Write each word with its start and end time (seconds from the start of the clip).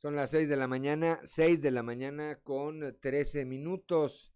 Son 0.00 0.14
las 0.14 0.30
6 0.30 0.48
de 0.48 0.54
la 0.54 0.68
mañana, 0.68 1.18
6 1.24 1.60
de 1.60 1.72
la 1.72 1.82
mañana 1.82 2.36
con 2.44 2.96
13 3.00 3.44
minutos. 3.44 4.32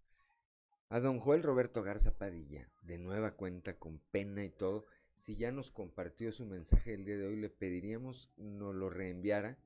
A 0.88 0.98
don 0.98 1.20
Joel 1.20 1.44
Roberto 1.44 1.84
Garza 1.84 2.18
Padilla, 2.18 2.68
de 2.82 2.98
nueva 2.98 3.36
cuenta, 3.36 3.78
con 3.78 4.00
pena 4.10 4.44
y 4.44 4.50
todo, 4.50 4.86
si 5.14 5.36
ya 5.36 5.52
nos 5.52 5.70
compartió 5.70 6.32
su 6.32 6.46
mensaje 6.46 6.94
el 6.94 7.04
día 7.04 7.16
de 7.16 7.28
hoy, 7.28 7.36
le 7.36 7.48
pediríamos 7.48 8.32
nos 8.36 8.74
lo 8.74 8.90
reenviara, 8.90 9.56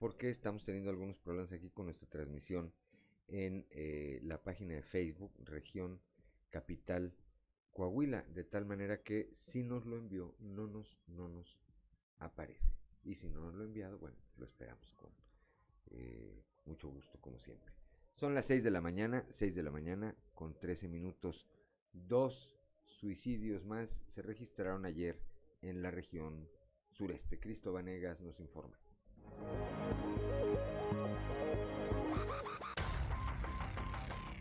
porque 0.00 0.28
estamos 0.28 0.64
teniendo 0.64 0.90
algunos 0.90 1.18
problemas 1.18 1.52
aquí 1.52 1.70
con 1.70 1.84
nuestra 1.84 2.08
transmisión 2.08 2.74
en 3.28 3.64
eh, 3.70 4.18
la 4.24 4.42
página 4.42 4.74
de 4.74 4.82
Facebook, 4.82 5.32
región 5.44 6.00
capital 6.50 7.14
Coahuila, 7.70 8.22
de 8.22 8.42
tal 8.42 8.64
manera 8.64 9.04
que 9.04 9.30
si 9.34 9.62
nos 9.62 9.86
lo 9.86 9.96
envió, 9.96 10.34
no 10.40 10.66
nos, 10.66 10.98
no 11.06 11.28
nos 11.28 11.60
aparece. 12.18 12.74
Y 13.04 13.14
si 13.14 13.28
no 13.28 13.40
nos 13.40 13.54
lo 13.54 13.62
ha 13.62 13.66
enviado, 13.66 14.00
bueno, 14.00 14.16
lo 14.36 14.44
esperamos 14.44 14.92
con 14.94 15.27
eh, 15.90 16.44
mucho 16.66 16.88
gusto, 16.88 17.18
como 17.20 17.38
siempre. 17.38 17.72
Son 18.14 18.34
las 18.34 18.46
6 18.46 18.64
de 18.64 18.70
la 18.70 18.80
mañana, 18.80 19.24
6 19.30 19.54
de 19.54 19.62
la 19.62 19.70
mañana 19.70 20.14
con 20.34 20.58
13 20.58 20.88
minutos. 20.88 21.46
Dos 21.92 22.58
suicidios 22.84 23.64
más 23.64 24.02
se 24.06 24.22
registraron 24.22 24.84
ayer 24.84 25.20
en 25.62 25.82
la 25.82 25.90
región 25.90 26.48
sureste. 26.90 27.38
Cristo 27.38 27.72
Vanegas 27.72 28.20
nos 28.20 28.40
informa. 28.40 28.76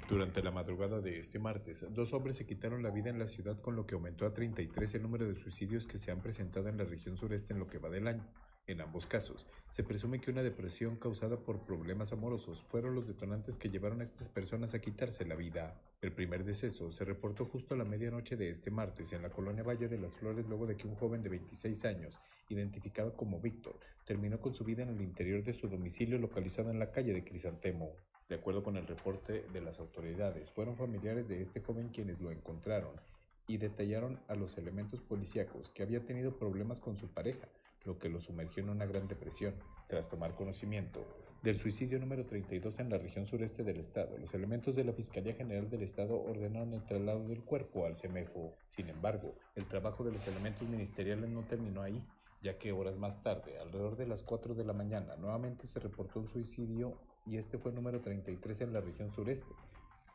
Durante 0.09 0.41
la 0.41 0.51
madrugada 0.51 1.01
de 1.01 1.17
este 1.17 1.37
martes, 1.37 1.85
dos 1.89 2.13
hombres 2.13 2.37
se 2.37 2.45
quitaron 2.45 2.81
la 2.81 2.91
vida 2.91 3.09
en 3.09 3.19
la 3.19 3.27
ciudad 3.27 3.59
con 3.61 3.75
lo 3.75 3.85
que 3.85 3.95
aumentó 3.95 4.25
a 4.25 4.33
33 4.33 4.95
el 4.95 5.01
número 5.01 5.27
de 5.27 5.35
suicidios 5.35 5.85
que 5.85 5.97
se 5.99 6.11
han 6.11 6.21
presentado 6.21 6.69
en 6.69 6.77
la 6.77 6.85
región 6.85 7.17
sureste 7.17 7.53
en 7.53 7.59
lo 7.59 7.67
que 7.67 7.77
va 7.77 7.89
del 7.89 8.07
año. 8.07 8.25
En 8.67 8.81
ambos 8.81 9.07
casos, 9.07 9.47
se 9.69 9.81
presume 9.81 10.19
que 10.19 10.29
una 10.29 10.43
depresión 10.43 10.97
causada 10.97 11.37
por 11.37 11.61
problemas 11.61 12.11
amorosos 12.11 12.61
fueron 12.63 12.95
los 12.95 13.07
detonantes 13.07 13.57
que 13.57 13.69
llevaron 13.69 14.01
a 14.01 14.03
estas 14.03 14.27
personas 14.27 14.73
a 14.73 14.81
quitarse 14.81 15.23
la 15.23 15.35
vida. 15.35 15.79
El 16.01 16.11
primer 16.11 16.43
deceso 16.43 16.91
se 16.91 17.05
reportó 17.05 17.45
justo 17.45 17.73
a 17.73 17.77
la 17.77 17.85
medianoche 17.85 18.35
de 18.35 18.49
este 18.49 18.69
martes 18.69 19.13
en 19.13 19.21
la 19.21 19.29
colonia 19.29 19.63
Valle 19.63 19.87
de 19.87 19.97
las 19.97 20.15
Flores 20.15 20.45
luego 20.49 20.67
de 20.67 20.75
que 20.75 20.85
un 20.85 20.95
joven 20.95 21.23
de 21.23 21.29
26 21.29 21.85
años, 21.85 22.19
identificado 22.49 23.15
como 23.15 23.39
Víctor, 23.39 23.79
terminó 24.03 24.41
con 24.41 24.53
su 24.53 24.65
vida 24.65 24.83
en 24.83 24.89
el 24.89 24.99
interior 24.99 25.45
de 25.45 25.53
su 25.53 25.69
domicilio 25.69 26.17
localizado 26.17 26.69
en 26.69 26.79
la 26.79 26.91
calle 26.91 27.13
de 27.13 27.23
Crisantemo. 27.23 27.93
De 28.27 28.35
acuerdo 28.35 28.63
con 28.63 28.75
el 28.75 28.85
reporte 28.85 29.45
de 29.53 29.61
las 29.61 29.79
autoridades, 29.79 30.51
fueron 30.51 30.75
familiares 30.75 31.29
de 31.29 31.41
este 31.41 31.61
joven 31.61 31.87
quienes 31.87 32.19
lo 32.19 32.31
encontraron 32.31 32.99
y 33.47 33.57
detallaron 33.57 34.19
a 34.27 34.35
los 34.35 34.57
elementos 34.57 35.01
policíacos 35.01 35.69
que 35.69 35.83
había 35.83 36.03
tenido 36.03 36.37
problemas 36.37 36.81
con 36.81 36.97
su 36.97 37.07
pareja, 37.07 37.47
lo 37.85 37.97
que 37.97 38.09
lo 38.09 38.21
sumergió 38.21 38.63
en 38.63 38.69
una 38.69 38.85
gran 38.85 39.07
depresión. 39.07 39.55
Tras 39.87 40.09
tomar 40.09 40.35
conocimiento 40.35 41.05
del 41.43 41.57
suicidio 41.57 41.99
número 41.99 42.25
32 42.25 42.79
en 42.79 42.89
la 42.89 42.97
región 42.97 43.25
sureste 43.25 43.63
del 43.63 43.79
estado, 43.79 44.17
los 44.17 44.33
elementos 44.33 44.75
de 44.75 44.83
la 44.83 44.91
Fiscalía 44.91 45.35
General 45.35 45.69
del 45.69 45.83
Estado 45.83 46.19
ordenaron 46.19 46.73
el 46.73 46.83
traslado 46.83 47.27
del 47.27 47.43
cuerpo 47.43 47.85
al 47.85 47.95
CEMEFO. 47.95 48.55
Sin 48.67 48.89
embargo, 48.89 49.35
el 49.55 49.65
trabajo 49.65 50.03
de 50.03 50.11
los 50.11 50.27
elementos 50.27 50.67
ministeriales 50.67 51.29
no 51.29 51.43
terminó 51.43 51.83
ahí, 51.83 52.03
ya 52.41 52.57
que 52.57 52.71
horas 52.71 52.97
más 52.97 53.21
tarde, 53.23 53.59
alrededor 53.59 53.95
de 53.95 54.07
las 54.07 54.23
4 54.23 54.55
de 54.55 54.65
la 54.65 54.73
mañana, 54.73 55.15
nuevamente 55.15 55.67
se 55.67 55.79
reportó 55.79 56.19
un 56.19 56.27
suicidio 56.27 56.97
y 57.25 57.37
este 57.37 57.57
fue 57.57 57.71
el 57.71 57.75
número 57.75 58.01
33 58.01 58.61
en 58.61 58.73
la 58.73 58.81
región 58.81 59.11
sureste, 59.11 59.53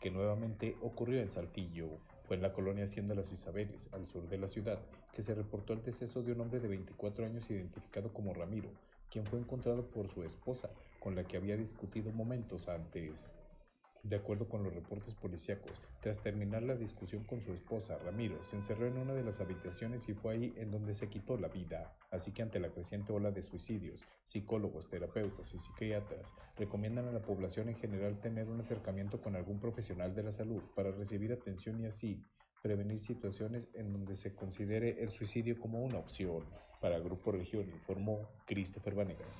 que 0.01 0.11
nuevamente 0.11 0.77
ocurrió 0.83 1.21
en 1.21 1.29
Saltillo. 1.29 1.89
Fue 2.25 2.37
en 2.37 2.43
la 2.43 2.53
colonia 2.53 2.85
Hacienda 2.85 3.15
Las 3.15 3.33
Isabeles, 3.33 3.89
al 3.93 4.07
sur 4.07 4.29
de 4.29 4.39
la 4.39 4.49
ciudad, 4.49 4.81
que 5.13 5.23
se 5.23 5.35
reportó 5.35 5.73
el 5.73 5.83
deceso 5.83 6.23
de 6.23 6.33
un 6.33 6.41
hombre 6.41 6.61
de 6.61 6.69
24 6.69 7.27
años 7.27 7.51
identificado 7.51 8.13
como 8.13 8.35
Ramiro, 8.35 8.71
quien 9.11 9.27
fue 9.27 9.39
encontrado 9.39 9.91
por 9.91 10.09
su 10.09 10.23
esposa, 10.23 10.71
con 10.99 11.15
la 11.15 11.25
que 11.25 11.37
había 11.37 11.57
discutido 11.57 12.11
momentos 12.13 12.69
antes. 12.69 13.31
De 14.03 14.17
acuerdo 14.17 14.49
con 14.49 14.65
los 14.65 14.75
reportes 14.75 15.15
policíacos, 15.15 15.81
tras 16.01 16.21
terminar 16.21 16.65
la 16.65 16.75
discusión 16.75 17.23
con 17.23 17.41
su 17.41 17.53
esposa, 17.53 17.99
Ramiro 17.99 18.43
se 18.43 18.57
encerró 18.57 18.89
en 18.89 18.97
una 18.97 19.15
de 19.15 19.23
las 19.23 19.41
habitaciones 19.41 20.09
y 20.09 20.15
fue 20.15 20.33
ahí 20.33 20.55
en 20.57 20.73
donde 20.73 20.95
se 20.95 21.09
quitó 21.09 21.37
la 21.37 21.47
vida. 21.47 21.97
Así 22.11 22.33
que 22.33 22.43
ante 22.43 22.59
la 22.59 22.71
creciente 22.71 23.13
ola 23.13 23.31
de 23.31 23.43
suicidios, 23.43 24.03
psicólogos, 24.25 24.89
terapeutas 24.89 25.55
y 25.55 25.61
psiquiatras 25.61 26.33
recomiendan 26.57 27.07
a 27.07 27.13
la 27.13 27.23
población 27.23 27.69
en 27.69 27.77
general 27.77 28.19
tener 28.19 28.49
un 28.49 28.59
acercamiento 28.59 29.21
con 29.21 29.37
algún 29.37 29.61
profesional 29.61 30.13
de 30.17 30.25
la 30.25 30.33
salud 30.33 30.63
para 30.75 30.91
recibir 30.91 31.33
atención 31.33 31.81
y 31.81 31.87
así 31.87 32.25
prevenir 32.63 32.99
situaciones 32.99 33.69
en 33.75 33.93
donde 33.93 34.17
se 34.17 34.35
considere 34.35 35.03
el 35.03 35.11
suicidio 35.11 35.59
como 35.59 35.85
una 35.85 35.99
opción. 35.99 36.45
Para 36.81 36.99
Grupo 37.01 37.33
Región 37.33 37.69
informó 37.69 38.29
Christopher 38.47 38.95
Vanegas. 38.95 39.37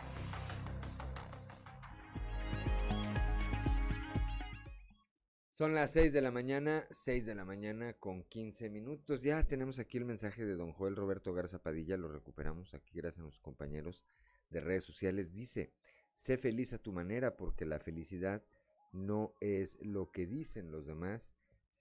Son 5.55 5.75
las 5.75 5.93
6 5.93 6.13
de 6.13 6.23
la 6.23 6.33
mañana, 6.33 6.87
6 6.91 7.25
de 7.25 7.35
la 7.37 7.45
mañana 7.45 7.93
con 7.95 8.25
15 8.25 8.69
minutos. 8.69 9.23
Ya 9.23 9.45
tenemos 9.47 9.79
aquí 9.79 9.99
el 9.99 10.05
mensaje 10.05 10.45
de 10.45 10.57
don 10.57 10.73
Joel 10.73 10.97
Roberto 10.97 11.33
Garza 11.33 11.63
Padilla, 11.63 11.97
lo 11.97 12.09
recuperamos 12.09 12.75
aquí 12.75 12.99
gracias 12.99 13.21
a 13.21 13.23
nuestros 13.23 13.43
compañeros 13.45 14.03
de 14.51 14.61
redes 14.61 14.85
sociales. 14.85 15.33
Dice, 15.33 15.73
sé 16.17 16.37
feliz 16.37 16.73
a 16.73 16.79
tu 16.79 16.91
manera 16.91 17.37
porque 17.37 17.65
la 17.65 17.79
felicidad 17.79 18.43
no 18.91 19.37
es 19.41 19.79
lo 19.81 20.11
que 20.11 20.27
dicen 20.27 20.73
los 20.73 20.87
demás, 20.87 21.33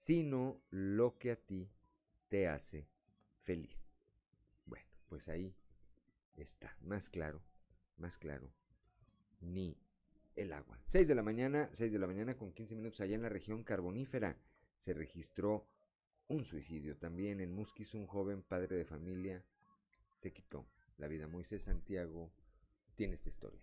sino 0.01 0.59
lo 0.71 1.19
que 1.19 1.31
a 1.31 1.35
ti 1.35 1.69
te 2.27 2.47
hace 2.47 2.87
feliz. 3.43 3.77
Bueno, 4.65 4.87
pues 5.07 5.29
ahí 5.29 5.55
está, 6.35 6.75
más 6.81 7.07
claro, 7.07 7.43
más 7.97 8.17
claro, 8.17 8.51
ni 9.41 9.77
el 10.35 10.53
agua. 10.53 10.81
6 10.87 11.07
de 11.07 11.13
la 11.13 11.21
mañana, 11.21 11.69
6 11.73 11.91
de 11.91 11.99
la 11.99 12.07
mañana 12.07 12.35
con 12.35 12.51
15 12.51 12.75
minutos 12.75 13.01
allá 13.01 13.13
en 13.13 13.21
la 13.21 13.29
región 13.29 13.63
carbonífera 13.63 14.37
se 14.79 14.93
registró 14.93 15.67
un 16.27 16.45
suicidio. 16.45 16.97
También 16.97 17.39
en 17.39 17.53
Musquis 17.53 17.93
un 17.93 18.07
joven 18.07 18.41
padre 18.41 18.77
de 18.77 18.85
familia 18.85 19.45
se 20.17 20.33
quitó 20.33 20.65
la 20.97 21.07
vida. 21.07 21.27
Moisés 21.27 21.61
Santiago 21.61 22.31
tiene 22.95 23.13
esta 23.13 23.29
historia. 23.29 23.61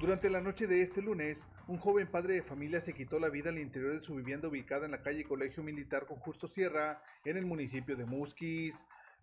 Durante 0.00 0.28
la 0.28 0.40
noche 0.40 0.66
de 0.66 0.82
este 0.82 1.00
lunes, 1.00 1.46
un 1.68 1.78
joven 1.78 2.08
padre 2.08 2.34
de 2.34 2.42
familia 2.42 2.80
se 2.80 2.92
quitó 2.92 3.18
la 3.18 3.30
vida 3.30 3.50
al 3.50 3.58
interior 3.58 3.92
de 3.92 4.04
su 4.04 4.14
vivienda 4.16 4.48
ubicada 4.48 4.84
en 4.84 4.90
la 4.90 5.02
calle 5.02 5.24
Colegio 5.24 5.62
Militar 5.62 6.04
con 6.06 6.18
Justo 6.18 6.48
Sierra, 6.48 7.00
en 7.24 7.36
el 7.36 7.46
municipio 7.46 7.96
de 7.96 8.04
Musquis. 8.04 8.74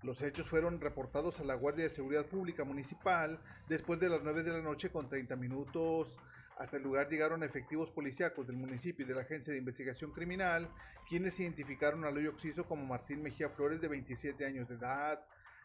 Los 0.02 0.22
hechos 0.24 0.48
fueron 0.48 0.80
reportados 0.80 1.40
a 1.40 1.44
la 1.44 1.56
Guardia 1.56 1.84
de 1.84 1.90
Seguridad 1.90 2.26
Pública 2.26 2.64
Municipal 2.64 3.40
después 3.68 4.00
de 4.00 4.10
las 4.10 4.24
9 4.24 4.44
de 4.44 4.52
la 4.54 4.62
noche 4.62 4.90
con 4.90 5.10
30 5.10 5.36
minutos. 5.36 6.18
Hasta 6.58 6.78
el 6.78 6.84
lugar 6.84 7.10
llegaron 7.10 7.44
efectivos 7.44 7.92
policíacos 7.92 8.48
del 8.48 8.56
municipio 8.56 9.06
y 9.06 9.10
de 9.10 9.16
la 9.16 9.22
Agencia 9.22 9.52
de 9.52 9.60
Investigación 9.60 10.12
Criminal, 10.12 10.70
quienes 11.08 11.40
identificaron 11.40 12.06
al 12.06 12.18
hoyo 12.18 12.32
oxiso 12.32 12.66
como 12.66 12.86
Martín 12.86 13.22
Mejía 13.22 13.50
Flores 13.50 13.82
de 13.82 13.88
27 13.90 14.46
años 14.46 14.70
de 14.70 14.76
edad. 14.76 15.20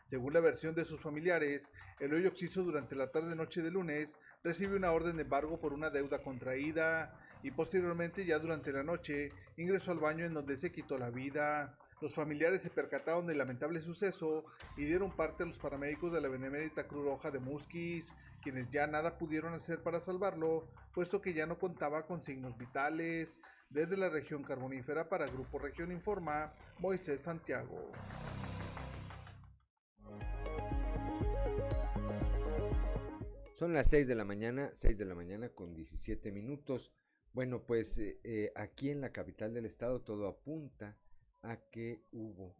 Según 0.08 0.34
la 0.34 0.40
versión 0.40 0.74
de 0.74 0.84
sus 0.84 1.00
familiares, 1.00 1.68
el 1.98 2.14
hoyo 2.14 2.28
oxiso 2.28 2.62
durante 2.62 2.94
la 2.94 3.10
tarde-noche 3.10 3.60
de 3.60 3.72
lunes 3.72 4.12
recibe 4.44 4.76
una 4.76 4.92
orden 4.92 5.16
de 5.16 5.22
embargo 5.22 5.58
por 5.58 5.72
una 5.72 5.90
deuda 5.90 6.22
contraída 6.22 7.12
y 7.42 7.50
posteriormente 7.50 8.24
ya 8.24 8.38
durante 8.38 8.72
la 8.72 8.84
noche 8.84 9.32
ingresó 9.56 9.90
al 9.90 9.98
baño 9.98 10.24
en 10.24 10.34
donde 10.34 10.56
se 10.56 10.70
quitó 10.70 10.96
la 10.96 11.10
vida. 11.10 11.76
Los 12.00 12.14
familiares 12.14 12.62
se 12.62 12.70
percataron 12.70 13.26
del 13.26 13.38
lamentable 13.38 13.80
suceso 13.80 14.44
y 14.76 14.84
dieron 14.84 15.10
parte 15.10 15.42
a 15.42 15.46
los 15.46 15.58
paramédicos 15.58 16.12
de 16.12 16.20
la 16.20 16.28
Benemérita 16.28 16.86
Cruz 16.86 17.04
Roja 17.04 17.32
de 17.32 17.40
Musquis, 17.40 18.14
quienes 18.42 18.70
ya 18.70 18.86
nada 18.86 19.18
pudieron 19.18 19.54
hacer 19.54 19.82
para 19.82 20.00
salvarlo, 20.00 20.68
puesto 20.94 21.20
que 21.20 21.32
ya 21.32 21.46
no 21.46 21.58
contaba 21.58 22.06
con 22.06 22.22
signos 22.22 22.56
vitales. 22.56 23.40
Desde 23.70 23.96
la 23.96 24.08
región 24.08 24.44
carbonífera 24.44 25.08
para 25.08 25.26
Grupo 25.26 25.58
Región 25.58 25.90
Informa, 25.90 26.52
Moisés 26.78 27.22
Santiago. 27.22 27.90
Son 33.56 33.72
las 33.72 33.86
6 33.88 34.06
de 34.06 34.14
la 34.14 34.26
mañana, 34.26 34.70
6 34.74 34.98
de 34.98 35.06
la 35.06 35.14
mañana 35.14 35.48
con 35.48 35.72
17 35.72 36.30
minutos. 36.30 36.92
Bueno, 37.32 37.64
pues 37.64 37.96
eh, 37.96 38.20
eh, 38.22 38.52
aquí 38.54 38.90
en 38.90 39.00
la 39.00 39.12
capital 39.12 39.54
del 39.54 39.64
estado 39.64 40.02
todo 40.02 40.28
apunta 40.28 40.98
a 41.40 41.56
que 41.70 42.04
hubo, 42.12 42.54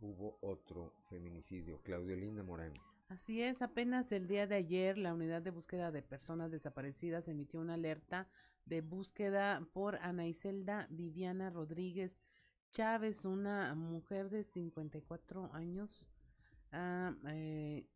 hubo 0.00 0.38
otro 0.40 0.94
feminicidio. 1.10 1.82
Claudio 1.82 2.14
Linda 2.14 2.44
Morán. 2.44 2.72
Así 3.08 3.42
es, 3.42 3.62
apenas 3.62 4.12
el 4.12 4.28
día 4.28 4.46
de 4.46 4.54
ayer 4.54 4.96
la 4.96 5.12
unidad 5.12 5.42
de 5.42 5.50
búsqueda 5.50 5.90
de 5.90 6.02
personas 6.02 6.52
desaparecidas 6.52 7.26
emitió 7.26 7.58
una 7.58 7.74
alerta 7.74 8.28
de 8.64 8.80
búsqueda 8.80 9.66
por 9.72 9.96
Ana 9.96 10.28
Iselda 10.28 10.86
Viviana 10.88 11.50
Rodríguez 11.50 12.20
Chávez, 12.70 13.24
una 13.24 13.74
mujer 13.74 14.30
de 14.30 14.44
54 14.44 15.52
años, 15.52 16.06
ah, 16.70 17.12
eh, 17.26 17.88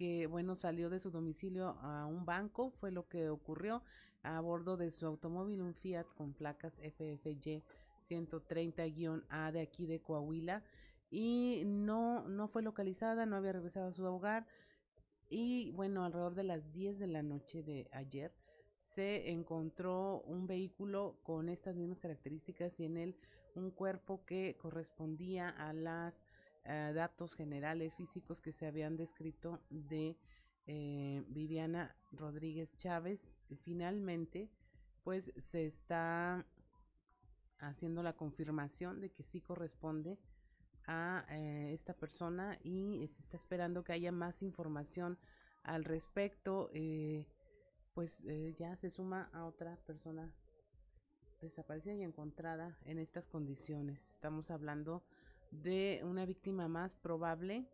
que 0.00 0.26
bueno 0.26 0.56
salió 0.56 0.88
de 0.88 0.98
su 0.98 1.10
domicilio 1.10 1.76
a 1.82 2.06
un 2.06 2.24
banco, 2.24 2.70
fue 2.70 2.90
lo 2.90 3.06
que 3.06 3.28
ocurrió 3.28 3.82
a 4.22 4.40
bordo 4.40 4.78
de 4.78 4.90
su 4.92 5.04
automóvil, 5.04 5.60
un 5.60 5.74
Fiat 5.74 6.06
con 6.14 6.32
placas 6.32 6.78
FFY 6.78 7.62
130-A 8.08 9.52
de 9.52 9.60
aquí 9.60 9.84
de 9.84 10.00
Coahuila 10.00 10.64
y 11.10 11.64
no, 11.66 12.26
no 12.26 12.48
fue 12.48 12.62
localizada, 12.62 13.26
no 13.26 13.36
había 13.36 13.52
regresado 13.52 13.88
a 13.88 13.92
su 13.92 14.02
hogar. 14.02 14.46
y 15.28 15.70
bueno, 15.72 16.02
alrededor 16.02 16.34
de 16.34 16.44
las 16.44 16.72
10 16.72 16.98
de 16.98 17.06
la 17.06 17.22
noche 17.22 17.62
de 17.62 17.90
ayer 17.92 18.32
se 18.82 19.28
encontró 19.28 20.22
un 20.22 20.46
vehículo 20.46 21.18
con 21.24 21.50
estas 21.50 21.76
mismas 21.76 21.98
características 21.98 22.80
y 22.80 22.86
en 22.86 22.96
él 22.96 23.16
un 23.54 23.70
cuerpo 23.70 24.24
que 24.24 24.56
correspondía 24.56 25.50
a 25.50 25.74
los 25.74 26.24
eh, 26.72 26.92
datos 26.94 27.34
generales 27.34 27.96
físicos 27.96 28.40
que 28.40 28.52
se 28.52 28.64
habían 28.64 28.96
descrito 28.96 29.60
de 29.70 30.16
eh, 30.68 31.24
Viviana 31.26 31.96
Rodríguez 32.12 32.76
Chávez. 32.76 33.34
Finalmente, 33.64 34.48
pues 35.02 35.32
se 35.36 35.66
está 35.66 36.46
haciendo 37.58 38.04
la 38.04 38.12
confirmación 38.12 39.00
de 39.00 39.10
que 39.10 39.24
sí 39.24 39.40
corresponde 39.40 40.20
a 40.86 41.26
eh, 41.30 41.72
esta 41.72 41.92
persona 41.92 42.56
y 42.62 43.04
se 43.08 43.20
está 43.20 43.36
esperando 43.36 43.82
que 43.82 43.92
haya 43.92 44.12
más 44.12 44.40
información 44.40 45.18
al 45.64 45.82
respecto. 45.82 46.70
Pues 47.94 48.22
ya 48.56 48.76
se 48.76 48.90
suma 48.90 49.28
a 49.32 49.44
otra 49.44 49.74
persona 49.86 50.32
desaparecida 51.40 51.94
y 51.94 52.04
encontrada 52.04 52.78
en 52.84 53.00
estas 53.00 53.26
condiciones. 53.26 54.08
Estamos 54.12 54.52
hablando 54.52 55.02
de 55.50 56.00
una 56.04 56.24
víctima 56.26 56.68
más 56.68 56.96
probable 56.96 57.66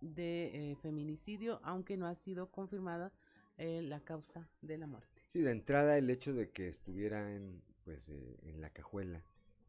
de 0.00 0.76
feminicidio, 0.82 1.60
aunque 1.62 1.96
no 1.96 2.06
ha 2.06 2.14
sido 2.14 2.50
confirmada 2.50 3.12
la 3.58 4.00
causa 4.00 4.48
de 4.62 4.78
la 4.78 4.86
muerte. 4.86 5.22
Sí, 5.28 5.40
de 5.40 5.50
entrada 5.52 5.98
el 5.98 6.08
hecho 6.10 6.32
de 6.32 6.50
que 6.50 6.68
estuviera 6.68 7.34
en, 7.34 7.62
pues, 7.84 8.08
en 8.08 8.60
la 8.60 8.70
cajuela 8.70 9.22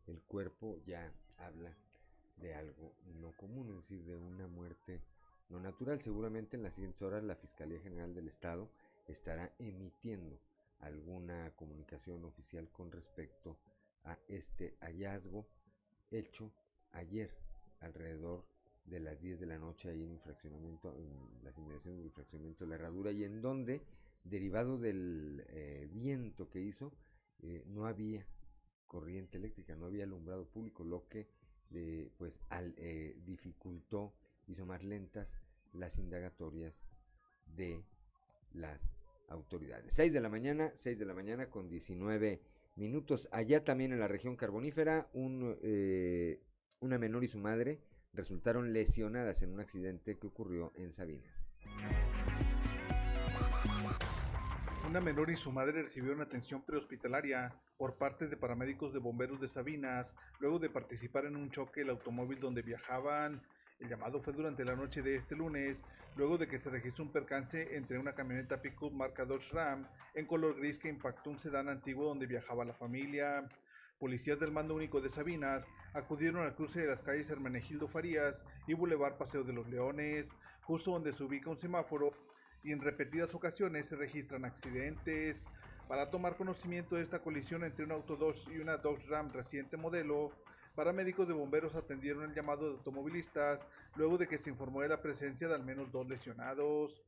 el 0.08 0.22
cuerpo 0.22 0.78
ya 0.86 1.14
habla 1.38 1.76
de 2.38 2.56
algo 2.56 2.96
no 3.20 3.32
común, 3.34 3.70
es 3.70 3.76
decir, 3.76 4.04
de 4.04 4.16
una 4.16 4.48
muerte 4.48 5.02
no 5.50 5.60
natural. 5.60 6.02
Seguramente 6.02 6.58
en 6.58 6.64
las 6.64 6.74
siguientes 6.74 7.02
horas 7.02 7.24
la 7.24 7.36
Fiscalía 7.36 7.80
General 7.82 8.14
del 8.16 8.28
Estado 8.28 8.70
estará 9.08 9.54
emitiendo 9.60 10.40
alguna 10.80 11.52
comunicación 11.56 12.26
oficial 12.26 12.70
con 12.72 12.92
respecto 12.92 13.58
a 14.06 14.18
este 14.28 14.76
hallazgo 14.80 15.46
hecho 16.10 16.52
ayer 16.94 17.32
alrededor 17.80 18.46
de 18.86 19.00
las 19.00 19.20
10 19.22 19.40
de 19.40 19.46
la 19.46 19.58
noche 19.58 19.90
ahí 19.90 20.04
en 20.04 20.20
fraccionamiento, 20.20 20.96
en 20.98 21.44
las 21.44 21.58
inmediaciones 21.58 22.02
del 22.02 22.12
fraccionamiento 22.12 22.66
de 22.66 22.70
la 22.70 22.76
herradura 22.76 23.12
y 23.12 23.24
en 23.24 23.42
donde, 23.42 23.82
derivado 24.24 24.78
del 24.78 25.44
eh, 25.50 25.88
viento 25.92 26.50
que 26.50 26.62
hizo, 26.62 26.92
eh, 27.42 27.64
no 27.68 27.86
había 27.86 28.26
corriente 28.88 29.38
eléctrica, 29.38 29.76
no 29.76 29.86
había 29.86 30.04
alumbrado 30.04 30.46
público, 30.46 30.84
lo 30.84 31.08
que 31.08 31.28
pues 32.18 32.38
al, 32.50 32.74
eh, 32.78 33.16
dificultó, 33.26 34.14
hizo 34.48 34.66
más 34.66 34.84
lentas 34.84 35.30
las 35.74 35.98
indagatorias 35.98 36.74
de 37.56 37.82
las 38.54 38.82
autoridades. 39.30 39.94
6 39.94 40.14
de 40.14 40.20
la 40.20 40.30
mañana, 40.30 40.72
6 40.76 41.00
de 41.00 41.06
la 41.06 41.14
mañana 41.14 41.50
con 41.50 41.70
19 41.70 42.42
minutos. 42.76 43.30
Allá 43.32 43.64
también 43.64 43.94
en 43.94 44.00
la 44.00 44.08
región 44.08 44.36
carbonífera, 44.36 45.10
un, 45.14 45.58
eh, 45.62 46.42
una 46.82 46.98
menor 46.98 47.24
y 47.24 47.28
su 47.28 47.38
madre 47.38 47.80
resultaron 48.14 48.74
lesionadas 48.74 49.42
en 49.44 49.54
un 49.54 49.60
accidente 49.60 50.18
que 50.18 50.28
ocurrió 50.28 50.74
en 50.76 50.92
Sabinas. 50.92 51.32
Una 54.88 55.00
menor 55.00 55.30
y 55.30 55.38
su 55.38 55.52
madre 55.52 55.84
recibieron 55.84 56.22
atención 56.22 56.64
prehospitalaria 56.64 57.54
por 57.78 57.96
parte 57.96 58.28
de 58.28 58.36
paramédicos 58.36 58.92
de 58.92 59.00
bomberos 59.00 59.40
de 59.40 59.48
Sabinas, 59.48 60.12
luego 60.40 60.60
de 60.60 60.70
participar 60.70 61.26
en 61.26 61.38
un 61.38 61.50
choque 61.52 61.82
el 61.82 61.92
automóvil 61.92 62.40
donde 62.40 62.62
viajaban. 62.64 63.42
El 63.80 63.88
llamado 63.88 64.20
fue 64.20 64.34
durante 64.34 64.66
la 64.66 64.76
noche 64.76 65.02
de 65.02 65.16
este 65.16 65.36
lunes, 65.36 65.78
luego 66.18 66.38
de 66.38 66.48
que 66.48 66.60
se 66.60 66.70
registró 66.70 67.06
un 67.06 67.12
percance 67.12 67.76
entre 67.78 68.00
una 68.00 68.14
camioneta 68.14 68.62
pickup 68.62 68.92
marca 68.92 69.24
Dodge 69.24 69.54
Ram 69.54 69.88
en 70.14 70.26
color 70.26 70.58
gris 70.58 70.78
que 70.78 70.90
impactó 70.90 71.30
un 71.30 71.40
sedán 71.40 71.70
antiguo 71.70 72.06
donde 72.06 72.26
viajaba 72.26 72.66
la 72.66 72.74
familia. 72.74 73.48
Policías 74.02 74.40
del 74.40 74.52
Mando 74.52 74.74
Único 74.74 75.00
de 75.00 75.12
Sabinas 75.12 75.64
acudieron 75.94 76.42
al 76.42 76.56
cruce 76.56 76.82
de 76.82 76.88
las 76.88 77.04
calles 77.04 77.30
Hermenegildo 77.30 77.88
Farías 77.88 78.36
y 78.66 78.74
Boulevard 78.74 79.16
Paseo 79.16 79.44
de 79.44 79.54
los 79.54 79.70
Leones, 79.70 80.28
justo 80.64 80.90
donde 80.90 81.14
se 81.14 81.24
ubica 81.24 81.52
un 81.52 81.60
semáforo 81.60 82.12
y 82.64 82.72
en 82.72 82.82
repetidas 82.82 83.36
ocasiones 83.36 83.86
se 83.86 83.96
registran 83.96 84.44
accidentes. 84.44 85.40
Para 85.88 86.10
tomar 86.10 86.36
conocimiento 86.36 86.96
de 86.96 87.04
esta 87.04 87.20
colisión 87.20 87.64
entre 87.64 87.86
un 87.86 87.92
auto 87.92 88.16
Dodge 88.16 88.52
y 88.52 88.58
una 88.58 88.78
Dodge 88.78 89.06
Ram 89.08 89.32
reciente 89.32 89.78
modelo, 89.78 90.32
paramédicos 90.74 91.28
de 91.28 91.36
bomberos 91.36 91.76
atendieron 91.76 92.24
el 92.24 92.34
llamado 92.34 92.70
de 92.70 92.78
automovilistas 92.78 93.64
luego 93.96 94.18
de 94.18 94.28
que 94.28 94.40
se 94.40 94.50
informó 94.50 94.82
de 94.82 94.90
la 94.90 95.04
presencia 95.04 95.48
de 95.48 95.54
al 95.54 95.64
menos 95.64 95.92
dos 95.92 96.10
lesionados. 96.10 97.04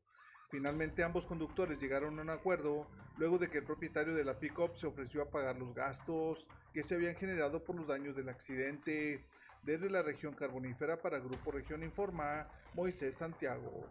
Finalmente 0.50 1.02
ambos 1.02 1.26
conductores 1.26 1.80
llegaron 1.80 2.18
a 2.18 2.22
un 2.22 2.30
acuerdo 2.30 2.86
luego 3.16 3.38
de 3.38 3.48
que 3.48 3.58
el 3.58 3.64
propietario 3.64 4.14
de 4.14 4.24
la 4.24 4.38
pickup 4.38 4.76
se 4.76 4.86
ofreció 4.86 5.22
a 5.22 5.30
pagar 5.30 5.56
los 5.56 5.74
gastos 5.74 6.46
que 6.72 6.82
se 6.82 6.94
habían 6.94 7.14
generado 7.16 7.64
por 7.64 7.76
los 7.76 7.86
daños 7.86 8.16
del 8.16 8.28
accidente. 8.28 9.24
Desde 9.62 9.88
la 9.88 10.02
región 10.02 10.34
carbonífera 10.34 11.00
para 11.00 11.18
Grupo 11.18 11.50
Región 11.50 11.82
Informa, 11.82 12.48
Moisés 12.74 13.14
Santiago. 13.14 13.88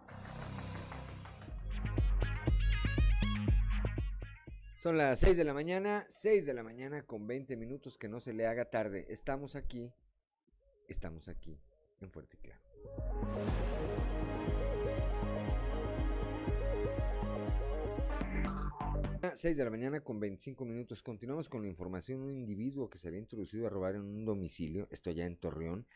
Son 4.84 4.98
las 4.98 5.20
6 5.22 5.38
de 5.38 5.46
la 5.46 5.54
mañana, 5.54 6.06
6 6.10 6.46
de 6.46 6.54
la 6.54 6.62
mañana 6.62 7.04
con 7.04 7.26
20 7.26 7.56
minutos, 7.56 7.98
que 7.98 8.10
no 8.10 8.20
se 8.20 8.34
le 8.34 8.46
haga 8.46 8.70
tarde. 8.70 9.06
Estamos 9.10 9.56
aquí, 9.56 9.94
estamos 10.90 11.30
aquí 11.30 11.58
en 12.02 12.12
Fuerte. 12.12 12.38
6 19.36 19.58
de 19.58 19.64
la 19.64 19.72
mañana 19.72 20.02
con 20.02 20.20
25 20.20 20.64
minutos. 20.64 21.02
Continuamos 21.02 21.50
con 21.50 21.64
la 21.64 21.68
información. 21.68 22.22
Un 22.22 22.32
individuo 22.32 22.90
que 22.90 23.00
se 23.00 23.08
había 23.08 23.20
introducido 23.20 23.66
a 23.66 23.70
robar 23.70 23.96
en 23.96 24.02
un 24.02 24.26
domicilio, 24.26 24.88
esto 24.92 25.10
allá 25.10 25.26
en 25.26 25.38
Torreón, 25.38 25.88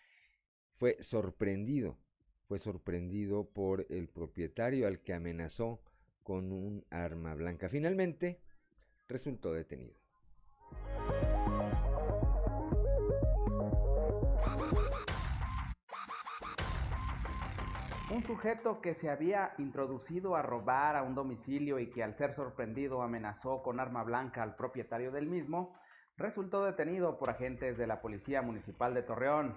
fue 0.74 0.98
sorprendido. 1.01 1.98
Fue 2.48 2.57
sorprendido 2.57 3.50
por 3.50 3.86
el 3.89 4.07
propietario 4.07 4.88
al 4.88 5.01
que 5.01 5.13
amenazó 5.13 5.81
con 6.24 6.51
un 6.51 6.86
arma 6.89 7.36
blanca. 7.36 7.69
Finalmente, 7.69 8.39
resultó 9.07 9.54
detenido. 9.54 9.95
Un 18.17 18.25
sujeto 18.25 18.81
que 18.81 18.95
se 18.95 19.12
había 19.12 19.53
introducido 19.59 20.36
a 20.36 20.41
robar 20.41 20.95
a 20.95 21.03
un 21.03 21.13
domicilio 21.13 21.77
y 21.77 21.91
que 21.91 22.03
al 22.03 22.17
ser 22.17 22.33
sorprendido 22.33 23.03
amenazó 23.03 23.62
con 23.62 23.79
arma 23.79 24.03
blanca 24.03 24.41
al 24.41 24.55
propietario 24.55 25.12
del 25.12 25.27
mismo, 25.27 25.79
resultó 26.17 26.65
detenido 26.65 27.19
por 27.19 27.29
agentes 27.29 27.77
de 27.77 27.86
la 27.86 28.01
Policía 28.01 28.41
Municipal 28.41 28.95
de 28.95 29.03
Torreón. 29.03 29.55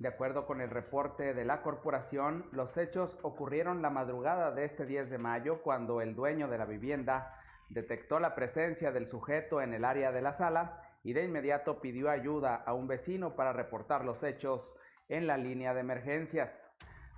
De 0.00 0.08
acuerdo 0.08 0.44
con 0.44 0.60
el 0.60 0.70
reporte 0.70 1.34
de 1.34 1.44
la 1.44 1.62
corporación, 1.62 2.46
los 2.50 2.76
hechos 2.76 3.16
ocurrieron 3.22 3.80
la 3.80 3.90
madrugada 3.90 4.50
de 4.50 4.64
este 4.64 4.84
10 4.84 5.08
de 5.08 5.18
mayo 5.18 5.62
cuando 5.62 6.00
el 6.00 6.16
dueño 6.16 6.48
de 6.48 6.58
la 6.58 6.64
vivienda 6.64 7.38
detectó 7.68 8.18
la 8.18 8.34
presencia 8.34 8.90
del 8.90 9.08
sujeto 9.08 9.62
en 9.62 9.72
el 9.72 9.84
área 9.84 10.10
de 10.10 10.22
la 10.22 10.36
sala 10.36 10.82
y 11.04 11.12
de 11.12 11.22
inmediato 11.22 11.80
pidió 11.80 12.10
ayuda 12.10 12.56
a 12.56 12.74
un 12.74 12.88
vecino 12.88 13.36
para 13.36 13.52
reportar 13.52 14.04
los 14.04 14.20
hechos 14.24 14.68
en 15.08 15.28
la 15.28 15.36
línea 15.36 15.74
de 15.74 15.80
emergencias. 15.82 16.50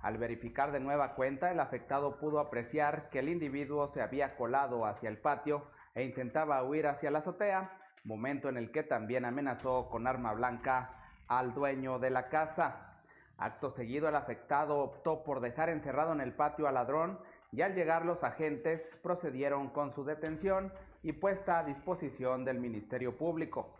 Al 0.01 0.17
verificar 0.17 0.71
de 0.71 0.79
nueva 0.79 1.13
cuenta, 1.13 1.51
el 1.51 1.59
afectado 1.59 2.17
pudo 2.17 2.39
apreciar 2.39 3.09
que 3.09 3.19
el 3.19 3.29
individuo 3.29 3.87
se 3.93 4.01
había 4.01 4.35
colado 4.35 4.85
hacia 4.85 5.09
el 5.09 5.19
patio 5.19 5.63
e 5.93 6.03
intentaba 6.03 6.63
huir 6.63 6.87
hacia 6.87 7.11
la 7.11 7.19
azotea, 7.19 7.77
momento 8.03 8.49
en 8.49 8.57
el 8.57 8.71
que 8.71 8.81
también 8.81 9.25
amenazó 9.25 9.89
con 9.89 10.07
arma 10.07 10.33
blanca 10.33 10.89
al 11.27 11.53
dueño 11.53 11.99
de 11.99 12.09
la 12.09 12.29
casa. 12.29 12.97
Acto 13.37 13.71
seguido, 13.71 14.09
el 14.09 14.15
afectado 14.15 14.79
optó 14.79 15.23
por 15.23 15.39
dejar 15.39 15.69
encerrado 15.69 16.13
en 16.13 16.21
el 16.21 16.33
patio 16.33 16.67
al 16.67 16.73
ladrón 16.75 17.19
y 17.51 17.61
al 17.61 17.75
llegar 17.75 18.05
los 18.05 18.23
agentes 18.23 18.81
procedieron 19.03 19.69
con 19.69 19.93
su 19.93 20.03
detención 20.03 20.73
y 21.03 21.13
puesta 21.13 21.59
a 21.59 21.63
disposición 21.63 22.43
del 22.43 22.59
Ministerio 22.59 23.17
Público. 23.17 23.77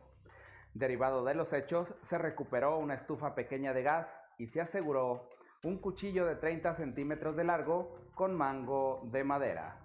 Derivado 0.74 1.26
de 1.26 1.34
los 1.34 1.52
hechos, 1.52 1.88
se 2.04 2.18
recuperó 2.18 2.78
una 2.78 2.94
estufa 2.94 3.34
pequeña 3.34 3.74
de 3.74 3.84
gas 3.84 4.08
y 4.38 4.48
se 4.48 4.62
aseguró 4.62 5.31
un 5.64 5.78
cuchillo 5.78 6.26
de 6.26 6.36
30 6.36 6.76
centímetros 6.76 7.36
de 7.36 7.44
largo 7.44 7.96
con 8.16 8.36
mango 8.36 9.08
de 9.12 9.24
madera. 9.24 9.78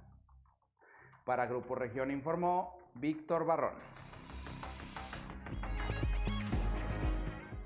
Para 1.25 1.47
Grupo 1.47 1.75
Región 1.75 2.11
informó 2.11 2.78
Víctor 2.95 3.45
Barrón. 3.45 3.75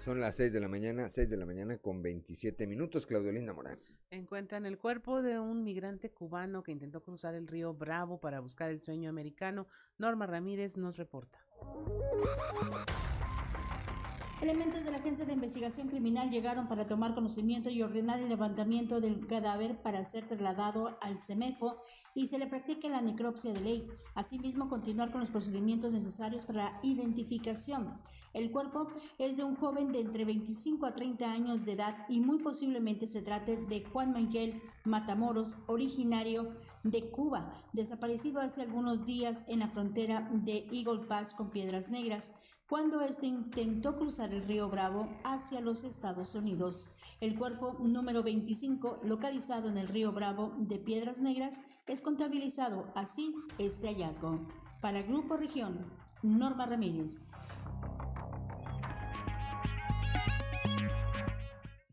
Son 0.00 0.18
las 0.18 0.34
6 0.36 0.52
de 0.52 0.60
la 0.60 0.68
mañana, 0.68 1.08
6 1.08 1.28
de 1.28 1.36
la 1.36 1.44
mañana 1.44 1.76
con 1.76 2.02
27 2.02 2.66
minutos, 2.66 3.06
Claudio 3.06 3.32
Linda 3.32 3.52
Morán. 3.52 3.78
Encuentran 4.10 4.66
el 4.66 4.78
cuerpo 4.78 5.22
de 5.22 5.38
un 5.38 5.62
migrante 5.62 6.10
cubano 6.10 6.62
que 6.62 6.72
intentó 6.72 7.02
cruzar 7.02 7.34
el 7.34 7.46
río 7.46 7.74
Bravo 7.74 8.18
para 8.18 8.40
buscar 8.40 8.70
el 8.70 8.80
sueño 8.80 9.10
americano. 9.10 9.68
Norma 9.98 10.26
Ramírez 10.26 10.76
nos 10.76 10.96
reporta. 10.96 11.38
Elementos 14.40 14.84
de 14.84 14.90
la 14.90 14.96
Agencia 14.96 15.26
de 15.26 15.34
Investigación 15.34 15.88
Criminal 15.88 16.30
llegaron 16.30 16.66
para 16.66 16.86
tomar 16.86 17.14
conocimiento 17.14 17.68
y 17.68 17.82
ordenar 17.82 18.20
el 18.20 18.30
levantamiento 18.30 18.98
del 18.98 19.26
cadáver 19.26 19.82
para 19.82 20.02
ser 20.06 20.26
trasladado 20.28 20.96
al 21.02 21.18
CEMEFO 21.20 21.76
y 22.14 22.28
se 22.28 22.38
le 22.38 22.46
practique 22.46 22.88
la 22.88 23.02
necropsia 23.02 23.52
de 23.52 23.60
ley. 23.60 23.86
Asimismo, 24.14 24.70
continuar 24.70 25.12
con 25.12 25.20
los 25.20 25.30
procedimientos 25.30 25.92
necesarios 25.92 26.46
para 26.46 26.64
la 26.64 26.80
identificación. 26.82 28.00
El 28.32 28.50
cuerpo 28.50 28.86
es 29.18 29.36
de 29.36 29.44
un 29.44 29.56
joven 29.56 29.92
de 29.92 30.00
entre 30.00 30.24
25 30.24 30.86
a 30.86 30.94
30 30.94 31.30
años 31.30 31.66
de 31.66 31.72
edad 31.72 32.06
y 32.08 32.20
muy 32.20 32.38
posiblemente 32.38 33.08
se 33.08 33.20
trate 33.20 33.58
de 33.58 33.84
Juan 33.84 34.14
Miguel 34.14 34.62
Matamoros, 34.84 35.58
originario 35.66 36.54
de 36.82 37.10
Cuba, 37.10 37.52
desaparecido 37.74 38.40
hace 38.40 38.62
algunos 38.62 39.04
días 39.04 39.44
en 39.48 39.58
la 39.58 39.68
frontera 39.68 40.30
de 40.32 40.66
Eagle 40.72 41.06
Pass 41.06 41.34
con 41.34 41.50
Piedras 41.50 41.90
Negras 41.90 42.32
cuando 42.70 43.00
éste 43.00 43.26
intentó 43.26 43.96
cruzar 43.96 44.32
el 44.32 44.44
río 44.44 44.68
Bravo 44.68 45.08
hacia 45.24 45.60
los 45.60 45.82
Estados 45.82 46.36
Unidos. 46.36 46.88
El 47.20 47.36
cuerpo 47.36 47.76
número 47.80 48.22
25, 48.22 49.00
localizado 49.02 49.68
en 49.68 49.76
el 49.76 49.88
río 49.88 50.12
Bravo 50.12 50.54
de 50.56 50.78
Piedras 50.78 51.20
Negras, 51.20 51.60
es 51.88 52.00
contabilizado 52.00 52.92
así 52.94 53.34
este 53.58 53.88
hallazgo. 53.88 54.46
Para 54.80 55.02
Grupo 55.02 55.36
Región, 55.36 55.84
Norma 56.22 56.64
Ramírez. 56.64 57.32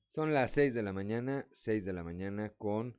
Son 0.10 0.32
las 0.32 0.52
6 0.52 0.76
de 0.76 0.84
la 0.84 0.94
mañana, 0.94 1.48
6 1.54 1.86
de 1.86 1.94
la 1.94 2.04
mañana 2.04 2.52
con 2.56 2.96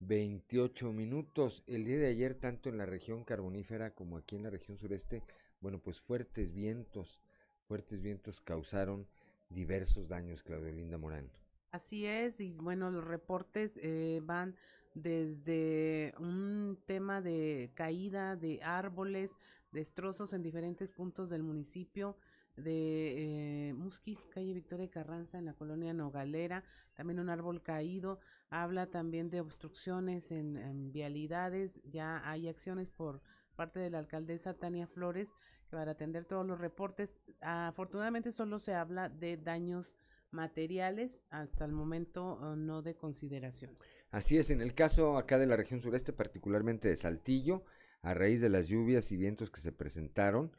28 0.00 0.94
minutos. 0.94 1.62
El 1.66 1.84
día 1.84 1.98
de 1.98 2.06
ayer, 2.06 2.36
tanto 2.36 2.70
en 2.70 2.78
la 2.78 2.86
región 2.86 3.22
carbonífera 3.24 3.94
como 3.94 4.16
aquí 4.16 4.36
en 4.36 4.44
la 4.44 4.50
región 4.50 4.78
sureste, 4.78 5.22
bueno, 5.60 5.78
pues 5.78 6.00
fuertes 6.00 6.52
vientos, 6.52 7.20
fuertes 7.66 8.02
vientos 8.02 8.40
causaron 8.40 9.06
diversos 9.48 10.08
daños, 10.08 10.42
Claudio 10.42 10.72
Linda 10.72 10.98
Morán. 10.98 11.30
Así 11.70 12.06
es, 12.06 12.40
y 12.40 12.52
bueno, 12.52 12.90
los 12.90 13.04
reportes 13.04 13.78
eh, 13.82 14.20
van 14.24 14.56
desde 14.94 16.14
un 16.18 16.78
tema 16.86 17.20
de 17.20 17.70
caída 17.74 18.36
de 18.36 18.62
árboles, 18.62 19.36
destrozos 19.70 20.32
en 20.32 20.42
diferentes 20.42 20.90
puntos 20.92 21.28
del 21.28 21.42
municipio 21.42 22.16
de 22.56 23.68
eh, 23.68 23.74
Musquis, 23.74 24.26
calle 24.26 24.54
Victoria 24.54 24.90
Carranza, 24.90 25.38
en 25.38 25.44
la 25.44 25.52
colonia 25.52 25.92
Nogalera, 25.92 26.64
también 26.94 27.20
un 27.20 27.28
árbol 27.28 27.62
caído, 27.62 28.18
habla 28.50 28.86
también 28.86 29.30
de 29.30 29.40
obstrucciones 29.40 30.32
en 30.32 30.90
vialidades, 30.90 31.80
ya 31.84 32.28
hay 32.28 32.48
acciones 32.48 32.90
por 32.90 33.20
parte 33.58 33.80
de 33.80 33.90
la 33.90 33.98
alcaldesa 33.98 34.54
Tania 34.54 34.86
Flores 34.86 35.28
para 35.68 35.90
atender 35.90 36.24
todos 36.24 36.46
los 36.46 36.60
reportes. 36.60 37.20
Afortunadamente 37.40 38.30
solo 38.30 38.60
se 38.60 38.72
habla 38.72 39.08
de 39.08 39.36
daños 39.36 39.96
materiales, 40.30 41.18
hasta 41.30 41.64
el 41.64 41.72
momento 41.72 42.38
uh, 42.40 42.54
no 42.54 42.82
de 42.82 42.94
consideración. 42.94 43.76
Así 44.12 44.38
es, 44.38 44.50
en 44.50 44.60
el 44.60 44.74
caso 44.74 45.18
acá 45.18 45.38
de 45.38 45.46
la 45.46 45.56
región 45.56 45.80
sureste, 45.80 46.12
particularmente 46.12 46.88
de 46.88 46.96
Saltillo, 46.96 47.64
a 48.02 48.14
raíz 48.14 48.40
de 48.40 48.48
las 48.48 48.68
lluvias 48.68 49.10
y 49.10 49.16
vientos 49.16 49.50
que 49.50 49.60
se 49.60 49.72
presentaron, 49.72 50.52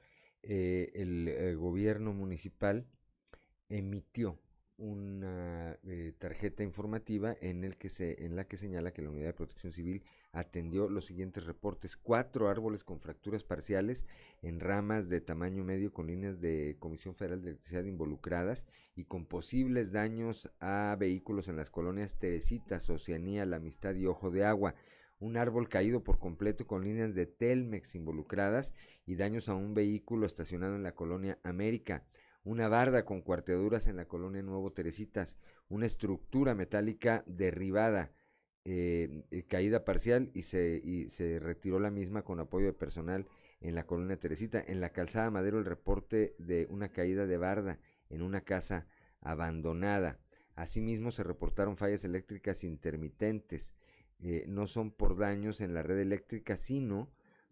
eh, 0.43 0.91
el, 0.93 1.29
eh, 1.29 1.55
gobierno 1.55 2.11
municipal 2.11 2.85
emitió 3.69 4.37
una 4.77 5.77
eh, 5.83 6.13
tarjeta 6.17 6.63
informativa 6.63 7.35
en, 7.39 7.63
el 7.63 7.77
que 7.77 7.89
se, 7.89 8.25
en 8.25 8.35
la 8.35 8.45
que 8.45 8.57
señala 8.57 8.91
que 8.91 9.01
la 9.01 9.09
Unidad 9.09 9.27
de 9.27 9.33
Protección 9.33 9.71
Civil 9.71 10.03
atendió 10.31 10.89
los 10.89 11.05
siguientes 11.05 11.45
reportes. 11.45 11.97
Cuatro 11.97 12.49
árboles 12.49 12.83
con 12.83 12.99
fracturas 12.99 13.43
parciales 13.43 14.05
en 14.41 14.59
ramas 14.59 15.09
de 15.09 15.21
tamaño 15.21 15.63
medio 15.63 15.91
con 15.91 16.07
líneas 16.07 16.39
de 16.39 16.77
Comisión 16.79 17.15
Federal 17.15 17.41
de 17.41 17.49
Electricidad 17.49 17.83
involucradas 17.83 18.67
y 18.95 19.05
con 19.05 19.25
posibles 19.25 19.91
daños 19.91 20.51
a 20.59 20.95
vehículos 20.99 21.47
en 21.47 21.55
las 21.55 21.69
colonias 21.69 22.19
Teresitas, 22.19 22.89
Oceanía, 22.89 23.45
La 23.45 23.57
Amistad 23.57 23.95
y 23.95 24.05
Ojo 24.05 24.29
de 24.29 24.45
Agua. 24.45 24.75
Un 25.19 25.35
árbol 25.35 25.67
caído 25.67 26.03
por 26.03 26.19
completo 26.19 26.65
con 26.65 26.83
líneas 26.83 27.13
de 27.13 27.25
Telmex 27.25 27.95
involucradas 27.95 28.73
y 29.05 29.15
daños 29.15 29.49
a 29.49 29.55
un 29.55 29.73
vehículo 29.73 30.25
estacionado 30.25 30.75
en 30.75 30.83
la 30.83 30.95
colonia 30.95 31.39
América. 31.43 32.05
Una 32.45 32.69
barda 32.69 33.03
con 33.03 33.21
cuarteaduras 33.21 33.87
en 33.87 33.97
la 33.97 34.07
colonia 34.07 34.41
Nuevo 34.41 34.71
Teresitas. 34.71 35.37
Una 35.67 35.87
estructura 35.87 36.55
metálica 36.55 37.23
derribada 37.27 38.13
eh, 38.71 39.23
eh, 39.31 39.45
caída 39.47 39.83
parcial 39.83 40.29
y 40.35 40.43
se, 40.43 40.79
y 40.83 41.09
se 41.09 41.39
retiró 41.39 41.79
la 41.79 41.89
misma 41.89 42.21
con 42.21 42.39
apoyo 42.39 42.67
de 42.67 42.73
personal 42.73 43.25
en 43.61 43.73
la 43.73 43.87
colonia 43.87 44.19
Teresita. 44.19 44.63
En 44.63 44.79
la 44.79 44.91
calzada 44.91 45.31
Madero 45.31 45.57
el 45.57 45.65
reporte 45.65 46.35
de 46.37 46.67
una 46.69 46.89
caída 46.89 47.25
de 47.25 47.37
barda 47.37 47.79
en 48.11 48.21
una 48.21 48.41
casa 48.41 48.85
abandonada. 49.21 50.19
Asimismo 50.53 51.09
se 51.09 51.23
reportaron 51.23 51.77
fallas 51.77 52.03
eléctricas 52.03 52.63
intermitentes. 52.63 53.73
Eh, 54.21 54.45
no 54.47 54.67
son 54.67 54.91
por 54.91 55.17
daños 55.17 55.61
en 55.61 55.73
la 55.73 55.81
red 55.81 55.97
eléctrica, 55.97 56.55
sino 56.55 57.09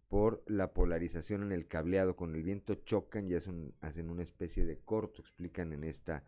por 0.10 0.44
la 0.46 0.72
polarización 0.72 1.42
en 1.42 1.52
el 1.52 1.68
cableado. 1.68 2.16
Con 2.16 2.36
el 2.36 2.44
viento 2.44 2.76
chocan 2.76 3.28
y 3.28 3.34
hacen, 3.34 3.74
una 4.08 4.22
especie 4.22 4.66
de 4.66 4.78
corto, 4.78 5.24
explican 5.24 5.74
en 5.74 5.84
esta, 5.84 6.24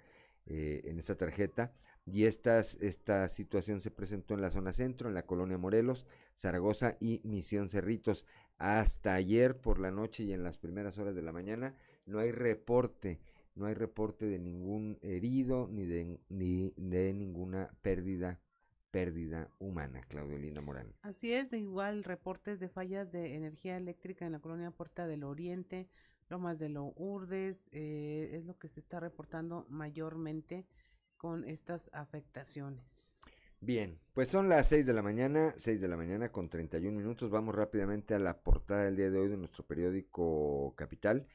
en 0.47 0.97
esta 0.97 1.15
tarjeta 1.15 1.75
y 2.11 2.25
estas, 2.25 2.75
esta 2.81 3.29
situación 3.29 3.81
se 3.81 3.91
presentó 3.91 4.33
en 4.33 4.41
la 4.41 4.51
zona 4.51 4.73
centro, 4.73 5.09
en 5.09 5.15
la 5.15 5.25
colonia 5.25 5.57
Morelos, 5.57 6.05
Zaragoza 6.37 6.97
y 6.99 7.21
Misión 7.23 7.69
Cerritos. 7.69 8.25
Hasta 8.57 9.13
ayer 9.13 9.57
por 9.57 9.79
la 9.79 9.91
noche 9.91 10.23
y 10.23 10.33
en 10.33 10.43
las 10.43 10.57
primeras 10.57 10.97
horas 10.97 11.15
de 11.15 11.21
la 11.21 11.31
mañana 11.31 11.75
no 12.05 12.19
hay 12.19 12.31
reporte, 12.31 13.19
no 13.55 13.65
hay 13.65 13.73
reporte 13.73 14.25
de 14.25 14.39
ningún 14.39 14.97
herido 15.01 15.67
ni 15.71 15.85
de, 15.85 16.19
ni 16.29 16.73
de 16.75 17.13
ninguna 17.13 17.71
pérdida 17.81 18.39
pérdida 18.91 19.49
humana, 19.59 20.01
Claudio 20.07 20.37
Linda 20.37 20.61
Morán. 20.61 20.93
Así 21.03 21.31
es, 21.31 21.53
igual 21.53 22.03
reportes 22.03 22.59
de 22.59 22.69
fallas 22.69 23.11
de 23.11 23.35
energía 23.35 23.77
eléctrica 23.77 24.25
en 24.25 24.31
la 24.31 24.39
colonia 24.39 24.71
Puerta 24.71 25.05
del 25.07 25.23
Oriente, 25.23 25.87
Lomas 26.29 26.59
de 26.59 26.69
Lourdes, 26.69 27.67
eh, 27.71 28.31
es 28.33 28.45
lo 28.45 28.57
que 28.57 28.67
se 28.67 28.79
está 28.79 28.99
reportando 28.99 29.65
mayormente 29.69 30.65
con 31.19 31.43
estas 31.43 31.89
afectaciones. 31.91 33.13
Bien, 33.59 33.99
pues 34.13 34.29
son 34.29 34.47
las 34.47 34.69
6 34.69 34.85
de 34.85 34.93
la 34.93 35.01
mañana, 35.01 35.53
6 35.57 35.81
de 35.81 35.87
la 35.89 35.97
mañana 35.97 36.31
con 36.31 36.49
31 36.49 36.97
minutos. 36.97 37.29
Vamos 37.29 37.53
rápidamente 37.53 38.15
a 38.15 38.19
la 38.19 38.41
portada 38.41 38.85
del 38.85 38.95
día 38.95 39.11
de 39.11 39.19
hoy 39.19 39.27
de 39.27 39.35
nuestro 39.35 39.67
periódico 39.67 40.73
Capital, 40.77 41.27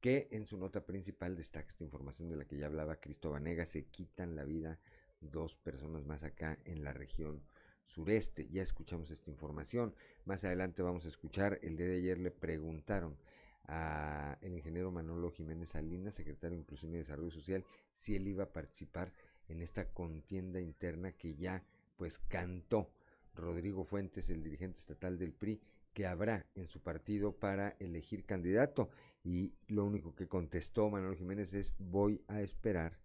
que 0.00 0.28
en 0.30 0.46
su 0.46 0.56
nota 0.56 0.86
principal 0.86 1.34
destaca 1.34 1.68
esta 1.68 1.82
información 1.82 2.28
de 2.28 2.36
la 2.36 2.44
que 2.44 2.56
ya 2.56 2.66
hablaba 2.66 3.00
Cristóbal 3.00 3.42
Nega. 3.42 3.66
Se 3.66 3.86
quitan 3.86 4.36
la 4.36 4.44
vida 4.44 4.78
dos 5.20 5.56
personas 5.56 6.06
más 6.06 6.22
acá 6.22 6.56
en 6.64 6.84
la 6.84 6.92
región 6.92 7.42
sureste. 7.86 8.48
Ya 8.52 8.62
escuchamos 8.62 9.10
esta 9.10 9.32
información. 9.32 9.96
Más 10.26 10.44
adelante 10.44 10.80
vamos 10.80 11.06
a 11.06 11.08
escuchar, 11.08 11.58
el 11.62 11.76
día 11.76 11.88
de 11.88 11.96
ayer 11.96 12.18
le 12.18 12.30
preguntaron 12.30 13.18
a 13.66 14.38
el 14.40 14.54
ingeniero 14.54 14.90
Manolo 14.90 15.30
Jiménez 15.30 15.70
Salinas, 15.70 16.14
secretario 16.14 16.56
de 16.56 16.62
Inclusión 16.62 16.92
y 16.94 16.98
Desarrollo 16.98 17.30
Social, 17.30 17.64
si 17.92 18.16
él 18.16 18.28
iba 18.28 18.44
a 18.44 18.52
participar 18.52 19.12
en 19.48 19.62
esta 19.62 19.92
contienda 19.92 20.60
interna 20.60 21.12
que 21.12 21.34
ya 21.34 21.62
pues 21.96 22.18
cantó 22.18 22.90
Rodrigo 23.34 23.84
Fuentes, 23.84 24.30
el 24.30 24.42
dirigente 24.42 24.78
estatal 24.78 25.18
del 25.18 25.32
PRI, 25.32 25.60
que 25.92 26.06
habrá 26.06 26.46
en 26.54 26.68
su 26.68 26.80
partido 26.80 27.32
para 27.32 27.76
elegir 27.78 28.24
candidato. 28.24 28.90
Y 29.22 29.54
lo 29.68 29.84
único 29.84 30.14
que 30.14 30.28
contestó 30.28 30.90
Manolo 30.90 31.14
Jiménez 31.14 31.54
es 31.54 31.74
voy 31.78 32.22
a 32.28 32.42
esperar 32.42 32.98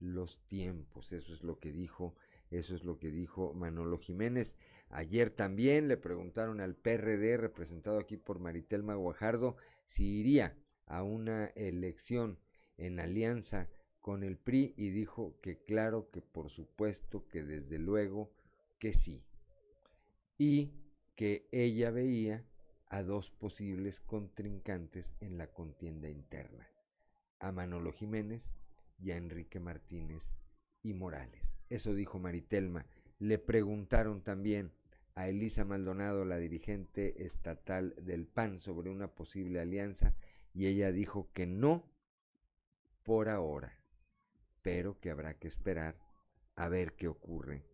los 0.00 0.38
tiempos. 0.48 1.12
Eso 1.12 1.32
es 1.32 1.42
lo 1.44 1.58
que 1.58 1.72
dijo, 1.72 2.14
eso 2.50 2.74
es 2.74 2.84
lo 2.84 2.98
que 2.98 3.10
dijo 3.10 3.52
Manolo 3.54 3.98
Jiménez. 3.98 4.56
Ayer 4.88 5.30
también 5.30 5.86
le 5.86 5.96
preguntaron 5.96 6.60
al 6.60 6.74
PRD, 6.74 7.36
representado 7.36 7.98
aquí 7.98 8.16
por 8.16 8.40
Maritelma 8.40 8.94
Guajardo, 8.94 9.56
si 9.90 10.20
iría 10.20 10.56
a 10.86 11.02
una 11.02 11.46
elección 11.56 12.38
en 12.78 13.00
alianza 13.00 13.68
con 14.00 14.22
el 14.22 14.36
PRI 14.36 14.72
y 14.76 14.90
dijo 14.90 15.34
que 15.42 15.64
claro, 15.64 16.10
que 16.12 16.22
por 16.22 16.48
supuesto, 16.48 17.26
que 17.26 17.42
desde 17.42 17.80
luego 17.80 18.30
que 18.78 18.92
sí. 18.92 19.24
Y 20.38 20.70
que 21.16 21.48
ella 21.50 21.90
veía 21.90 22.46
a 22.86 23.02
dos 23.02 23.32
posibles 23.32 23.98
contrincantes 23.98 25.12
en 25.18 25.36
la 25.36 25.48
contienda 25.48 26.08
interna, 26.08 26.70
a 27.40 27.50
Manolo 27.50 27.92
Jiménez 27.92 28.48
y 29.00 29.10
a 29.10 29.16
Enrique 29.16 29.58
Martínez 29.58 30.34
y 30.84 30.94
Morales. 30.94 31.58
Eso 31.68 31.94
dijo 31.94 32.20
Maritelma. 32.20 32.86
Le 33.18 33.38
preguntaron 33.38 34.22
también 34.22 34.70
a 35.14 35.28
Elisa 35.28 35.64
Maldonado, 35.64 36.24
la 36.24 36.38
dirigente 36.38 37.24
estatal 37.24 37.94
del 38.00 38.26
PAN, 38.26 38.60
sobre 38.60 38.90
una 38.90 39.14
posible 39.14 39.60
alianza 39.60 40.14
y 40.54 40.66
ella 40.66 40.92
dijo 40.92 41.30
que 41.32 41.46
no 41.46 41.90
por 43.02 43.28
ahora, 43.28 43.78
pero 44.62 44.98
que 45.00 45.10
habrá 45.10 45.38
que 45.38 45.48
esperar 45.48 45.98
a 46.56 46.68
ver 46.68 46.94
qué 46.94 47.08
ocurre 47.08 47.64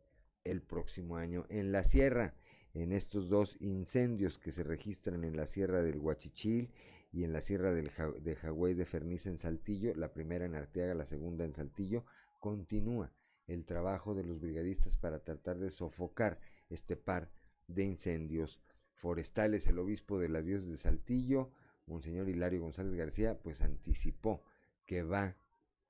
el 0.44 0.62
próximo 0.62 1.16
año 1.16 1.46
en 1.48 1.72
la 1.72 1.84
sierra, 1.84 2.34
en 2.74 2.92
estos 2.92 3.28
dos 3.28 3.56
incendios 3.60 4.38
que 4.38 4.52
se 4.52 4.62
registran 4.62 5.24
en 5.24 5.36
la 5.36 5.46
sierra 5.46 5.82
del 5.82 5.98
Huachichil 5.98 6.70
y 7.12 7.24
en 7.24 7.32
la 7.32 7.40
Sierra 7.40 7.72
del 7.72 7.90
de 8.20 8.36
Jagüey 8.36 8.74
de 8.74 8.84
Ferniz 8.84 9.26
en 9.26 9.38
Saltillo, 9.38 9.94
la 9.94 10.12
primera 10.12 10.44
en 10.44 10.54
Arteaga, 10.54 10.94
la 10.94 11.06
segunda 11.06 11.44
en 11.44 11.54
Saltillo, 11.54 12.04
continúa 12.40 13.10
el 13.46 13.64
trabajo 13.64 14.14
de 14.14 14.24
los 14.24 14.40
brigadistas 14.40 14.98
para 14.98 15.20
tratar 15.20 15.58
de 15.58 15.70
sofocar 15.70 16.40
este 16.70 16.96
par 16.96 17.30
de 17.68 17.85
incendios 17.85 18.61
forestales. 18.94 19.66
El 19.66 19.78
obispo 19.78 20.18
de 20.18 20.28
la 20.28 20.42
diócesis 20.42 20.70
de 20.70 20.76
Saltillo, 20.78 21.50
Monseñor 21.87 22.28
Hilario 22.28 22.61
González 22.61 22.94
García, 22.94 23.38
pues 23.38 23.61
anticipó 23.61 24.42
que 24.87 25.02
va, 25.02 25.37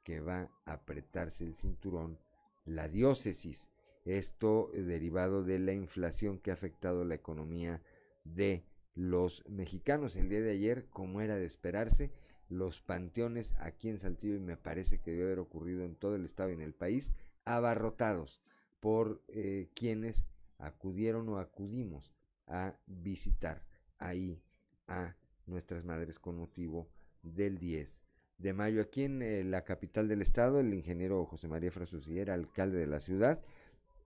que 0.02 0.20
va 0.20 0.50
a 0.64 0.72
apretarse 0.72 1.44
el 1.44 1.54
cinturón 1.54 2.18
la 2.64 2.88
diócesis. 2.88 3.68
Esto 4.04 4.70
derivado 4.72 5.42
de 5.42 5.58
la 5.58 5.72
inflación 5.72 6.38
que 6.38 6.50
ha 6.50 6.54
afectado 6.54 7.04
la 7.04 7.14
economía 7.14 7.82
de 8.24 8.64
los 8.94 9.44
mexicanos. 9.48 10.16
El 10.16 10.28
día 10.28 10.40
de 10.40 10.52
ayer, 10.52 10.86
como 10.90 11.20
era 11.20 11.36
de 11.36 11.46
esperarse, 11.46 12.12
los 12.48 12.80
panteones 12.80 13.54
aquí 13.58 13.88
en 13.88 13.98
Saltillo, 13.98 14.36
y 14.36 14.40
me 14.40 14.56
parece 14.56 14.98
que 15.00 15.10
debe 15.10 15.24
haber 15.24 15.38
ocurrido 15.40 15.84
en 15.84 15.96
todo 15.96 16.14
el 16.14 16.24
estado 16.24 16.50
y 16.50 16.54
en 16.54 16.60
el 16.60 16.74
país, 16.74 17.12
abarrotados 17.44 18.40
por 18.80 19.22
eh, 19.28 19.68
quienes 19.74 20.24
acudieron 20.58 21.28
o 21.28 21.38
acudimos 21.38 22.12
a 22.46 22.74
visitar 22.86 23.64
ahí 23.98 24.42
a 24.86 25.16
nuestras 25.46 25.84
madres 25.84 26.18
con 26.18 26.36
motivo 26.36 26.88
del 27.22 27.58
10 27.58 28.02
de 28.38 28.52
mayo. 28.52 28.80
Aquí 28.80 29.04
en 29.04 29.22
eh, 29.22 29.44
la 29.44 29.64
capital 29.64 30.08
del 30.08 30.22
estado, 30.22 30.60
el 30.60 30.72
ingeniero 30.74 31.24
José 31.26 31.48
María 31.48 31.70
Frasucillera, 31.70 32.34
alcalde 32.34 32.78
de 32.78 32.86
la 32.86 33.00
ciudad, 33.00 33.42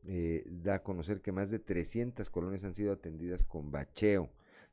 eh, 0.05 0.45
da 0.47 0.77
a 0.77 0.83
conocer 0.83 1.21
que 1.21 1.33
más 1.33 1.51
de 1.51 1.59
300 1.59 2.31
colonias 2.31 2.65
han 2.65 2.75
sido 2.75 2.93
atendidas 2.93 3.43
con 3.43 3.71
bacheo. 3.71 4.31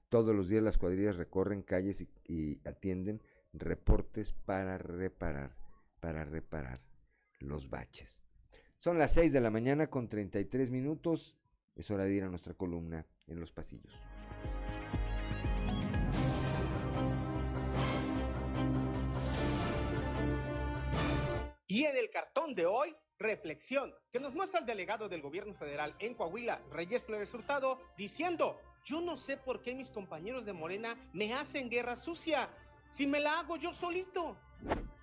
Todos 0.09 0.33
los 0.33 0.47
días 0.47 0.63
las 0.63 0.77
cuadrillas 0.77 1.17
recorren 1.17 1.63
calles 1.63 2.01
y, 2.01 2.09
y 2.25 2.61
atienden 2.65 3.21
reportes 3.53 4.31
para 4.31 4.77
reparar, 4.77 5.55
para 5.99 6.23
reparar 6.23 6.81
los 7.39 7.69
baches. 7.69 8.21
Son 8.77 8.97
las 8.97 9.13
6 9.13 9.33
de 9.33 9.41
la 9.41 9.51
mañana 9.51 9.87
con 9.87 10.07
33 10.07 10.71
minutos. 10.71 11.35
Es 11.77 11.91
hora 11.91 12.05
de 12.05 12.13
ir 12.15 12.23
a 12.23 12.27
nuestra 12.27 12.55
columna 12.55 13.05
en 13.27 13.39
los 13.39 13.51
pasillos. 13.51 13.93
Y 21.67 21.83
en 21.83 21.95
el 21.95 22.09
cartón 22.09 22.55
de 22.55 22.65
hoy, 22.65 22.95
reflexión, 23.19 23.93
que 24.11 24.19
nos 24.19 24.33
muestra 24.33 24.59
el 24.59 24.65
delegado 24.65 25.07
del 25.07 25.21
gobierno 25.21 25.53
federal 25.53 25.95
en 25.99 26.15
Coahuila, 26.15 26.63
Reyes 26.71 27.05
Flores 27.05 27.31
Hurtado, 27.31 27.79
diciendo, 27.95 28.59
yo 28.83 28.99
no 28.99 29.15
sé 29.15 29.37
por 29.37 29.61
qué 29.61 29.75
mis 29.75 29.91
compañeros 29.91 30.45
de 30.45 30.53
Morena 30.53 30.97
me 31.13 31.35
hacen 31.35 31.69
guerra 31.69 31.95
sucia, 31.95 32.49
si 32.89 33.05
me 33.05 33.19
la 33.19 33.39
hago 33.39 33.55
yo 33.57 33.71
solito. 33.71 34.35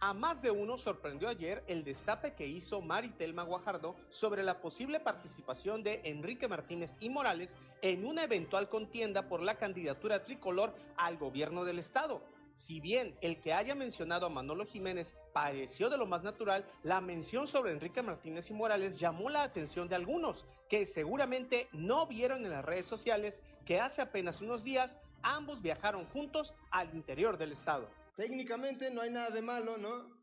A 0.06 0.12
más 0.12 0.42
de 0.42 0.50
uno 0.50 0.76
sorprendió 0.76 1.30
ayer 1.30 1.64
el 1.66 1.82
destape 1.82 2.34
que 2.34 2.46
hizo 2.46 2.82
Maritelma 2.82 3.42
Guajardo 3.42 3.96
sobre 4.10 4.42
la 4.42 4.60
posible 4.60 5.00
participación 5.00 5.82
de 5.82 6.02
Enrique 6.04 6.46
Martínez 6.46 6.94
y 7.00 7.08
Morales 7.08 7.58
en 7.80 8.04
una 8.04 8.24
eventual 8.24 8.68
contienda 8.68 9.30
por 9.30 9.40
la 9.40 9.56
candidatura 9.56 10.22
tricolor 10.22 10.74
al 10.98 11.16
gobierno 11.16 11.64
del 11.64 11.78
estado. 11.78 12.20
Si 12.52 12.80
bien 12.80 13.16
el 13.22 13.40
que 13.40 13.54
haya 13.54 13.74
mencionado 13.74 14.26
a 14.26 14.28
Manolo 14.28 14.66
Jiménez 14.66 15.16
pareció 15.32 15.88
de 15.88 15.96
lo 15.96 16.04
más 16.04 16.22
natural, 16.22 16.66
la 16.82 17.00
mención 17.00 17.46
sobre 17.46 17.72
Enrique 17.72 18.02
Martínez 18.02 18.50
y 18.50 18.52
Morales 18.52 18.98
llamó 18.98 19.30
la 19.30 19.42
atención 19.42 19.88
de 19.88 19.94
algunos, 19.94 20.44
que 20.68 20.84
seguramente 20.84 21.66
no 21.72 22.06
vieron 22.06 22.44
en 22.44 22.50
las 22.50 22.66
redes 22.66 22.84
sociales 22.84 23.42
que 23.64 23.80
hace 23.80 24.02
apenas 24.02 24.42
unos 24.42 24.64
días 24.64 24.98
ambos 25.22 25.62
viajaron 25.62 26.04
juntos 26.10 26.52
al 26.70 26.94
interior 26.94 27.38
del 27.38 27.52
estado. 27.52 27.88
Técnicamente 28.16 28.90
no 28.90 29.00
hay 29.00 29.10
nada 29.10 29.30
de 29.30 29.42
malo, 29.42 29.76
¿no? 29.76 30.14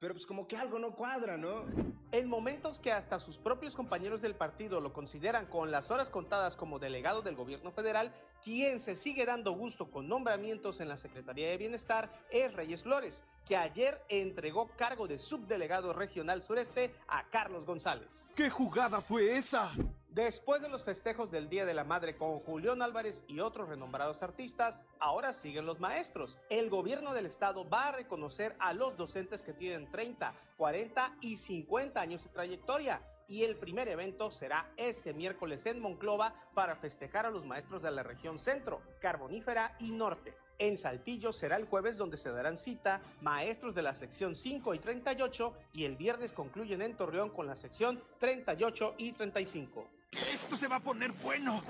Pero 0.00 0.14
pues 0.14 0.26
como 0.26 0.48
que 0.48 0.56
algo 0.56 0.78
no 0.78 0.96
cuadra, 0.96 1.36
¿no? 1.36 1.66
En 2.10 2.26
momentos 2.26 2.80
que 2.80 2.90
hasta 2.90 3.20
sus 3.20 3.36
propios 3.38 3.76
compañeros 3.76 4.22
del 4.22 4.34
partido 4.34 4.80
lo 4.80 4.94
consideran 4.94 5.46
con 5.46 5.70
las 5.70 5.90
horas 5.90 6.08
contadas 6.08 6.56
como 6.56 6.78
delegado 6.78 7.20
del 7.20 7.36
gobierno 7.36 7.70
federal, 7.70 8.12
quien 8.42 8.80
se 8.80 8.96
sigue 8.96 9.26
dando 9.26 9.52
gusto 9.52 9.90
con 9.90 10.08
nombramientos 10.08 10.80
en 10.80 10.88
la 10.88 10.96
Secretaría 10.96 11.50
de 11.50 11.58
Bienestar 11.58 12.10
es 12.30 12.52
Reyes 12.54 12.82
Flores, 12.82 13.24
que 13.46 13.56
ayer 13.56 14.02
entregó 14.08 14.70
cargo 14.76 15.06
de 15.06 15.18
subdelegado 15.18 15.92
regional 15.92 16.42
sureste 16.42 16.94
a 17.06 17.28
Carlos 17.28 17.66
González. 17.66 18.26
¿Qué 18.34 18.48
jugada 18.48 19.02
fue 19.02 19.36
esa? 19.36 19.70
Después 20.12 20.60
de 20.60 20.68
los 20.68 20.82
festejos 20.82 21.30
del 21.30 21.48
Día 21.48 21.64
de 21.64 21.72
la 21.72 21.84
Madre 21.84 22.16
con 22.16 22.40
Julián 22.40 22.82
Álvarez 22.82 23.24
y 23.28 23.38
otros 23.38 23.68
renombrados 23.68 24.24
artistas, 24.24 24.82
ahora 24.98 25.32
siguen 25.32 25.66
los 25.66 25.78
maestros. 25.78 26.36
El 26.48 26.68
gobierno 26.68 27.14
del 27.14 27.26
estado 27.26 27.68
va 27.68 27.88
a 27.88 27.92
reconocer 27.92 28.56
a 28.58 28.72
los 28.72 28.96
docentes 28.96 29.44
que 29.44 29.52
tienen 29.52 29.88
30, 29.88 30.34
40 30.56 31.16
y 31.20 31.36
50 31.36 32.00
años 32.00 32.24
de 32.24 32.30
trayectoria. 32.30 33.00
Y 33.28 33.44
el 33.44 33.54
primer 33.54 33.86
evento 33.86 34.32
será 34.32 34.72
este 34.76 35.14
miércoles 35.14 35.64
en 35.66 35.78
Monclova 35.78 36.34
para 36.54 36.74
festejar 36.74 37.26
a 37.26 37.30
los 37.30 37.46
maestros 37.46 37.84
de 37.84 37.92
la 37.92 38.02
región 38.02 38.40
centro, 38.40 38.82
carbonífera 38.98 39.76
y 39.78 39.92
norte. 39.92 40.34
En 40.58 40.76
Saltillo 40.76 41.32
será 41.32 41.54
el 41.54 41.66
jueves 41.66 41.96
donde 41.96 42.16
se 42.16 42.32
darán 42.32 42.56
cita 42.56 43.00
maestros 43.20 43.76
de 43.76 43.82
la 43.82 43.94
sección 43.94 44.34
5 44.34 44.74
y 44.74 44.78
38 44.80 45.54
y 45.72 45.84
el 45.84 45.94
viernes 45.94 46.32
concluyen 46.32 46.82
en 46.82 46.96
Torreón 46.96 47.30
con 47.30 47.46
la 47.46 47.54
sección 47.54 48.02
38 48.18 48.94
y 48.98 49.12
35. 49.12 49.99
Esto 50.12 50.56
se 50.56 50.68
va 50.68 50.76
a 50.76 50.80
poner 50.80 51.12
bueno. 51.12 51.62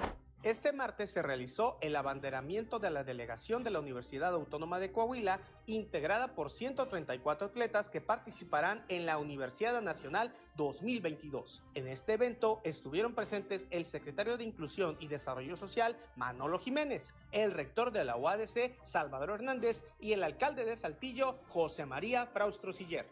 Este 0.42 0.72
martes 0.72 1.10
se 1.10 1.20
realizó 1.20 1.76
el 1.82 1.94
abanderamiento 1.94 2.78
de 2.78 2.90
la 2.90 3.04
delegación 3.04 3.62
de 3.62 3.68
la 3.68 3.78
Universidad 3.78 4.32
Autónoma 4.32 4.78
de 4.78 4.90
Coahuila, 4.90 5.38
integrada 5.66 6.34
por 6.34 6.50
134 6.50 7.48
atletas 7.48 7.90
que 7.90 8.00
participarán 8.00 8.82
en 8.88 9.04
la 9.04 9.18
Universidad 9.18 9.82
Nacional 9.82 10.34
2022. 10.56 11.62
En 11.74 11.88
este 11.88 12.14
evento 12.14 12.62
estuvieron 12.64 13.14
presentes 13.14 13.66
el 13.70 13.84
secretario 13.84 14.38
de 14.38 14.44
Inclusión 14.44 14.96
y 14.98 15.08
Desarrollo 15.08 15.58
Social, 15.58 15.98
Manolo 16.16 16.58
Jiménez, 16.58 17.14
el 17.32 17.52
rector 17.52 17.92
de 17.92 18.04
la 18.04 18.16
UADC, 18.16 18.82
Salvador 18.82 19.32
Hernández, 19.32 19.84
y 20.00 20.12
el 20.12 20.22
alcalde 20.22 20.64
de 20.64 20.76
Saltillo, 20.76 21.38
José 21.48 21.84
María 21.84 22.24
Fraustro 22.24 22.72
Siller. 22.72 23.06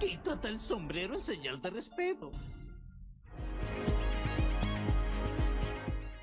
Quítate 0.00 0.48
el 0.48 0.58
sombrero 0.58 1.12
en 1.12 1.20
señal 1.20 1.60
de 1.60 1.68
respeto. 1.68 2.32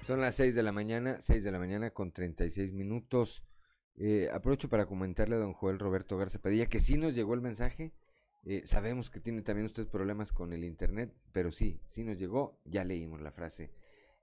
Son 0.09 0.21
las 0.21 0.33
6 0.37 0.55
de 0.55 0.63
la 0.63 0.71
mañana, 0.71 1.21
6 1.21 1.43
de 1.43 1.51
la 1.51 1.59
mañana 1.59 1.91
con 1.91 2.11
36 2.11 2.73
minutos. 2.73 3.43
Eh, 3.95 4.27
aprovecho 4.33 4.67
para 4.67 4.87
comentarle 4.87 5.35
a 5.35 5.37
don 5.37 5.53
Joel 5.53 5.77
Roberto 5.77 6.17
Garza 6.17 6.41
Padilla 6.41 6.65
que 6.65 6.79
sí 6.79 6.97
nos 6.97 7.13
llegó 7.13 7.35
el 7.35 7.41
mensaje. 7.41 7.93
Eh, 8.43 8.63
sabemos 8.65 9.11
que 9.11 9.19
tiene 9.19 9.43
también 9.43 9.67
usted 9.67 9.87
problemas 9.87 10.31
con 10.31 10.51
el 10.51 10.63
internet, 10.63 11.13
pero 11.31 11.51
sí, 11.51 11.79
sí 11.85 12.03
nos 12.03 12.17
llegó. 12.17 12.59
Ya 12.65 12.83
leímos 12.85 13.21
la 13.21 13.31
frase 13.31 13.71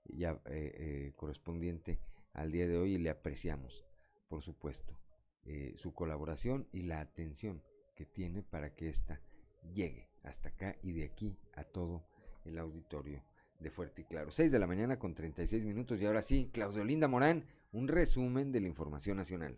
ya 0.03 0.41
eh, 0.47 0.73
eh, 0.77 1.13
correspondiente 1.15 2.01
al 2.33 2.51
día 2.51 2.67
de 2.67 2.77
hoy 2.77 2.95
y 2.95 2.97
le 2.97 3.09
apreciamos, 3.09 3.85
por 4.27 4.41
supuesto, 4.41 4.99
eh, 5.45 5.71
su 5.77 5.93
colaboración 5.93 6.67
y 6.73 6.81
la 6.81 6.99
atención 6.99 7.63
que 7.95 8.05
tiene 8.05 8.43
para 8.43 8.75
que 8.75 8.89
ésta 8.89 9.21
llegue 9.73 10.09
hasta 10.23 10.49
acá 10.49 10.75
y 10.83 10.91
de 10.91 11.05
aquí 11.05 11.39
a 11.55 11.63
todo 11.63 12.05
el 12.43 12.57
auditorio 12.57 13.23
de 13.59 13.69
Fuerte 13.69 14.01
y 14.01 14.05
Claro. 14.05 14.31
6 14.31 14.51
de 14.51 14.59
la 14.59 14.67
mañana 14.67 14.99
con 14.99 15.13
36 15.13 15.63
minutos 15.63 16.01
y 16.01 16.05
ahora 16.05 16.21
sí, 16.21 16.49
Claudio 16.51 16.83
Linda 16.83 17.07
Morán, 17.07 17.45
un 17.71 17.87
resumen 17.87 18.51
de 18.51 18.61
la 18.61 18.67
información 18.67 19.17
nacional. 19.17 19.57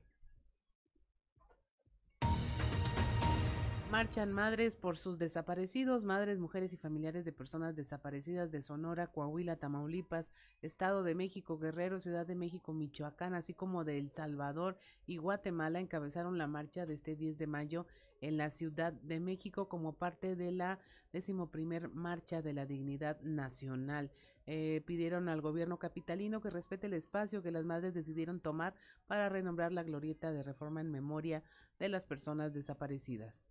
Marchan 3.91 4.32
madres 4.32 4.75
por 4.75 4.99
sus 4.99 5.17
desaparecidos, 5.17 6.06
madres, 6.06 6.38
mujeres 6.38 6.73
y 6.73 6.78
familiares 6.78 7.25
de 7.25 7.32
personas 7.32 7.75
desaparecidas 7.75 8.52
de 8.52 8.62
Sonora, 8.62 9.08
Coahuila, 9.08 9.56
Tamaulipas, 9.56 10.32
Estado 10.62 11.02
de 11.02 11.15
México, 11.15 11.58
Guerrero, 11.58 11.99
Ciudad 11.99 12.28
de 12.28 12.36
México, 12.36 12.71
Michoacán, 12.71 13.34
así 13.34 13.56
como 13.56 13.84
de 13.86 13.97
El 13.97 14.12
Salvador 14.12 14.78
y 15.08 15.17
Guatemala 15.17 15.80
encabezaron 15.80 16.38
la 16.38 16.45
marcha 16.45 16.86
de 16.86 16.93
este 16.93 17.15
10 17.15 17.39
de 17.39 17.47
mayo 17.47 17.88
en 18.21 18.38
la 18.38 18.52
Ciudad 18.52 18.93
de 18.93 19.19
México 19.19 19.67
como 19.67 19.93
parte 19.93 20.36
de 20.36 20.52
la 20.52 20.78
decimoprimer 21.12 21.89
Marcha 21.89 22.43
de 22.43 22.54
la 22.54 22.67
Dignidad 22.67 23.19
Nacional. 23.21 24.12
Eh, 24.45 24.84
pidieron 24.86 25.30
al 25.30 25.41
gobierno 25.41 25.80
capitalino 25.80 26.41
que 26.41 26.52
respete 26.52 26.86
el 26.86 26.93
espacio 26.93 27.41
que 27.41 27.52
las 27.52 27.65
madres 27.65 27.95
decidieron 27.95 28.39
tomar 28.39 28.75
para 29.08 29.30
renombrar 29.30 29.71
la 29.71 29.82
glorieta 29.82 30.32
de 30.32 30.43
reforma 30.43 30.80
en 30.80 30.91
memoria 30.91 31.41
de 31.80 31.89
las 31.89 32.06
personas 32.06 32.54
desaparecidas. 32.54 33.48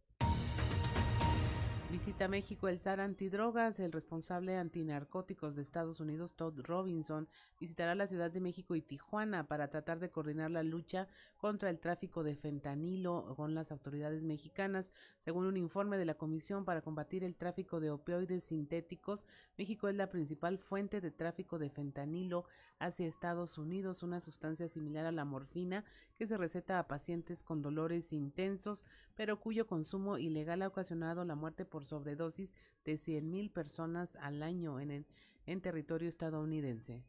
Visita 1.91 2.29
México 2.29 2.69
el 2.69 2.79
SAR 2.79 3.01
antidrogas. 3.01 3.81
El 3.81 3.93
responsable 3.93 4.59
antinarcóticos 4.59 5.57
de 5.57 5.63
Estados 5.63 6.01
Unidos, 6.01 6.35
Todd 6.37 6.61
Robinson, 6.61 7.27
visitará 7.59 7.95
la 7.95 8.07
Ciudad 8.07 8.31
de 8.31 8.41
México 8.41 8.75
y 8.75 8.83
Tijuana 8.83 9.49
para 9.49 9.69
tratar 9.69 9.99
de 9.99 10.11
coordinar 10.11 10.51
la 10.51 10.63
lucha 10.63 11.09
contra 11.39 11.71
el 11.71 11.79
tráfico 11.79 12.25
de 12.25 12.37
fentanilo 12.37 13.33
con 13.37 13.55
las 13.55 13.73
autoridades 13.73 14.23
mexicanas. 14.23 14.93
Según 15.25 15.47
un 15.47 15.57
informe 15.57 15.97
de 15.97 16.05
la 16.05 16.15
Comisión 16.15 16.67
para 16.67 16.83
combatir 16.83 17.25
el 17.25 17.37
tráfico 17.37 17.81
de 17.81 17.91
opioides 17.91 18.45
sintéticos, 18.45 19.25
México 19.57 19.89
es 19.89 19.95
la 19.95 20.11
principal 20.11 20.59
fuente 20.59 21.01
de 21.01 21.11
tráfico 21.11 21.59
de 21.59 21.71
fentanilo 21.71 22.45
hacia 22.79 23.07
Estados 23.07 23.57
Unidos, 23.57 24.03
una 24.03 24.21
sustancia 24.21 24.69
similar 24.69 25.07
a 25.07 25.13
la 25.13 25.25
morfina 25.25 25.85
que 26.17 26.27
se 26.27 26.37
receta 26.37 26.79
a 26.79 26.87
pacientes 26.87 27.43
con 27.43 27.63
dolores 27.63 28.13
intensos, 28.13 28.85
pero 29.15 29.41
cuyo 29.41 29.67
consumo 29.67 30.19
ilegal 30.19 30.63
ha 30.63 30.69
ocasionado 30.69 31.25
la 31.25 31.35
muerte 31.35 31.65
por 31.65 31.78
sobredosis 31.85 32.55
de 32.85 32.95
100.000 32.95 33.53
personas 33.53 34.17
al 34.17 34.43
año 34.43 34.81
en, 34.81 35.07
en 35.47 35.61
territorio 35.61 36.09
estadounidense. 36.09 37.03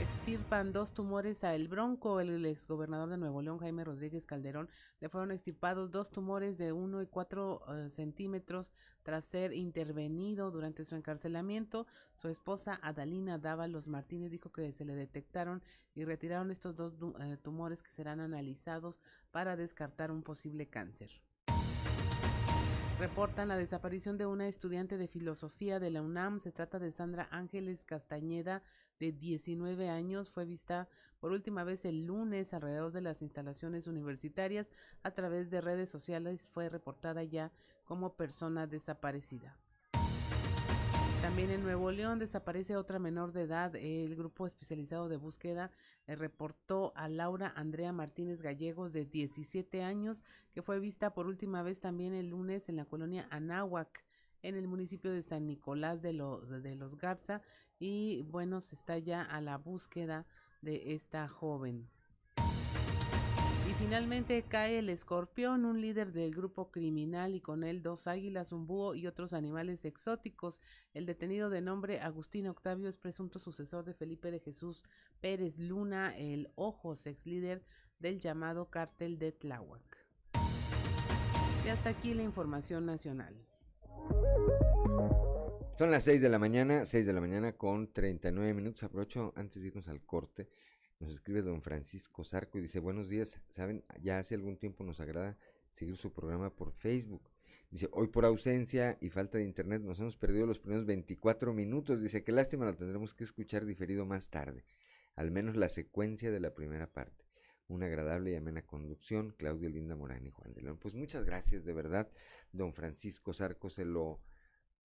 Extirpan 0.00 0.72
dos 0.72 0.94
tumores 0.94 1.42
a 1.42 1.56
El 1.56 1.66
Bronco. 1.66 2.20
El 2.20 2.46
exgobernador 2.46 3.08
de 3.08 3.16
Nuevo 3.18 3.42
León, 3.42 3.58
Jaime 3.58 3.82
Rodríguez 3.82 4.26
Calderón, 4.26 4.68
le 5.00 5.08
fueron 5.08 5.32
extirpados 5.32 5.90
dos 5.90 6.10
tumores 6.12 6.56
de 6.56 6.72
1 6.72 7.02
y 7.02 7.06
4 7.08 7.62
uh, 7.66 7.90
centímetros 7.90 8.70
tras 9.02 9.24
ser 9.24 9.52
intervenido 9.52 10.52
durante 10.52 10.84
su 10.84 10.94
encarcelamiento. 10.94 11.88
Su 12.14 12.28
esposa, 12.28 12.78
Adalina 12.80 13.38
Dávalos 13.38 13.88
Martínez, 13.88 14.30
dijo 14.30 14.52
que 14.52 14.72
se 14.72 14.84
le 14.84 14.94
detectaron 14.94 15.64
y 15.96 16.04
retiraron 16.04 16.52
estos 16.52 16.76
dos 16.76 16.94
uh, 17.02 17.36
tumores 17.42 17.82
que 17.82 17.90
serán 17.90 18.20
analizados 18.20 19.00
para 19.32 19.56
descartar 19.56 20.12
un 20.12 20.22
posible 20.22 20.68
cáncer 20.68 21.10
reportan 22.98 23.46
la 23.46 23.56
desaparición 23.56 24.18
de 24.18 24.26
una 24.26 24.48
estudiante 24.48 24.98
de 24.98 25.06
filosofía 25.06 25.78
de 25.78 25.90
la 25.90 26.02
UNAM. 26.02 26.40
Se 26.40 26.50
trata 26.50 26.80
de 26.80 26.90
Sandra 26.90 27.28
Ángeles 27.30 27.84
Castañeda, 27.84 28.64
de 28.98 29.12
19 29.12 29.88
años. 29.88 30.30
Fue 30.30 30.44
vista 30.44 30.88
por 31.20 31.30
última 31.30 31.62
vez 31.62 31.84
el 31.84 32.06
lunes 32.06 32.52
alrededor 32.52 32.90
de 32.90 33.00
las 33.00 33.22
instalaciones 33.22 33.86
universitarias. 33.86 34.72
A 35.04 35.12
través 35.12 35.48
de 35.48 35.60
redes 35.60 35.88
sociales 35.90 36.48
fue 36.48 36.68
reportada 36.68 37.22
ya 37.22 37.52
como 37.84 38.14
persona 38.16 38.66
desaparecida. 38.66 39.56
También 41.28 41.50
en 41.50 41.62
Nuevo 41.62 41.90
León 41.90 42.18
desaparece 42.18 42.74
otra 42.78 42.98
menor 42.98 43.32
de 43.32 43.42
edad. 43.42 43.76
El 43.76 44.16
grupo 44.16 44.46
especializado 44.46 45.10
de 45.10 45.18
búsqueda 45.18 45.70
eh, 46.06 46.16
reportó 46.16 46.94
a 46.96 47.06
Laura 47.06 47.52
Andrea 47.54 47.92
Martínez 47.92 48.40
Gallegos 48.40 48.94
de 48.94 49.04
17 49.04 49.82
años, 49.82 50.24
que 50.54 50.62
fue 50.62 50.80
vista 50.80 51.12
por 51.12 51.26
última 51.26 51.62
vez 51.62 51.82
también 51.82 52.14
el 52.14 52.30
lunes 52.30 52.70
en 52.70 52.76
la 52.76 52.86
colonia 52.86 53.28
Anáhuac, 53.30 54.06
en 54.40 54.56
el 54.56 54.68
municipio 54.68 55.12
de 55.12 55.20
San 55.20 55.46
Nicolás 55.46 56.00
de 56.00 56.14
los, 56.14 56.48
de 56.48 56.74
los 56.74 56.96
Garza. 56.96 57.42
Y 57.78 58.22
bueno, 58.22 58.62
se 58.62 58.74
está 58.74 58.96
ya 58.96 59.20
a 59.20 59.42
la 59.42 59.58
búsqueda 59.58 60.24
de 60.62 60.94
esta 60.94 61.28
joven. 61.28 61.90
Y 63.68 63.72
finalmente 63.72 64.42
cae 64.48 64.78
el 64.78 64.88
escorpión, 64.88 65.66
un 65.66 65.82
líder 65.82 66.12
del 66.12 66.34
grupo 66.34 66.70
criminal 66.70 67.34
y 67.34 67.42
con 67.42 67.64
él 67.64 67.82
dos 67.82 68.06
águilas, 68.06 68.50
un 68.50 68.66
búho 68.66 68.94
y 68.94 69.06
otros 69.06 69.34
animales 69.34 69.84
exóticos. 69.84 70.62
El 70.94 71.04
detenido 71.04 71.50
de 71.50 71.60
nombre 71.60 72.00
Agustín 72.00 72.46
Octavio 72.46 72.88
es 72.88 72.96
presunto 72.96 73.38
sucesor 73.38 73.84
de 73.84 73.92
Felipe 73.92 74.30
de 74.30 74.40
Jesús 74.40 74.84
Pérez 75.20 75.58
Luna, 75.58 76.16
el 76.16 76.48
Ojos, 76.54 77.06
ex 77.06 77.26
líder 77.26 77.62
del 77.98 78.20
llamado 78.20 78.70
cártel 78.70 79.18
de 79.18 79.32
Tláhuac. 79.32 79.98
Y 81.66 81.68
hasta 81.68 81.90
aquí 81.90 82.14
la 82.14 82.22
información 82.22 82.86
nacional. 82.86 83.36
Son 85.76 85.90
las 85.90 86.04
6 86.04 86.22
de 86.22 86.28
la 86.30 86.38
mañana, 86.38 86.86
6 86.86 87.04
de 87.04 87.12
la 87.12 87.20
mañana 87.20 87.52
con 87.52 87.92
39 87.92 88.54
minutos. 88.54 88.82
Aprovecho 88.84 89.34
antes 89.36 89.60
de 89.60 89.68
irnos 89.68 89.88
al 89.88 90.00
corte 90.00 90.48
nos 91.00 91.12
escribe 91.12 91.42
don 91.42 91.62
Francisco 91.62 92.24
Zarco 92.24 92.58
y 92.58 92.62
dice, 92.62 92.80
buenos 92.80 93.08
días, 93.08 93.40
saben, 93.50 93.84
ya 94.00 94.18
hace 94.18 94.34
algún 94.34 94.56
tiempo 94.56 94.84
nos 94.84 95.00
agrada 95.00 95.36
seguir 95.72 95.96
su 95.96 96.12
programa 96.12 96.50
por 96.54 96.72
Facebook. 96.72 97.30
Dice, 97.70 97.88
hoy 97.92 98.08
por 98.08 98.24
ausencia 98.24 98.98
y 99.00 99.10
falta 99.10 99.38
de 99.38 99.44
internet 99.44 99.82
nos 99.82 100.00
hemos 100.00 100.16
perdido 100.16 100.46
los 100.46 100.58
primeros 100.58 100.86
24 100.86 101.52
minutos. 101.52 102.00
Dice, 102.00 102.24
qué 102.24 102.32
lástima, 102.32 102.64
lo 102.64 102.74
tendremos 102.74 103.14
que 103.14 103.24
escuchar 103.24 103.64
diferido 103.64 104.06
más 104.06 104.28
tarde. 104.30 104.64
Al 105.14 105.30
menos 105.30 105.56
la 105.56 105.68
secuencia 105.68 106.30
de 106.30 106.40
la 106.40 106.54
primera 106.54 106.92
parte. 106.92 107.26
Una 107.68 107.86
agradable 107.86 108.30
y 108.30 108.34
amena 108.34 108.62
conducción, 108.62 109.34
Claudio 109.36 109.68
Linda 109.68 109.94
Morán 109.94 110.26
y 110.26 110.30
Juan 110.30 110.54
de 110.54 110.62
León. 110.62 110.78
Pues 110.78 110.94
muchas 110.94 111.24
gracias, 111.24 111.64
de 111.64 111.74
verdad, 111.74 112.10
don 112.52 112.72
Francisco 112.72 113.34
Zarco, 113.34 113.68
se 113.68 113.84
lo, 113.84 114.22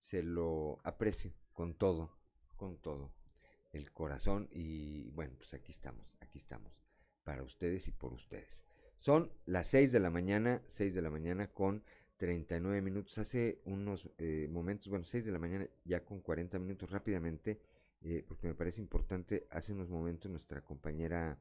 se 0.02 0.22
lo 0.22 0.80
aprecio 0.84 1.34
con 1.54 1.74
todo, 1.76 2.12
con 2.58 2.78
todo 2.78 3.14
el 3.74 3.92
corazón 3.92 4.48
y 4.52 5.10
bueno, 5.12 5.34
pues 5.38 5.54
aquí 5.54 5.72
estamos, 5.72 6.16
aquí 6.22 6.38
estamos, 6.38 6.72
para 7.24 7.44
ustedes 7.44 7.88
y 7.88 7.92
por 7.92 8.14
ustedes. 8.14 8.64
Son 8.98 9.34
las 9.46 9.68
6 9.68 9.92
de 9.92 10.00
la 10.00 10.10
mañana, 10.10 10.62
6 10.68 10.94
de 10.94 11.02
la 11.02 11.10
mañana 11.10 11.48
con 11.48 11.84
39 12.18 12.82
minutos. 12.82 13.18
Hace 13.18 13.60
unos 13.66 14.10
eh, 14.18 14.48
momentos, 14.50 14.88
bueno, 14.88 15.04
6 15.04 15.26
de 15.26 15.32
la 15.32 15.40
mañana 15.40 15.68
ya 15.84 16.06
con 16.06 16.22
40 16.22 16.60
minutos 16.60 16.92
rápidamente, 16.92 17.60
eh, 18.02 18.24
porque 18.26 18.48
me 18.48 18.56
parece 18.56 18.80
importante, 18.80 19.48
hace 19.50 19.74
unos 19.74 19.90
momentos 19.90 20.32
nuestra 20.32 20.62
compañera 20.62 21.38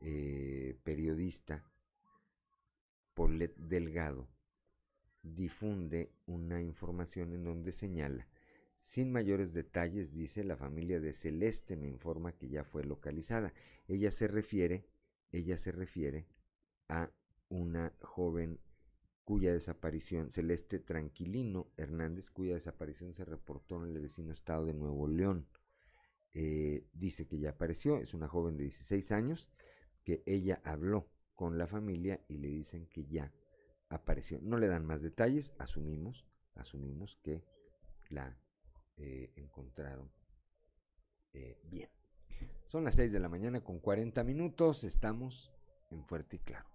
eh, 0.00 0.76
periodista, 0.82 1.62
Paulette 3.14 3.56
Delgado, 3.56 4.28
difunde 5.22 6.12
una 6.26 6.60
información 6.62 7.32
en 7.32 7.44
donde 7.44 7.72
señala 7.72 8.26
sin 8.78 9.12
mayores 9.12 9.52
detalles, 9.52 10.12
dice, 10.12 10.44
la 10.44 10.56
familia 10.56 11.00
de 11.00 11.12
Celeste 11.12 11.76
me 11.76 11.88
informa 11.88 12.32
que 12.32 12.48
ya 12.48 12.64
fue 12.64 12.84
localizada. 12.84 13.52
Ella 13.88 14.10
se 14.10 14.28
refiere, 14.28 14.86
ella 15.32 15.56
se 15.58 15.72
refiere 15.72 16.26
a 16.88 17.10
una 17.48 17.92
joven 18.00 18.60
cuya 19.24 19.52
desaparición, 19.52 20.30
Celeste 20.30 20.78
Tranquilino 20.78 21.72
Hernández, 21.76 22.30
cuya 22.30 22.54
desaparición 22.54 23.12
se 23.12 23.24
reportó 23.24 23.84
en 23.84 23.90
el 23.90 24.00
vecino 24.00 24.32
estado 24.32 24.66
de 24.66 24.72
Nuevo 24.72 25.08
León. 25.08 25.48
Eh, 26.32 26.86
dice 26.92 27.26
que 27.26 27.38
ya 27.38 27.50
apareció, 27.50 27.98
es 27.98 28.14
una 28.14 28.28
joven 28.28 28.56
de 28.56 28.64
16 28.64 29.10
años, 29.10 29.48
que 30.04 30.22
ella 30.26 30.60
habló 30.64 31.08
con 31.34 31.58
la 31.58 31.66
familia 31.66 32.20
y 32.28 32.38
le 32.38 32.48
dicen 32.48 32.86
que 32.86 33.04
ya 33.06 33.32
apareció. 33.88 34.38
No 34.42 34.58
le 34.58 34.68
dan 34.68 34.86
más 34.86 35.02
detalles, 35.02 35.52
asumimos, 35.58 36.24
asumimos 36.54 37.16
que 37.22 37.42
la 38.08 38.38
eh, 38.96 39.32
encontraron 39.36 40.10
eh, 41.32 41.58
bien. 41.64 41.90
Son 42.66 42.84
las 42.84 42.96
6 42.96 43.12
de 43.12 43.20
la 43.20 43.28
mañana 43.28 43.62
con 43.62 43.78
40 43.78 44.24
minutos, 44.24 44.84
estamos 44.84 45.52
en 45.90 46.04
Fuerte 46.04 46.36
y 46.36 46.38
Claro. 46.40 46.66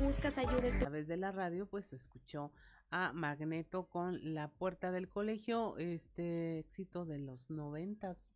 buscas 0.00 0.38
ayuda 0.38 0.66
a 0.66 0.78
través 0.78 1.06
de 1.06 1.18
la 1.18 1.30
radio 1.30 1.66
pues 1.66 1.92
escuchó 1.92 2.50
a 2.90 3.12
Magneto 3.12 3.88
con 3.88 4.34
la 4.34 4.48
puerta 4.48 4.90
del 4.90 5.08
colegio 5.08 5.76
este 5.76 6.58
éxito 6.58 7.04
de 7.04 7.18
los 7.18 7.50
noventas 7.50 8.34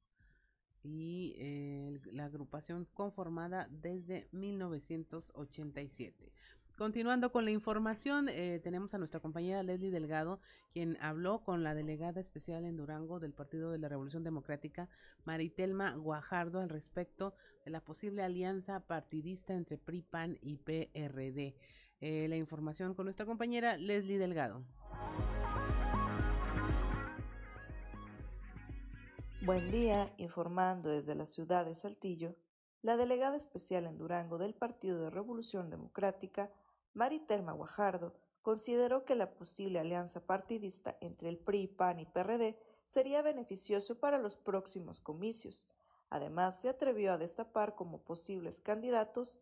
y 0.83 1.35
eh, 1.39 2.01
la 2.13 2.27
agrupación 2.27 2.87
conformada 2.93 3.67
desde 3.71 4.29
1987 4.33 6.33
Continuando 6.77 7.31
con 7.31 7.45
la 7.45 7.53
información, 7.53 8.29
eh, 8.29 8.59
tenemos 8.59 8.95
a 8.95 8.99
nuestra 8.99 9.21
compañera 9.21 9.63
Leslie 9.63 9.93
Delgado, 9.93 10.41
quien 10.73 10.99
habló 11.01 11.45
con 11.45 11.63
la 11.63 11.73
delegada 11.73 12.21
especial 12.21 12.65
en 12.65 12.77
Durango 12.77 13.21
del 13.21 13.33
Partido 13.33 13.71
de 13.71 13.79
la 13.79 13.89
Revolución 13.89 14.25
Democrática, 14.25 14.89
Maritelma 15.25 15.95
Guajardo, 15.95 16.61
al 16.61 16.69
respecto 16.69 17.37
de 17.65 17.71
la 17.71 17.81
posible 17.81 18.25
alianza 18.25 18.81
partidista 18.81 19.55
entre 19.55 19.79
PRI, 19.79 20.03
PAN 20.03 20.39
y 20.43 20.57
PRD. 20.57 21.55
Eh, 22.01 22.27
la 22.29 22.37
información 22.37 22.95
con 22.95 23.05
nuestra 23.05 23.25
compañera 23.25 23.77
Leslie 23.77 24.19
Delgado. 24.19 24.65
Buen 29.43 29.71
día, 29.71 30.13
informando 30.19 30.89
desde 30.89 31.15
la 31.15 31.27
ciudad 31.27 31.67
de 31.67 31.77
Saltillo, 31.77 32.35
la 32.83 32.97
delegada 32.97 33.37
especial 33.37 33.87
en 33.87 33.97
Durango 33.97 34.39
del 34.39 34.55
Partido 34.55 35.01
de 35.01 35.11
Revolución 35.11 35.71
Democrática, 35.71 36.51
Maritelma 36.95 37.53
Guajardo 37.53 38.15
consideró 38.43 39.05
que 39.05 39.17
la 39.17 39.33
posible 39.33 39.81
alianza 39.81 40.25
partidista 40.25 40.97
entre 41.01 41.29
el 41.29 41.39
PRI, 41.39 41.67
PAN 41.67 41.99
y 41.99 42.07
PRD 42.07 42.57
sería 42.87 43.23
beneficioso 43.23 43.99
para 43.99 44.19
los 44.19 44.37
próximos 44.37 45.01
comicios. 45.01 45.67
Además, 46.11 46.61
se 46.61 46.69
atrevió 46.69 47.13
a 47.13 47.19
destapar 47.19 47.75
como 47.75 47.99
posibles 47.99 48.61
candidatos 48.61 49.41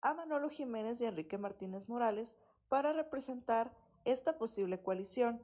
a 0.00 0.14
Manolo 0.14 0.48
Jiménez 0.48 1.00
y 1.00 1.06
Enrique 1.06 1.38
Martínez 1.38 1.88
Morales 1.88 2.36
para 2.68 2.92
representar 2.92 3.72
esta 4.04 4.38
posible 4.38 4.80
coalición. 4.80 5.42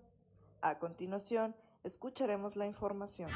A 0.61 0.79
continuación, 0.79 1.57
escucharemos 1.83 2.57
la 2.57 2.67
información. 2.67 3.31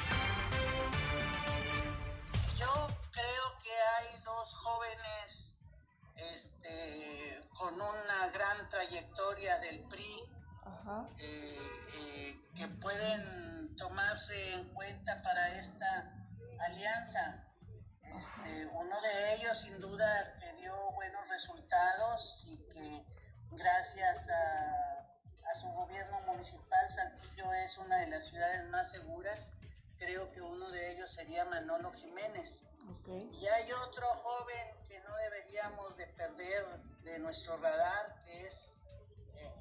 Historia 9.03 9.59
del 9.59 9.81
PRI 9.89 10.33
eh, 11.19 11.59
eh, 11.95 12.41
que 12.55 12.69
pueden 12.69 13.75
tomarse 13.77 14.53
en 14.53 14.69
cuenta 14.75 15.23
para 15.23 15.59
esta 15.59 16.15
alianza. 16.61 17.45
Este, 18.03 18.67
uno 18.67 19.01
de 19.01 19.35
ellos 19.35 19.61
sin 19.61 19.81
duda 19.81 20.39
que 20.39 20.53
dio 20.55 20.75
buenos 20.93 21.29
resultados 21.29 22.45
y 22.47 22.59
que 22.69 23.05
gracias 23.53 24.29
a, 24.29 25.51
a 25.51 25.55
su 25.55 25.67
gobierno 25.69 26.21
municipal 26.23 26.89
Saltillo 26.89 27.53
es 27.55 27.79
una 27.79 27.97
de 27.99 28.07
las 28.09 28.29
ciudades 28.29 28.69
más 28.69 28.91
seguras. 28.91 29.55
Creo 29.99 30.31
que 30.33 30.43
uno 30.43 30.71
de 30.71 30.93
ellos 30.93 31.11
sería 31.13 31.45
Manolo 31.47 31.93
Jiménez. 31.93 32.67
Y 33.07 33.47
hay 33.47 33.73
otro 33.73 34.07
joven 34.07 34.85
que 34.89 35.01
no 35.01 35.17
deberíamos 35.17 35.97
de 35.97 36.07
perder 36.09 36.67
de 37.05 37.19
nuestro 37.21 37.57
radar, 37.57 38.23
que 38.25 38.47
es 38.47 38.72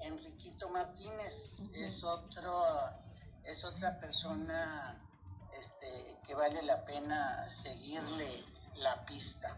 Enriquito 0.03 0.69
Martínez. 0.69 1.69
Es 1.75 2.03
otro, 2.03 2.63
es 3.43 3.63
otra 3.63 3.99
persona 3.99 5.01
este, 5.57 6.17
que 6.25 6.35
vale 6.35 6.61
la 6.63 6.83
pena 6.85 7.47
seguirle 7.47 8.43
la 8.75 9.05
pista. 9.05 9.57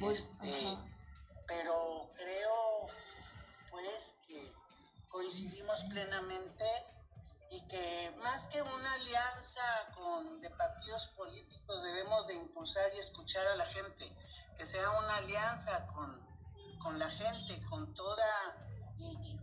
Este, 0.00 0.78
pero 1.46 2.10
creo 2.14 2.88
pues 3.70 4.14
que 4.26 4.52
coincidimos 5.08 5.84
plenamente 5.84 6.64
y 7.50 7.60
que 7.68 8.14
más 8.22 8.48
que 8.48 8.60
una 8.60 8.92
alianza 8.94 9.62
con, 9.94 10.40
de 10.40 10.50
partidos 10.50 11.06
políticos 11.08 11.82
debemos 11.82 12.26
de 12.26 12.34
impulsar 12.34 12.92
y 12.94 12.98
escuchar 12.98 13.46
a 13.46 13.56
la 13.56 13.66
gente, 13.66 14.12
que 14.56 14.66
sea 14.66 14.90
una 14.90 15.16
alianza 15.16 15.86
con, 15.88 16.20
con 16.82 16.98
la 16.98 17.08
gente, 17.08 17.64
con 17.66 17.94
toda 17.94 18.65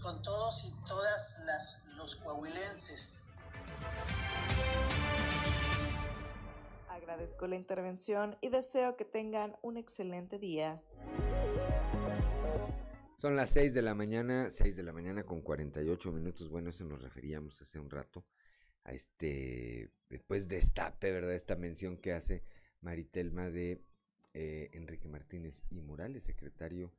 con 0.01 0.21
todos 0.21 0.65
y 0.65 0.85
todas 0.87 1.39
las 1.45 1.81
los 1.95 2.15
coahuilenses. 2.17 3.29
Agradezco 6.89 7.47
la 7.47 7.55
intervención 7.55 8.37
y 8.41 8.49
deseo 8.49 8.97
que 8.97 9.05
tengan 9.05 9.55
un 9.61 9.77
excelente 9.77 10.39
día. 10.39 10.81
Son 13.17 13.35
las 13.35 13.51
6 13.51 13.73
de 13.73 13.81
la 13.81 13.95
mañana, 13.95 14.49
6 14.51 14.75
de 14.75 14.83
la 14.83 14.91
mañana 14.91 15.23
con 15.23 15.41
48 15.41 16.11
minutos. 16.11 16.49
Bueno, 16.49 16.71
eso 16.71 16.83
nos 16.83 17.01
referíamos 17.01 17.61
hace 17.61 17.79
un 17.79 17.89
rato 17.89 18.25
a 18.83 18.91
este, 18.91 19.91
después 20.09 20.49
destape, 20.49 21.11
¿verdad? 21.11 21.33
Esta 21.33 21.55
mención 21.55 21.97
que 21.97 22.11
hace 22.11 22.43
Maritelma 22.81 23.49
de 23.49 23.81
eh, 24.33 24.69
Enrique 24.73 25.07
Martínez 25.07 25.63
y 25.69 25.79
Morales, 25.79 26.23
secretario 26.25 26.91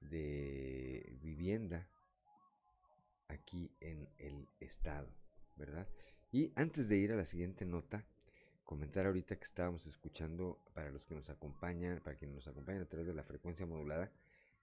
de 0.00 1.18
Vivienda 1.20 1.88
aquí 3.28 3.74
en 3.80 4.08
el 4.18 4.48
estado, 4.60 5.08
¿verdad? 5.56 5.88
Y 6.32 6.52
antes 6.56 6.88
de 6.88 6.96
ir 6.96 7.12
a 7.12 7.16
la 7.16 7.24
siguiente 7.24 7.64
nota, 7.64 8.04
comentar 8.64 9.06
ahorita 9.06 9.36
que 9.36 9.44
estábamos 9.44 9.86
escuchando, 9.86 10.60
para 10.74 10.90
los 10.90 11.06
que 11.06 11.14
nos 11.14 11.30
acompañan, 11.30 12.00
para 12.00 12.16
quienes 12.16 12.34
nos 12.34 12.48
acompañan 12.48 12.82
a 12.82 12.88
través 12.88 13.06
de 13.06 13.14
la 13.14 13.22
frecuencia 13.22 13.66
modulada, 13.66 14.12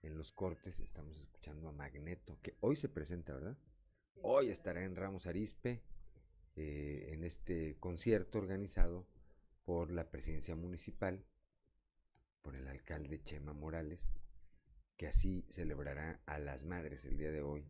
en 0.02 0.18
los 0.18 0.32
cortes 0.32 0.78
estamos 0.80 1.18
escuchando 1.18 1.68
a 1.68 1.72
Magneto, 1.72 2.38
que 2.42 2.56
hoy 2.60 2.76
se 2.76 2.88
presenta, 2.88 3.34
¿verdad? 3.34 3.56
Hoy 4.22 4.50
estará 4.50 4.84
en 4.84 4.96
Ramos 4.96 5.26
Arispe, 5.26 5.82
eh, 6.56 7.10
en 7.12 7.24
este 7.24 7.76
concierto 7.80 8.38
organizado 8.38 9.06
por 9.64 9.90
la 9.90 10.10
presidencia 10.10 10.54
municipal, 10.54 11.24
por 12.42 12.54
el 12.54 12.68
alcalde 12.68 13.22
Chema 13.22 13.54
Morales, 13.54 14.00
que 14.96 15.06
así 15.06 15.44
celebrará 15.48 16.20
a 16.26 16.38
las 16.38 16.64
madres 16.64 17.04
el 17.04 17.16
día 17.16 17.30
de 17.30 17.42
hoy, 17.42 17.64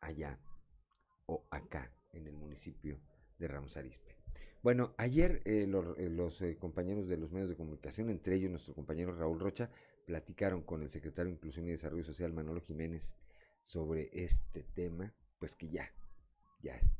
allá 0.00 0.38
o 1.26 1.46
acá, 1.50 1.92
en 2.12 2.26
el 2.26 2.34
municipio 2.34 3.00
de 3.38 3.48
Ramos 3.48 3.76
Arispe. 3.76 4.16
Bueno, 4.62 4.94
ayer 4.96 5.42
eh, 5.44 5.62
eh, 5.62 6.08
los 6.08 6.42
eh, 6.42 6.56
compañeros 6.56 7.08
de 7.08 7.16
los 7.16 7.30
medios 7.30 7.48
de 7.48 7.56
comunicación, 7.56 8.10
entre 8.10 8.36
ellos 8.36 8.50
nuestro 8.50 8.74
compañero 8.74 9.14
Raúl 9.14 9.38
Rocha, 9.38 9.70
platicaron 10.06 10.62
con 10.62 10.82
el 10.82 10.90
secretario 10.90 11.30
de 11.30 11.36
Inclusión 11.36 11.66
y 11.66 11.70
Desarrollo 11.70 12.04
Social, 12.04 12.32
Manolo 12.32 12.60
Jiménez, 12.60 13.14
sobre 13.62 14.10
este 14.12 14.62
tema, 14.62 15.14
pues 15.38 15.54
que 15.54 15.68
ya, 15.68 15.92
ya 16.62 16.76
es 16.76 16.90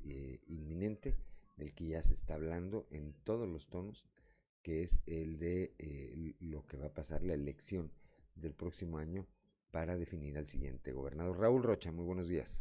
inminente, 0.48 1.16
del 1.56 1.74
que 1.74 1.86
ya 1.86 2.02
se 2.02 2.12
está 2.12 2.34
hablando 2.34 2.86
en 2.90 3.14
todos 3.24 3.48
los 3.48 3.68
tonos, 3.68 4.04
que 4.62 4.82
es 4.82 5.00
el 5.06 5.38
de 5.38 6.36
lo 6.40 6.66
que 6.66 6.76
va 6.76 6.86
a 6.86 6.94
pasar 6.94 7.22
la 7.22 7.34
elección 7.34 7.92
del 8.34 8.52
próximo 8.52 8.98
año 8.98 9.26
para 9.70 9.96
definir 9.96 10.38
al 10.38 10.46
siguiente 10.46 10.92
gobernador. 10.92 11.38
Raúl 11.38 11.62
Rocha, 11.62 11.92
muy 11.92 12.04
buenos 12.04 12.28
días. 12.28 12.60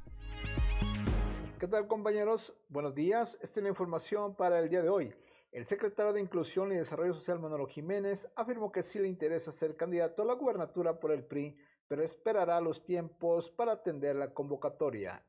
¿Qué 1.59 1.67
tal 1.67 1.87
compañeros? 1.87 2.53
Buenos 2.69 2.93
días. 2.93 3.37
Esta 3.41 3.59
es 3.59 3.63
la 3.63 3.69
información 3.69 4.35
para 4.35 4.59
el 4.59 4.69
día 4.69 4.81
de 4.81 4.89
hoy. 4.89 5.13
El 5.51 5.65
secretario 5.65 6.11
de 6.11 6.19
Inclusión 6.19 6.71
y 6.73 6.75
Desarrollo 6.75 7.13
Social 7.13 7.39
Manolo 7.39 7.65
Jiménez 7.65 8.27
afirmó 8.35 8.73
que 8.73 8.83
sí 8.83 8.99
le 8.99 9.07
interesa 9.07 9.53
ser 9.53 9.77
candidato 9.77 10.21
a 10.21 10.25
la 10.25 10.33
gubernatura 10.33 10.99
por 10.99 11.13
el 11.13 11.23
PRI, 11.23 11.57
pero 11.87 12.03
esperará 12.03 12.59
los 12.59 12.83
tiempos 12.83 13.49
para 13.51 13.71
atender 13.71 14.17
la 14.17 14.33
convocatoria. 14.33 15.23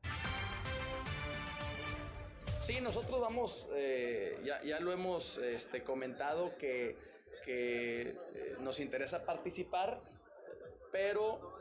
Sí, 2.59 2.81
nosotros 2.81 3.21
vamos, 3.21 3.69
eh, 3.73 4.37
ya, 4.43 4.61
ya, 4.63 4.81
lo 4.81 4.91
hemos 4.91 5.37
este, 5.37 5.83
comentado 5.83 6.57
que, 6.57 6.97
que 7.45 8.09
eh, 8.09 8.57
nos 8.59 8.81
interesa 8.81 9.25
participar, 9.25 10.01
pero 10.91 11.56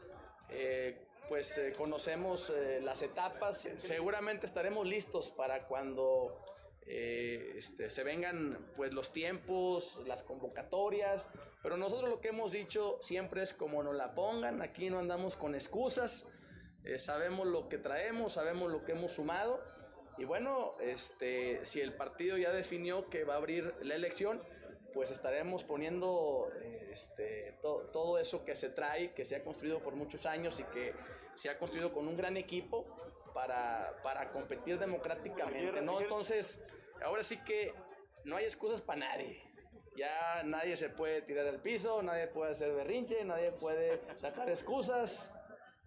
eh, 0.51 1.07
pues 1.29 1.61
conocemos 1.77 2.53
las 2.83 3.03
etapas, 3.03 3.69
seguramente 3.79 4.47
estaremos 4.47 4.87
listos 4.87 5.33
para 5.33 5.67
cuando 5.67 6.41
eh, 6.89 7.55
este, 7.57 7.91
se 7.91 8.05
vengan 8.05 8.57
pues 8.77 8.93
los 8.95 9.13
tiempos, 9.13 10.01
las 10.07 10.23
convocatorias, 10.23 11.31
pero 11.61 11.77
nosotros 11.77 12.09
lo 12.09 12.21
que 12.21 12.29
hemos 12.29 12.53
dicho 12.53 12.99
siempre 13.01 13.43
es 13.43 13.53
como 13.53 13.83
nos 13.83 13.97
la 13.97 14.15
pongan, 14.15 14.63
aquí 14.63 14.89
no 14.89 15.01
andamos 15.01 15.37
con 15.37 15.57
excusas, 15.57 16.33
eh, 16.85 17.01
sabemos 17.01 17.49
lo 17.49 17.69
que 17.69 17.79
traemos, 17.79 18.35
sabemos 18.35 18.71
lo 18.71 18.85
que 18.85 18.93
hemos 18.93 19.13
sumado. 19.13 19.61
Y 20.17 20.25
bueno, 20.25 20.77
este, 20.81 21.65
si 21.65 21.81
el 21.81 21.93
partido 21.93 22.39
ya 22.39 22.53
definió 22.53 23.11
que 23.11 23.25
va 23.25 23.35
a 23.35 23.39
abrir 23.39 23.75
la 23.83 23.97
elección, 23.97 24.41
pues 24.97 25.11
estaremos 25.11 25.63
poniendo 25.63 26.51
este, 26.91 27.59
to, 27.61 27.91
todo 27.93 28.19
eso 28.19 28.47
que 28.47 28.57
se 28.57 28.71
trae, 28.71 29.13
que 29.13 29.27
se 29.27 29.37
ha 29.37 29.45
construido 29.45 29.79
por 29.81 29.95
muchos 29.95 30.25
años 30.25 30.59
y 30.59 30.65
que 30.65 30.95
se 31.35 31.51
ha 31.51 31.59
construido 31.59 31.93
con 31.93 32.09
un 32.09 32.17
gran 32.17 32.39
equipo 32.39 32.87
para, 33.35 33.95
para 34.03 34.33
competir 34.33 34.79
democráticamente, 34.79 35.83
¿no? 35.83 36.01
Entonces, 36.01 36.67
ahora 37.03 37.23
sí 37.23 37.37
que 37.45 37.75
no 38.25 38.37
hay 38.37 38.47
excusas 38.47 38.81
para 38.81 39.01
nadie. 39.01 39.43
Ya 39.99 40.43
nadie 40.45 40.75
se 40.79 40.89
puede 40.89 41.21
tirar 41.21 41.47
al 41.47 41.61
piso, 41.61 42.03
nadie 42.03 42.29
puede 42.29 42.53
hacer 42.53 42.73
berrinche, 42.73 43.23
nadie 43.23 43.53
puede 43.53 44.01
sacar 44.15 44.49
excusas. 44.49 45.31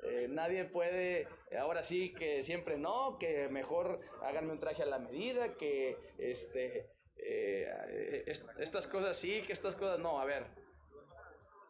Eh, 0.03 0.27
nadie 0.29 0.65
puede, 0.65 1.27
ahora 1.59 1.81
sí 1.81 2.13
que 2.13 2.43
siempre 2.43 2.77
no, 2.77 3.17
que 3.17 3.49
mejor 3.49 4.01
háganme 4.21 4.51
un 4.51 4.59
traje 4.59 4.83
a 4.83 4.85
la 4.85 4.99
medida, 4.99 5.57
que 5.57 5.97
este, 6.19 6.89
eh, 7.23 8.23
est 8.27 8.45
estas 8.59 8.87
cosas 8.87 9.17
sí, 9.17 9.41
que 9.45 9.53
estas 9.53 9.75
cosas 9.75 9.99
no. 9.99 10.19
A 10.19 10.25
ver, 10.25 10.45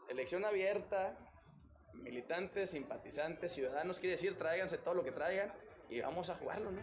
elección 0.09 0.45
abierta, 0.45 1.17
militantes, 1.93 2.71
simpatizantes, 2.71 3.51
ciudadanos, 3.51 3.99
quiere 3.99 4.11
decir, 4.11 4.37
tráiganse 4.37 4.77
todo 4.77 4.95
lo 4.95 5.03
que 5.03 5.11
traigan 5.11 5.53
y 5.89 6.01
vamos 6.01 6.29
a 6.29 6.35
jugarlo, 6.35 6.71
¿no? 6.71 6.81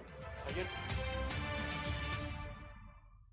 Ayer... 0.49 0.67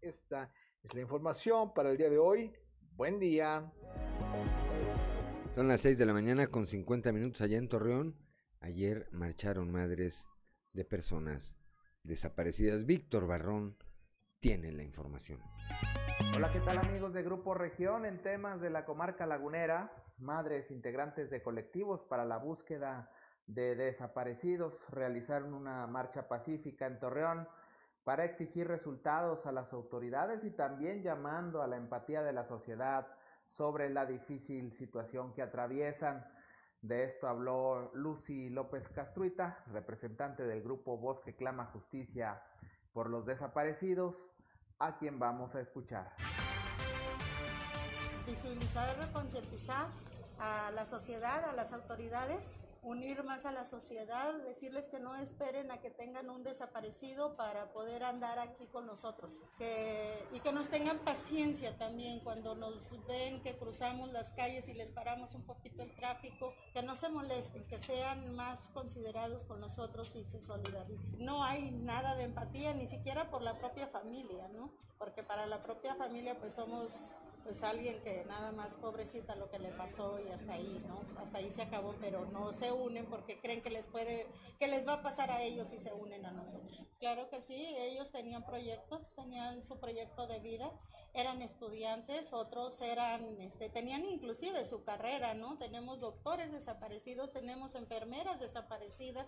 Esta 0.02 0.52
es 0.84 0.94
la 0.94 1.02
información 1.02 1.74
para 1.74 1.92
el 1.92 1.98
día 1.98 2.10
de 2.10 2.18
hoy. 2.18 2.54
Buen 2.92 3.20
día. 3.20 3.72
Son 5.56 5.68
las 5.68 5.82
6 5.82 5.98
de 5.98 6.06
la 6.06 6.14
mañana 6.14 6.48
con 6.48 6.68
50 6.68 7.12
minutos 7.12 7.42
allá 7.42 7.58
en 7.58 7.70
Torreón. 7.70 8.18
Ayer 8.60 9.08
marcharon 9.12 9.72
madres 9.72 10.26
de 10.74 10.84
personas 10.84 11.56
desaparecidas. 12.04 12.86
Víctor 12.86 13.28
Barrón 13.28 13.78
tiene 14.44 14.74
la 14.74 14.84
información. 14.84 15.40
Hola, 16.36 16.52
¿qué 16.52 16.60
tal 16.60 16.78
amigos 16.78 17.14
de 17.14 17.24
Grupo 17.24 17.54
Región? 17.54 18.06
En 18.06 18.22
temas 18.22 18.60
de 18.60 18.70
la 18.70 18.84
comarca 18.84 19.26
lagunera, 19.26 19.94
madres 20.18 20.70
integrantes 20.70 21.30
de 21.30 21.42
colectivos 21.42 22.02
para 22.02 22.26
la 22.26 22.36
búsqueda 22.40 23.10
de 23.48 23.74
desaparecidos 23.76 24.74
realizaron 24.90 25.54
una 25.54 25.88
marcha 25.88 26.28
pacífica 26.28 26.88
en 26.88 27.00
Torreón 27.00 27.48
para 28.04 28.26
exigir 28.26 28.68
resultados 28.68 29.46
a 29.46 29.54
las 29.54 29.72
autoridades 29.72 30.44
y 30.44 30.52
también 30.52 31.04
llamando 31.04 31.62
a 31.62 31.68
la 31.68 31.78
empatía 31.78 32.22
de 32.22 32.34
la 32.34 32.44
sociedad 32.44 33.08
sobre 33.48 33.90
la 33.90 34.06
difícil 34.06 34.74
situación 34.74 35.34
que 35.34 35.42
atraviesan. 35.42 36.28
De 36.82 37.06
esto 37.06 37.30
habló 37.30 37.92
Lucy 37.94 38.50
López 38.50 38.90
Castruita, 38.90 39.64
representante 39.72 40.44
del 40.44 40.62
grupo 40.62 40.98
Bosque 40.98 41.34
Clama 41.34 41.68
Justicia 41.68 42.42
por 42.92 43.10
los 43.10 43.26
Desaparecidos, 43.26 44.16
a 44.80 44.98
quien 44.98 45.20
vamos 45.20 45.54
a 45.56 45.62
escuchar. 45.62 46.12
Visibilizar 48.26 48.96
y 49.02 49.14
concientizar 49.14 49.88
a 50.40 50.72
la 50.72 50.86
sociedad, 50.86 51.46
a 51.46 51.54
las 51.54 51.74
autoridades, 51.74 52.64
unir 52.84 53.24
más 53.24 53.46
a 53.46 53.52
la 53.52 53.66
sociedad, 53.66 54.34
decirles 54.46 54.88
que 54.88 55.00
no 55.00 55.16
esperen 55.16 55.72
a 55.72 55.80
que 55.80 55.90
tengan 55.90 56.30
un 56.30 56.44
desaparecido 56.44 57.36
para 57.36 57.72
poder 57.72 58.04
andar 58.04 58.40
aquí 58.40 58.68
con 58.68 58.86
nosotros 58.86 59.42
que, 59.58 60.28
y 60.32 60.40
que 60.42 60.52
nos 60.52 60.70
tengan 60.70 61.00
paciencia 61.00 61.78
también 61.78 62.20
cuando 62.20 62.56
nos 62.56 62.96
ven 63.08 63.42
que 63.42 63.58
cruzamos 63.58 64.12
las 64.12 64.32
calles 64.32 64.68
y 64.68 64.74
les 64.74 64.92
paramos 64.92 65.34
un 65.34 65.44
poquito 65.44 65.82
el 65.82 65.96
tráfico, 65.96 66.54
que 66.74 66.84
no 66.84 66.96
se 66.96 67.10
molesten, 67.10 67.66
que 67.68 67.80
sean 67.80 68.36
más 68.36 68.70
considerados 68.70 69.46
con 69.46 69.62
nosotros 69.62 70.16
y 70.16 70.26
se 70.26 70.42
solidaricen. 70.42 71.24
No 71.24 71.44
hay 71.44 71.72
nada 71.72 72.16
de 72.16 72.24
empatía 72.24 72.74
ni 72.74 72.88
siquiera 72.88 73.30
por 73.30 73.42
la 73.42 73.58
propia 73.58 73.88
familia, 73.88 74.48
¿no? 74.50 74.74
Porque 74.98 75.24
para 75.24 75.46
la 75.46 75.64
propia 75.64 75.96
familia 75.96 76.38
pues 76.40 76.56
somos 76.56 77.14
pues 77.44 77.62
alguien 77.64 78.02
que 78.02 78.24
nada 78.26 78.52
más 78.52 78.76
pobrecita 78.76 79.36
lo 79.36 79.50
que 79.50 79.60
le 79.60 79.70
pasó 79.70 80.20
y 80.20 80.32
hasta 80.32 80.54
ahí, 80.54 80.84
¿no? 80.88 81.02
Hasta 81.20 81.38
ahí 81.38 81.50
se 81.50 81.62
acabó, 81.62 81.96
pero 82.00 82.26
no 82.26 82.54
se 82.54 82.72
unen 82.72 83.06
porque 83.06 83.40
creen 83.40 83.62
que 83.62 83.70
les 83.70 83.88
puede, 83.88 84.28
que 84.60 84.68
les 84.68 84.88
va 84.88 84.94
a 84.94 85.04
pasar 85.04 85.30
a 85.30 85.42
ellos 85.42 85.68
si 85.68 85.80
se 85.80 85.94
unen 85.94 86.26
a 86.26 86.32
nosotros. 86.32 86.88
Claro 87.00 87.30
que 87.30 87.42
sí, 87.42 87.76
ellos 87.78 88.12
tenían 88.12 88.46
proyectos, 88.46 89.14
tenían 89.16 89.64
su 89.64 89.80
proyecto 89.80 90.26
de 90.28 90.40
vida, 90.40 90.72
eran 91.14 91.42
estudiantes, 91.42 92.34
otros 92.34 92.82
eran, 92.82 93.40
este, 93.42 93.70
tenían 93.70 94.06
inclusive 94.06 94.66
su 94.66 94.84
carrera, 94.84 95.34
¿no? 95.34 95.58
Tenemos 95.58 96.00
doctores 96.00 96.52
desaparecidos, 96.52 97.32
tenemos 97.32 97.76
enfermeras 97.76 98.40
desaparecidas, 98.40 99.28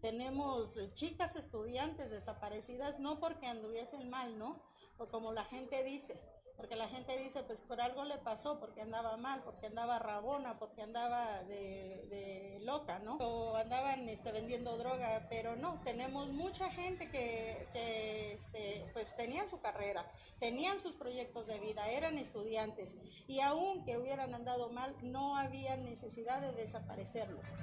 tenemos 0.00 0.78
chicas 0.94 1.36
estudiantes 1.36 2.10
desaparecidas, 2.10 2.98
no 2.98 3.20
porque 3.20 3.46
anduviesen 3.46 4.10
mal, 4.10 4.38
¿no? 4.38 4.60
O 4.98 5.06
como 5.08 5.32
la 5.32 5.44
gente 5.44 5.84
dice, 5.84 6.20
porque 6.56 6.76
la 6.76 6.88
gente 6.88 7.16
dice, 7.16 7.42
pues 7.42 7.62
por 7.62 7.80
algo 7.80 8.04
le 8.04 8.18
pasó, 8.18 8.60
porque 8.60 8.82
andaba 8.82 9.16
mal, 9.16 9.42
porque 9.42 9.66
andaba 9.66 9.98
rabona, 9.98 10.58
porque 10.58 10.82
andaba 10.82 11.42
de, 11.44 12.60
loca, 12.62 13.00
¿no? 13.00 13.16
O 13.16 13.56
andaban 13.56 14.08
este, 14.08 14.30
vendiendo 14.30 14.76
droga, 14.76 15.26
pero 15.28 15.56
no, 15.56 15.80
tenemos 15.84 16.28
mucha 16.28 16.70
gente 16.70 17.10
que, 17.10 17.66
que 17.72 18.34
este, 18.34 18.88
pues 18.92 19.16
tenían 19.16 19.48
su 19.48 19.60
carrera, 19.60 20.06
tenían 20.38 20.78
sus 20.78 20.94
proyectos 20.94 21.48
de 21.48 21.58
vida, 21.58 21.88
eran 21.90 22.18
estudiantes, 22.18 22.96
y 23.26 23.40
aunque 23.40 23.98
hubieran 23.98 24.32
andado 24.34 24.70
mal, 24.70 24.94
no 25.02 25.36
había 25.36 25.76
necesidad 25.76 26.40
de 26.40 26.52
desaparecerlos. 26.52 27.54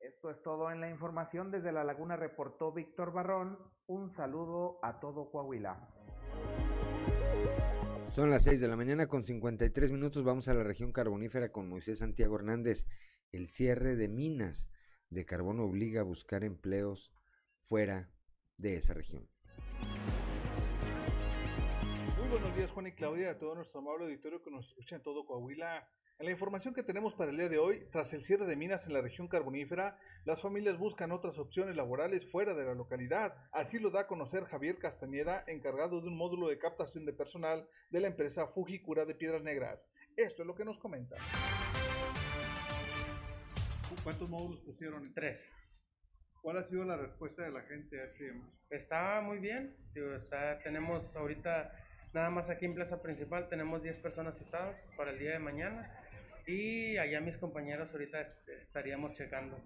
Esto 0.00 0.30
es 0.30 0.42
todo 0.42 0.70
en 0.70 0.80
la 0.80 0.90
información. 0.90 1.50
Desde 1.50 1.72
La 1.72 1.84
Laguna 1.84 2.16
reportó 2.16 2.72
Víctor 2.72 3.12
Barrón. 3.12 3.58
Un 3.86 4.10
saludo 4.14 4.78
a 4.82 4.98
todo 4.98 5.30
Coahuila. 5.30 5.76
Son 8.10 8.30
las 8.30 8.44
6 8.44 8.58
de 8.58 8.68
la 8.68 8.76
mañana 8.76 9.08
con 9.08 9.24
53 9.24 9.92
minutos. 9.92 10.24
Vamos 10.24 10.48
a 10.48 10.54
la 10.54 10.62
región 10.62 10.90
carbonífera 10.90 11.52
con 11.52 11.68
Moisés 11.68 11.98
Santiago 11.98 12.36
Hernández. 12.36 12.86
El 13.30 13.46
cierre 13.46 13.94
de 13.94 14.08
minas 14.08 14.70
de 15.10 15.26
carbón 15.26 15.60
obliga 15.60 16.00
a 16.00 16.04
buscar 16.04 16.44
empleos 16.44 17.12
fuera 17.60 18.10
de 18.56 18.76
esa 18.76 18.94
región. 18.94 19.28
Muy 22.18 22.28
buenos 22.30 22.56
días, 22.56 22.70
Juan 22.70 22.86
y 22.86 22.92
Claudia, 22.92 23.32
a 23.32 23.38
todo 23.38 23.54
nuestro 23.54 23.80
amable 23.80 24.04
auditorio 24.04 24.42
que 24.42 24.50
nos 24.50 24.66
escucha 24.66 24.96
en 24.96 25.02
todo 25.02 25.26
Coahuila. 25.26 25.86
En 26.20 26.26
la 26.26 26.32
información 26.32 26.74
que 26.74 26.84
tenemos 26.84 27.12
para 27.14 27.32
el 27.32 27.36
día 27.36 27.48
de 27.48 27.58
hoy, 27.58 27.88
tras 27.90 28.12
el 28.12 28.22
cierre 28.22 28.46
de 28.46 28.54
minas 28.54 28.86
en 28.86 28.92
la 28.92 29.00
región 29.00 29.26
carbonífera, 29.26 29.98
las 30.24 30.40
familias 30.40 30.78
buscan 30.78 31.10
otras 31.10 31.40
opciones 31.40 31.74
laborales 31.74 32.24
fuera 32.30 32.54
de 32.54 32.64
la 32.64 32.74
localidad. 32.74 33.34
Así 33.50 33.80
lo 33.80 33.90
da 33.90 34.02
a 34.02 34.06
conocer 34.06 34.44
Javier 34.44 34.78
Castañeda, 34.78 35.42
encargado 35.48 36.00
de 36.00 36.06
un 36.06 36.16
módulo 36.16 36.46
de 36.46 36.58
captación 36.58 37.04
de 37.04 37.12
personal 37.12 37.68
de 37.90 38.00
la 38.00 38.06
empresa 38.06 38.46
Fujicura 38.46 39.04
de 39.04 39.16
Piedras 39.16 39.42
Negras. 39.42 39.88
Esto 40.16 40.42
es 40.42 40.46
lo 40.46 40.54
que 40.54 40.64
nos 40.64 40.78
comenta. 40.78 41.16
¿Cuántos 44.04 44.28
módulos 44.28 44.60
pusieron? 44.60 45.02
Tres. 45.14 45.52
¿Cuál 46.42 46.58
ha 46.58 46.62
sido 46.62 46.84
la 46.84 46.96
respuesta 46.96 47.42
de 47.42 47.50
la 47.50 47.62
gente 47.62 48.00
a 48.00 48.04
este? 48.04 48.32
Está 48.70 49.20
muy 49.20 49.38
bien. 49.38 49.76
Digo, 49.92 50.14
está, 50.14 50.60
tenemos 50.60 51.16
ahorita, 51.16 51.72
nada 52.12 52.30
más 52.30 52.50
aquí 52.50 52.66
en 52.66 52.74
Plaza 52.76 53.02
Principal, 53.02 53.48
tenemos 53.48 53.82
10 53.82 53.98
personas 53.98 54.38
citadas 54.38 54.80
para 54.96 55.10
el 55.10 55.18
día 55.18 55.32
de 55.32 55.40
mañana. 55.40 55.90
Y 56.46 56.98
allá 56.98 57.20
mis 57.20 57.38
compañeros 57.38 57.92
ahorita 57.92 58.20
estaríamos 58.58 59.12
checando. 59.12 59.56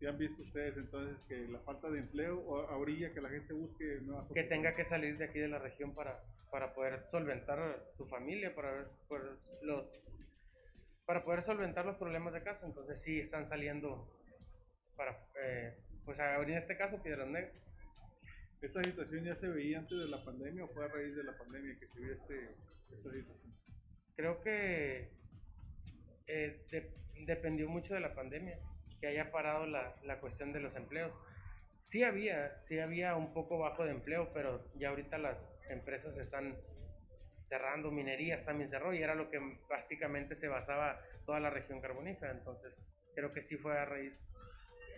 ¿Y 0.00 0.06
han 0.06 0.18
visto 0.18 0.42
ustedes 0.42 0.76
entonces 0.76 1.18
que 1.28 1.46
la 1.48 1.60
falta 1.60 1.90
de 1.90 1.98
empleo 1.98 2.42
orilla 2.42 3.12
que 3.12 3.20
la 3.20 3.28
gente 3.28 3.52
busque 3.52 4.00
nuevas 4.02 4.26
Que 4.32 4.44
tenga 4.44 4.74
que 4.74 4.84
salir 4.84 5.18
de 5.18 5.26
aquí 5.26 5.38
de 5.38 5.48
la 5.48 5.58
región 5.58 5.94
para, 5.94 6.22
para 6.50 6.72
poder 6.74 7.04
solventar 7.10 7.84
su 7.96 8.06
familia, 8.06 8.54
para, 8.54 8.88
por 9.08 9.38
los, 9.62 10.02
para 11.04 11.22
poder 11.22 11.42
solventar 11.44 11.84
los 11.84 11.96
problemas 11.96 12.32
de 12.32 12.42
casa. 12.42 12.66
Entonces 12.66 13.02
sí 13.02 13.20
están 13.20 13.46
saliendo 13.46 14.08
para, 14.96 15.18
eh, 15.42 15.76
pues 16.04 16.18
en 16.18 16.50
este 16.50 16.76
caso, 16.76 17.02
Piedras 17.02 17.28
Negras. 17.28 17.54
¿Esta 18.62 18.82
situación 18.82 19.24
ya 19.24 19.34
se 19.36 19.48
veía 19.48 19.78
antes 19.78 19.98
de 19.98 20.08
la 20.08 20.22
pandemia 20.22 20.64
o 20.64 20.68
fue 20.68 20.84
a 20.84 20.88
raíz 20.88 21.16
de 21.16 21.24
la 21.24 21.36
pandemia 21.36 21.78
que 21.78 21.86
se 21.86 22.00
vio 22.00 22.12
este, 22.12 22.50
esta 22.90 23.10
situación? 23.10 23.54
Creo 24.16 24.40
que 24.42 25.19
eh, 26.30 26.64
de, 26.70 26.90
dependió 27.26 27.68
mucho 27.68 27.94
de 27.94 28.00
la 28.00 28.14
pandemia, 28.14 28.58
que 29.00 29.08
haya 29.08 29.30
parado 29.30 29.66
la, 29.66 29.96
la, 30.04 30.20
cuestión 30.20 30.52
de 30.52 30.60
los 30.60 30.76
empleos. 30.76 31.12
Sí 31.82 32.04
había, 32.04 32.62
sí 32.62 32.78
había 32.78 33.16
un 33.16 33.32
poco 33.32 33.58
bajo 33.58 33.84
de 33.84 33.90
empleo, 33.90 34.30
pero 34.32 34.64
ya 34.76 34.90
ahorita 34.90 35.18
las 35.18 35.50
empresas 35.68 36.16
están 36.16 36.56
cerrando, 37.44 37.90
minerías 37.90 38.44
también 38.44 38.68
cerró 38.68 38.94
y 38.94 39.02
era 39.02 39.16
lo 39.16 39.28
que 39.28 39.40
básicamente 39.68 40.36
se 40.36 40.46
basaba 40.46 41.00
toda 41.26 41.40
la 41.40 41.50
región 41.50 41.80
carbonífera, 41.80 42.30
entonces 42.30 42.80
creo 43.14 43.32
que 43.32 43.42
sí 43.42 43.56
fue 43.56 43.76
a 43.76 43.84
raíz, 43.84 44.24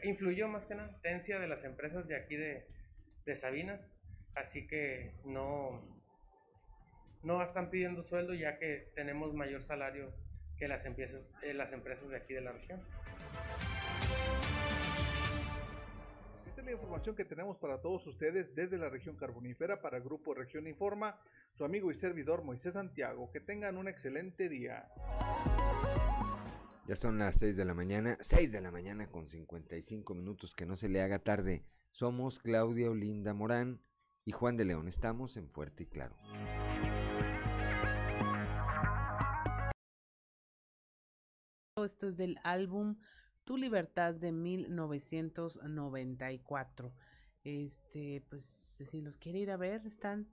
influyó 0.03 0.49
más 0.49 0.66
que 0.66 0.75
nada, 0.75 0.99
de 1.03 1.49
las 1.49 1.64
empresas 1.64 2.07
de 2.09 2.16
aquí 2.16 2.37
de, 2.37 2.66
de 3.25 3.37
Sabinas, 3.37 3.90
así 4.35 4.66
que 4.66 5.14
no, 5.25 5.83
no 7.23 7.42
están 7.42 7.71
pidiendo 7.71 8.03
sueldo 8.03 8.35
ya 8.35 8.59
que 8.59 8.90
tenemos 8.95 9.33
mayor 9.33 9.62
salario 9.62 10.12
que 10.59 10.69
las 10.69 10.85
empresas, 10.87 11.29
eh, 11.43 11.55
las 11.55 11.73
empresas 11.73 12.09
de 12.09 12.17
aquí 12.17 12.35
de 12.35 12.41
la 12.41 12.53
región. 12.53 12.81
Esta 16.47 16.61
es 16.61 16.67
la 16.67 16.73
información 16.73 17.17
que 17.17 17.25
tenemos 17.25 17.57
para 17.57 17.81
todos 17.81 18.07
ustedes 18.07 18.55
desde 18.55 18.79
la 18.79 18.88
región 18.88 19.17
carbonífera 19.17 19.81
para 19.81 19.97
el 19.97 20.03
Grupo 20.03 20.35
Región 20.35 20.67
Informa, 20.67 21.19
su 21.55 21.65
amigo 21.65 21.91
y 21.91 21.95
servidor 21.95 22.45
Moisés 22.45 22.75
Santiago. 22.75 23.31
Que 23.31 23.41
tengan 23.41 23.77
un 23.77 23.88
excelente 23.88 24.49
día. 24.49 24.88
Ya 26.87 26.97
son 26.97 27.19
las 27.19 27.37
6 27.37 27.57
de 27.57 27.65
la 27.65 27.75
mañana, 27.75 28.19
6 28.21 28.53
de 28.53 28.61
la 28.61 28.71
mañana 28.71 29.07
con 29.07 29.29
55 29.29 30.15
minutos, 30.15 30.55
que 30.55 30.67
no 30.67 30.77
se 30.77 30.88
le 30.88 31.01
haga 31.01 31.21
tarde. 31.21 31.65
Somos 31.91 32.38
Claudia 32.38 32.91
Olinda 32.91 33.35
Morán 33.35 33.81
y 34.25 34.33
Juan 34.33 34.57
de 34.57 34.65
León. 34.65 34.88
Estamos 34.88 35.37
en 35.37 35.49
Fuerte 35.49 35.85
y 35.85 35.87
Claro. 35.87 36.17
Esto 41.85 42.09
es 42.09 42.16
del 42.16 42.40
álbum 42.42 42.97
Tu 43.45 43.57
Libertad 43.57 44.14
de 44.14 44.33
1994. 44.33 46.92
Este, 47.45 48.25
pues 48.29 48.45
si 48.90 49.01
los 49.01 49.16
quiere 49.16 49.38
ir 49.40 49.51
a 49.51 49.57
ver, 49.57 49.85
están 49.87 50.29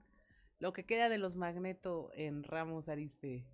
lo 0.58 0.72
que 0.72 0.84
queda 0.84 1.08
de 1.08 1.18
los 1.18 1.36
Magneto 1.36 2.10
en 2.14 2.42
Ramos 2.44 2.88
Arispe. 2.88 3.44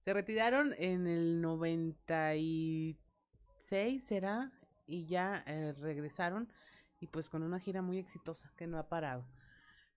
Se 0.00 0.12
retiraron 0.12 0.74
en 0.78 1.06
el 1.06 1.40
96, 1.40 4.04
será, 4.04 4.52
y 4.86 5.06
ya 5.06 5.42
eh, 5.46 5.72
regresaron 5.72 6.52
y 7.00 7.06
pues 7.06 7.28
con 7.28 7.42
una 7.42 7.60
gira 7.60 7.82
muy 7.82 7.98
exitosa 7.98 8.52
que 8.56 8.66
no 8.66 8.78
ha 8.78 8.88
parado. 8.88 9.26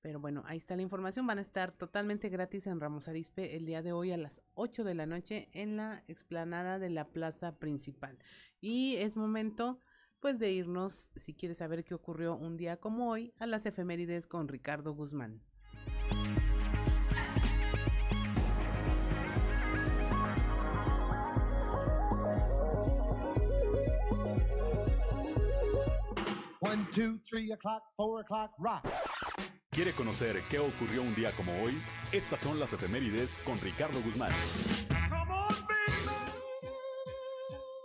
Pero 0.01 0.19
bueno, 0.19 0.43
ahí 0.45 0.57
está 0.57 0.75
la 0.75 0.81
información. 0.81 1.27
Van 1.27 1.39
a 1.39 1.41
estar 1.41 1.71
totalmente 1.71 2.29
gratis 2.29 2.67
en 2.67 2.79
Ramos 2.79 3.07
Arispe 3.07 3.55
el 3.55 3.65
día 3.65 3.81
de 3.81 3.91
hoy 3.91 4.11
a 4.11 4.17
las 4.17 4.41
8 4.53 4.83
de 4.83 4.95
la 4.95 5.05
noche 5.05 5.49
en 5.53 5.77
la 5.77 6.03
explanada 6.07 6.79
de 6.79 6.89
la 6.89 7.09
plaza 7.09 7.57
principal. 7.57 8.17
Y 8.61 8.95
es 8.97 9.17
momento 9.17 9.79
pues 10.19 10.39
de 10.39 10.51
irnos, 10.51 11.11
si 11.15 11.33
quieres 11.33 11.59
saber 11.59 11.83
qué 11.83 11.93
ocurrió 11.93 12.35
un 12.35 12.57
día 12.57 12.77
como 12.77 13.09
hoy, 13.09 13.33
a 13.39 13.45
las 13.45 13.65
efemérides 13.65 14.25
con 14.25 14.47
Ricardo 14.47 14.93
Guzmán. 14.93 15.41
One, 26.59 26.87
two, 26.93 27.19
three 27.29 27.51
o'clock, 27.51 27.83
four 27.95 28.21
o'clock, 28.21 28.51
rock. 28.57 28.83
¿Quiere 29.77 29.91
conocer 29.91 30.41
qué 30.49 30.57
ocurrió 30.57 31.03
un 31.03 31.13
día 31.13 31.29
como 31.33 31.51
hoy? 31.61 31.71
Estas 32.11 32.39
son 32.39 32.59
las 32.59 32.73
efemérides 32.73 33.37
con 33.45 33.61
Ricardo 33.61 34.01
Guzmán. 34.01 34.31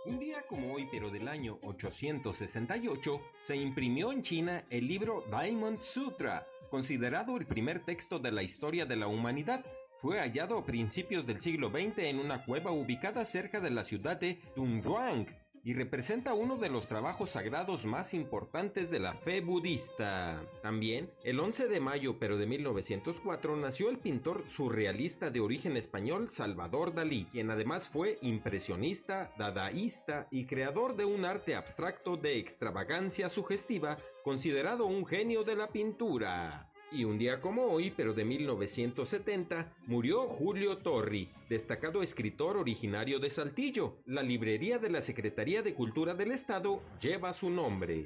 Un 0.03 0.17
día 0.17 0.41
como 0.47 0.73
hoy, 0.73 0.87
pero 0.91 1.11
del 1.11 1.27
año 1.27 1.59
868, 1.61 3.21
se 3.43 3.55
imprimió 3.55 4.11
en 4.11 4.23
China 4.23 4.65
el 4.71 4.87
libro 4.87 5.23
Diamond 5.29 5.81
Sutra, 5.81 6.47
considerado 6.71 7.37
el 7.37 7.45
primer 7.45 7.85
texto 7.85 8.17
de 8.17 8.31
la 8.31 8.41
historia 8.41 8.87
de 8.87 8.95
la 8.95 9.05
humanidad. 9.05 9.63
fue 10.01 10.19
hallado 10.19 10.57
a 10.57 10.65
principios 10.65 11.27
del 11.27 11.41
siglo 11.41 11.69
XX 11.69 11.99
en 11.99 12.17
una 12.17 12.43
cueva 12.43 12.71
ubicada 12.71 13.23
cerca 13.23 13.59
de 13.59 13.69
la 13.69 13.83
ciudad 13.83 14.17
de 14.17 14.41
Dunhuang 14.55 15.27
y 15.63 15.73
representa 15.73 16.33
uno 16.33 16.57
de 16.57 16.69
los 16.69 16.87
trabajos 16.87 17.31
sagrados 17.31 17.85
más 17.85 18.13
importantes 18.13 18.91
de 18.91 18.99
la 18.99 19.13
fe 19.13 19.41
budista. 19.41 20.41
También, 20.61 21.09
el 21.23 21.39
11 21.39 21.67
de 21.67 21.79
mayo 21.79 22.19
pero 22.19 22.37
de 22.37 22.45
1904 22.45 23.55
nació 23.55 23.89
el 23.89 23.99
pintor 23.99 24.43
surrealista 24.47 25.29
de 25.29 25.39
origen 25.39 25.77
español 25.77 26.29
Salvador 26.29 26.93
Dalí, 26.93 27.25
quien 27.31 27.49
además 27.49 27.89
fue 27.89 28.17
impresionista, 28.21 29.31
dadaísta 29.37 30.27
y 30.31 30.45
creador 30.45 30.95
de 30.95 31.05
un 31.05 31.25
arte 31.25 31.55
abstracto 31.55 32.17
de 32.17 32.37
extravagancia 32.37 33.29
sugestiva, 33.29 33.97
considerado 34.23 34.85
un 34.85 35.05
genio 35.05 35.43
de 35.43 35.55
la 35.55 35.67
pintura. 35.67 36.72
Y 36.93 37.05
un 37.05 37.17
día 37.17 37.41
como 37.41 37.63
hoy, 37.63 37.91
pero 37.95 38.13
de 38.13 38.23
1970, 38.23 39.73
murió 39.87 40.19
Julio 40.27 40.77
Torri, 40.77 41.31
destacado 41.49 42.03
escritor 42.03 42.55
originario 42.55 43.17
de 43.19 43.31
Saltillo. 43.31 43.97
La 44.05 44.21
librería 44.21 44.77
de 44.77 44.91
la 44.91 45.01
Secretaría 45.01 45.63
de 45.63 45.73
Cultura 45.73 46.13
del 46.13 46.31
Estado 46.31 46.83
lleva 47.01 47.33
su 47.33 47.49
nombre. 47.49 48.05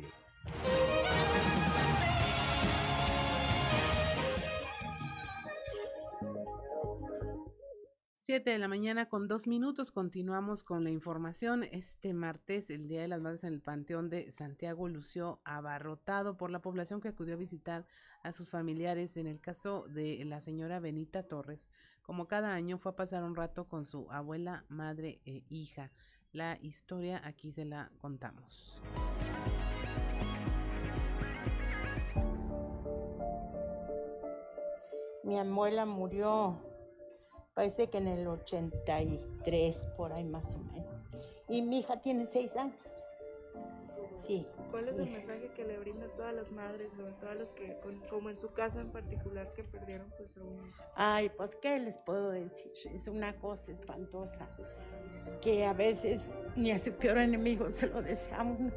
7 8.28 8.50
de 8.50 8.58
la 8.58 8.68
mañana 8.68 9.08
con 9.08 9.30
dos 9.30 9.48
minutos 9.48 9.90
continuamos 9.90 10.62
con 10.62 10.84
la 10.84 10.90
información. 10.90 11.64
Este 11.64 12.12
martes, 12.12 12.70
el 12.70 12.90
Día 12.90 13.00
de 13.00 13.08
las 13.08 13.22
Madres 13.22 13.46
en 13.46 13.54
el 13.54 13.62
Panteón 13.62 14.10
de 14.10 14.32
Santiago 14.32 14.90
lució 14.90 15.40
abarrotado 15.46 16.36
por 16.36 16.52
la 16.52 16.62
población 16.62 17.00
que 17.00 17.08
acudió 17.08 17.36
a 17.36 17.38
visitar 17.38 17.86
a 18.24 18.34
sus 18.34 18.50
familiares. 18.50 19.16
En 19.16 19.28
el 19.28 19.40
caso 19.40 19.86
de 19.88 20.22
la 20.26 20.42
señora 20.42 20.82
Benita 20.82 21.24
Torres, 21.24 21.70
como 22.02 22.28
cada 22.28 22.54
año 22.54 22.78
fue 22.78 22.92
a 22.92 22.96
pasar 22.98 23.24
un 23.24 23.34
rato 23.34 23.70
con 23.70 23.86
su 23.86 24.12
abuela, 24.12 24.66
madre 24.68 25.22
e 25.26 25.46
hija. 25.48 25.94
La 26.34 26.58
historia 26.62 27.22
aquí 27.24 27.54
se 27.54 27.64
la 27.64 27.94
contamos. 27.98 28.78
Mi 35.24 35.40
abuela 35.40 35.86
murió 35.86 36.67
parece 37.58 37.90
que 37.90 37.98
en 37.98 38.08
el 38.08 38.28
83, 38.28 39.76
por 39.98 40.14
ahí 40.14 40.24
más 40.24 40.46
o 40.46 40.60
menos. 40.72 40.86
Y 41.50 41.64
mi 41.64 41.80
hija 41.80 42.00
tiene 42.00 42.28
seis 42.28 42.56
años. 42.56 42.76
Sí. 44.16 44.46
¿Cuál 44.70 44.90
es 44.90 45.00
el 45.00 45.10
mensaje 45.10 45.50
que 45.56 45.64
le 45.64 45.80
brinda 45.80 46.06
a 46.06 46.10
todas 46.10 46.36
las 46.36 46.52
madres 46.52 46.94
o 47.00 47.08
a 47.08 47.20
todas 47.20 47.40
las 47.40 47.50
que, 47.54 47.80
como 48.12 48.30
en 48.30 48.36
su 48.36 48.52
caso 48.52 48.80
en 48.80 48.92
particular, 48.92 49.54
que 49.54 49.64
perdieron 49.64 50.08
pues 50.20 50.38
a 50.38 50.42
un 50.42 50.72
Ay, 50.94 51.32
pues 51.36 51.56
qué 51.56 51.80
les 51.80 51.98
puedo 51.98 52.30
decir, 52.30 52.72
es 52.94 53.08
una 53.08 53.36
cosa 53.38 53.72
espantosa, 53.72 54.48
que 55.42 55.66
a 55.66 55.74
veces 55.74 56.30
ni 56.56 56.70
a 56.70 56.78
su 56.78 56.92
peor 56.92 57.18
enemigo 57.18 57.72
se 57.72 57.88
lo 57.88 58.04
desea 58.04 58.44
uno, 58.44 58.72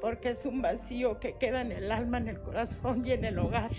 porque 0.00 0.30
es 0.30 0.46
un 0.46 0.62
vacío 0.62 1.18
que 1.18 1.38
queda 1.38 1.60
en 1.60 1.72
el 1.72 1.90
alma, 1.90 2.18
en 2.18 2.28
el 2.28 2.40
corazón 2.40 3.04
y 3.04 3.10
en 3.10 3.24
el 3.24 3.36
hogar. 3.40 3.72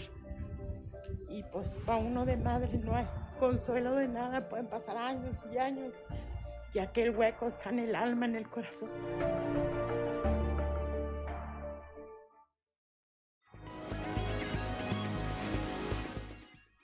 Y 1.30 1.43
pues 1.43 1.78
para 1.86 1.99
uno 1.99 2.25
de 2.25 2.36
madre 2.36 2.78
no 2.78 2.93
hay, 2.93 3.05
consuelo 3.38 3.95
de 3.95 4.07
nada, 4.07 4.49
pueden 4.49 4.67
pasar 4.67 4.97
años 4.97 5.38
y 5.51 5.57
años, 5.57 5.93
ya 6.73 6.91
que 6.91 7.03
el 7.03 7.15
hueco 7.15 7.47
está 7.47 7.69
en 7.69 7.79
el 7.79 7.95
alma, 7.95 8.25
en 8.25 8.35
el 8.35 8.49
corazón. 8.49 8.89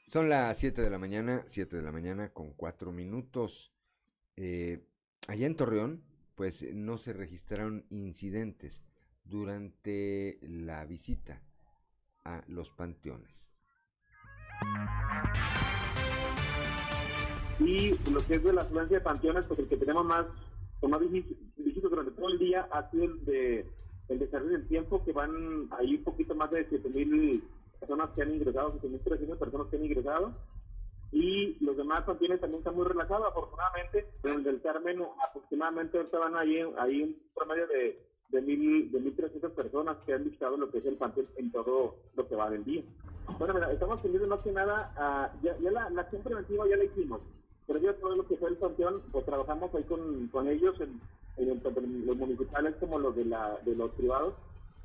Son 0.08 0.30
las 0.30 0.58
7 0.58 0.82
de 0.82 0.90
la 0.90 1.00
mañana, 1.00 1.44
7 1.48 1.78
de 1.78 1.82
la 1.82 1.92
mañana 1.92 2.30
con 2.30 2.54
4 2.54 2.92
minutos. 2.92 3.74
Eh, 4.36 4.86
allá 5.28 5.48
en 5.48 5.56
Torreón, 5.56 6.04
pues 6.36 6.66
no 6.74 6.98
se 7.00 7.14
registraron 7.14 7.86
incidentes 7.90 8.84
durante 9.24 10.38
la 10.44 10.86
visita 10.86 11.42
a 12.24 12.44
los 12.48 12.70
panteones 12.70 13.54
y 17.60 17.98
lo 18.10 18.26
que 18.26 18.36
es 18.36 18.44
de 18.44 18.54
la 18.54 18.62
afluencia 18.62 18.98
de 18.98 19.04
panteones, 19.04 19.46
pues 19.46 19.60
el 19.60 19.68
que 19.68 19.78
tenemos 19.78 20.06
más, 20.06 20.26
con 20.80 20.92
más 20.92 21.00
visitas 21.00 21.90
durante 21.90 22.12
todo 22.12 22.30
el 22.30 22.40
día 22.40 22.68
ha 22.72 22.90
sido 22.92 23.06
el 23.06 23.26
de 23.26 23.66
el 24.10 24.20
desarrollo 24.20 24.52
del 24.52 24.68
tiempo, 24.68 25.04
que 25.06 25.14
van 25.14 25.68
ahí 25.72 25.96
un 25.96 26.04
poquito 26.04 26.36
más 26.36 26.52
de 26.52 26.70
7.000 26.70 27.42
personas 27.80 28.10
que 28.12 28.22
han 28.22 28.34
ingresado, 28.34 28.78
7.300 28.82 29.38
personas 29.38 29.68
que 29.68 29.78
han 29.78 29.86
ingresado, 29.86 30.34
y 31.12 31.58
los 31.64 31.78
demás 31.78 32.04
panteones 32.04 32.42
también 32.42 32.60
están 32.60 32.76
muy 32.76 32.86
relajados, 32.86 33.28
afortunadamente, 33.28 34.06
pero 34.22 34.36
el 34.36 34.44
del 34.44 34.62
Carmen 34.62 35.02
aproximadamente 35.26 35.98
ahorita 35.98 36.20
van 36.20 36.36
ahí, 36.36 36.60
ahí 36.78 37.02
un 37.02 37.16
promedio 37.34 37.66
de 37.68 37.98
de, 38.34 38.42
mil, 38.42 38.92
de 38.92 39.00
1.300 39.00 39.52
personas 39.52 39.98
que 40.06 40.14
han 40.14 40.24
visitado 40.24 40.58
lo 40.58 40.70
que 40.72 40.80
es 40.80 40.86
el 40.86 40.96
panteón 40.96 41.28
en 41.38 41.52
todo 41.52 41.96
lo 42.16 42.28
que 42.28 42.36
va 42.36 42.50
del 42.50 42.66
día. 42.66 42.84
Bueno, 43.38 43.54
mira, 43.54 43.72
estamos 43.72 44.02
teniendo 44.02 44.28
más 44.28 44.40
que 44.42 44.52
nada, 44.52 45.32
ya, 45.42 45.58
ya 45.60 45.72
la, 45.72 45.90
la, 45.92 46.02
acción 46.02 46.24
preventiva 46.24 46.68
ya 46.68 46.76
la 46.76 46.84
hicimos, 46.84 47.22
pero 47.68 47.80
ya 47.80 47.94
todo 47.94 48.16
lo 48.16 48.28
que 48.28 48.38
fue 48.38 48.50
el 48.50 48.58
panteón, 48.58 49.02
pues 49.12 49.26
trabajamos 49.26 49.74
ahí 49.76 49.84
con, 49.84 50.28
con 50.28 50.48
ellos, 50.48 50.76
en, 50.80 51.00
en, 51.38 51.62
los 52.06 52.18
municipales 52.18 52.76
como 52.80 53.00
los 53.00 53.16
de, 53.16 53.26
la, 53.26 53.58
de 53.66 53.76
los 53.76 53.92
privados, 53.92 54.34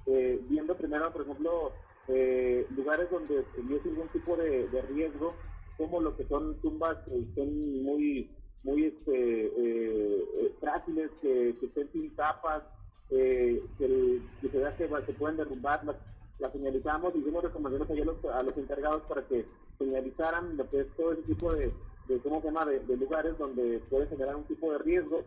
eh, 0.07 0.41
viendo 0.49 0.77
primero, 0.77 1.13
por 1.13 1.23
ejemplo, 1.23 1.73
eh, 2.09 2.67
lugares 2.75 3.11
donde 3.11 3.45
hubiese 3.59 3.89
algún 3.89 4.09
tipo 4.09 4.37
de, 4.37 4.69
de, 4.69 4.83
riesgo, 4.83 5.35
como 5.77 6.01
lo 6.01 6.17
que 6.17 6.25
son 6.25 6.55
tumbas 6.61 6.97
que 7.05 7.19
estén 7.19 7.83
muy 7.83 8.31
muy 8.65 8.85
este, 8.87 9.47
eh, 9.47 10.25
eh 10.37 10.55
frágiles, 10.61 11.11
que, 11.23 11.55
que 11.61 11.67
estén 11.67 11.91
sin 11.93 12.15
tapas, 12.17 12.63
eh, 13.11 13.63
que, 13.79 14.21
se 14.41 14.59
vea 14.59 14.77
que 14.77 14.89
se 15.07 15.13
pueden 15.13 15.37
derrumbar, 15.37 15.85
las, 15.85 16.53
señalizamos 16.53 17.15
y 17.17 17.21
dimos 17.21 17.43
recomendaciones 17.43 18.03
a 18.03 18.05
los, 18.05 18.25
a 18.25 18.43
los 18.43 18.57
encargados 18.57 19.03
para 19.03 19.27
que 19.27 19.45
señalizaran 19.79 20.57
lo 20.57 20.69
que 20.71 20.81
es 20.81 20.87
todo 20.97 21.13
ese 21.13 21.23
tipo 21.23 21.53
de, 21.55 21.73
de 22.09 22.19
¿cómo 22.21 22.41
se 22.41 22.49
llama?, 22.49 22.65
de, 22.65 22.97
lugares 22.97 23.37
donde 23.39 23.81
puede 23.91 24.07
generar 24.07 24.37
un 24.37 24.45
tipo 24.45 24.73
de 24.73 24.79
riesgo 24.79 25.23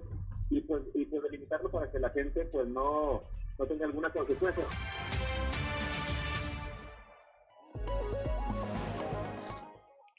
y 0.49 0.61
pues, 0.61 0.83
y 0.93 1.05
pues 1.05 1.23
delimitarlo 1.23 1.69
para 1.69 1.89
que 1.91 1.99
la 1.99 2.09
gente 2.09 2.45
pues 2.45 2.67
no, 2.67 3.23
no 3.57 3.65
tenga 3.65 3.85
alguna 3.85 4.09
consecuencia. 4.09 4.63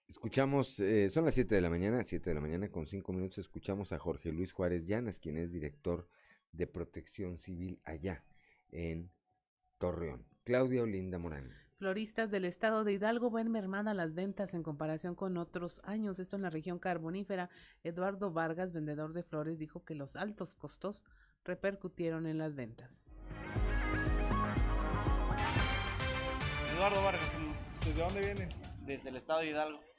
Escuchamos, 0.08 0.78
eh, 0.78 1.10
son 1.10 1.24
las 1.24 1.34
7 1.34 1.54
de 1.54 1.60
la 1.60 1.68
mañana, 1.68 2.04
7 2.04 2.30
de 2.30 2.34
la 2.34 2.40
mañana 2.40 2.70
con 2.70 2.86
5 2.86 3.12
minutos, 3.12 3.38
escuchamos 3.38 3.92
a 3.92 3.98
Jorge 3.98 4.30
Luis 4.30 4.52
Juárez 4.52 4.86
Llanas, 4.86 5.18
quien 5.18 5.36
es 5.36 5.50
director 5.50 6.06
de 6.52 6.68
protección 6.68 7.38
civil 7.38 7.80
allá 7.84 8.22
en 8.70 9.10
Torreón. 9.78 10.24
Claudia 10.44 10.82
Olinda 10.82 11.18
Morán. 11.18 11.61
Floristas 11.82 12.30
del 12.30 12.44
estado 12.44 12.84
de 12.84 12.92
Hidalgo 12.92 13.28
ven 13.28 13.50
mermada 13.50 13.92
las 13.92 14.14
ventas 14.14 14.54
en 14.54 14.62
comparación 14.62 15.16
con 15.16 15.36
otros 15.36 15.80
años. 15.82 16.20
Esto 16.20 16.36
en 16.36 16.42
la 16.42 16.48
región 16.48 16.78
carbonífera. 16.78 17.50
Eduardo 17.82 18.30
Vargas, 18.30 18.72
vendedor 18.72 19.12
de 19.12 19.24
flores, 19.24 19.58
dijo 19.58 19.84
que 19.84 19.96
los 19.96 20.14
altos 20.14 20.54
costos 20.54 21.02
repercutieron 21.44 22.28
en 22.28 22.38
las 22.38 22.54
ventas. 22.54 23.04
Eduardo 26.72 27.02
Vargas, 27.02 27.32
¿desde 27.84 28.00
dónde 28.00 28.20
viene? 28.20 28.48
Desde 28.86 29.08
el 29.08 29.16
estado 29.16 29.40
de 29.40 29.48
Hidalgo. 29.48 29.91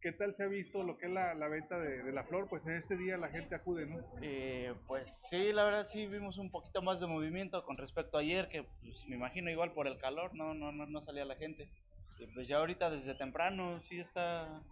¿Qué 0.00 0.12
tal 0.12 0.34
se 0.36 0.44
ha 0.44 0.46
visto 0.46 0.84
lo 0.84 0.96
que 0.96 1.06
es 1.06 1.12
la, 1.12 1.34
venta 1.48 1.78
de, 1.78 2.12
la 2.12 2.22
flor? 2.22 2.48
Pues 2.48 2.64
en 2.66 2.74
este 2.74 2.96
día 2.96 3.16
la 3.16 3.28
gente 3.28 3.56
acude, 3.56 3.84
¿no? 3.86 3.98
Eh, 4.22 4.72
pues 4.86 5.10
sí, 5.28 5.52
la 5.52 5.64
verdad 5.64 5.84
sí 5.84 6.06
vimos 6.06 6.38
un 6.38 6.50
poquito 6.50 6.82
más 6.82 7.00
de 7.00 7.06
movimiento 7.06 7.64
con 7.64 7.76
respecto 7.76 8.16
a 8.16 8.20
ayer, 8.20 8.48
que 8.48 8.62
pues, 8.80 9.04
me 9.08 9.16
imagino 9.16 9.50
igual 9.50 9.72
por 9.72 9.88
el 9.88 9.98
calor, 9.98 10.34
no, 10.34 10.54
no, 10.54 10.70
no, 10.70 10.86
no 10.86 11.02
salía 11.02 11.24
la 11.24 11.34
gente. 11.34 11.68
Y 12.18 12.26
pues 12.28 12.46
ya 12.46 12.58
ahorita 12.58 12.90
desde 12.90 13.14
temprano 13.14 13.80
sí 13.80 13.98
está, 13.98 14.62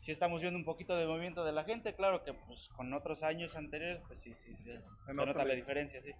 sí 0.00 0.12
estamos 0.12 0.42
viendo 0.42 0.58
un 0.58 0.64
poquito 0.64 0.94
de 0.94 1.06
movimiento 1.06 1.42
de 1.44 1.52
la 1.52 1.64
gente, 1.64 1.94
claro 1.94 2.22
que 2.22 2.34
pues 2.34 2.68
con 2.76 2.92
otros 2.92 3.22
años 3.22 3.56
anteriores 3.56 4.02
pues 4.06 4.20
sí, 4.20 4.34
sí, 4.34 4.54
sí 4.54 4.70
se 5.06 5.14
nota 5.14 5.44
la 5.44 5.54
diferencia, 5.54 6.02
sí. 6.02 6.12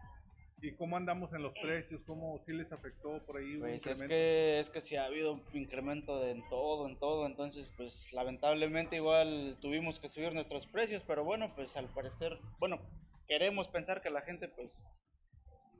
¿Y 0.60 0.72
cómo 0.72 0.96
andamos 0.96 1.32
en 1.32 1.42
los 1.42 1.52
precios? 1.54 2.00
¿Cómo 2.04 2.40
sí 2.44 2.52
les 2.52 2.70
afectó 2.72 3.24
por 3.24 3.36
ahí? 3.36 3.58
Pues 3.58 3.86
es 3.86 4.02
que, 4.02 4.60
es 4.60 4.70
que 4.70 4.80
sí 4.80 4.96
ha 4.96 5.04
habido 5.04 5.34
un 5.34 5.42
incremento 5.52 6.20
de, 6.20 6.32
en 6.32 6.48
todo, 6.48 6.88
en 6.88 6.98
todo, 6.98 7.26
entonces 7.26 7.70
pues 7.76 8.12
lamentablemente 8.12 8.96
igual 8.96 9.56
tuvimos 9.60 10.00
que 10.00 10.08
subir 10.08 10.32
nuestros 10.32 10.66
precios, 10.66 11.04
pero 11.06 11.22
bueno, 11.22 11.52
pues 11.54 11.76
al 11.76 11.86
parecer, 11.88 12.38
bueno, 12.58 12.80
queremos 13.28 13.68
pensar 13.68 14.02
que 14.02 14.10
la 14.10 14.22
gente 14.22 14.48
pues 14.48 14.82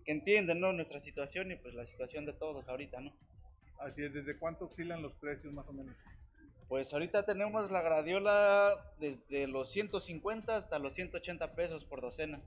que 0.05 0.13
entiende, 0.13 0.55
¿no? 0.55 0.73
Nuestra 0.73 1.01
situación 1.01 1.51
y 1.51 1.57
pues 1.57 1.75
la 1.75 1.87
situación 1.87 2.25
de 2.25 2.33
todos 2.35 2.69
ahorita, 2.69 3.01
¿no? 3.01 3.13
Así 3.81 4.05
es, 4.05 4.13
¿desde 4.13 4.39
cuánto 4.39 4.67
oscilan 4.67 5.03
los 5.03 5.13
precios 5.15 5.53
más 5.53 5.67
o 5.67 5.73
menos? 5.73 5.97
Pues 6.69 6.93
ahorita 6.93 7.25
tenemos 7.25 7.71
la 7.71 7.83
gradiola 7.83 8.75
desde 9.01 9.47
los 9.49 9.73
150 9.73 10.57
hasta 10.57 10.79
los 10.79 10.95
180 10.95 11.55
pesos 11.55 11.85
por 11.85 12.01
docena. 12.01 12.41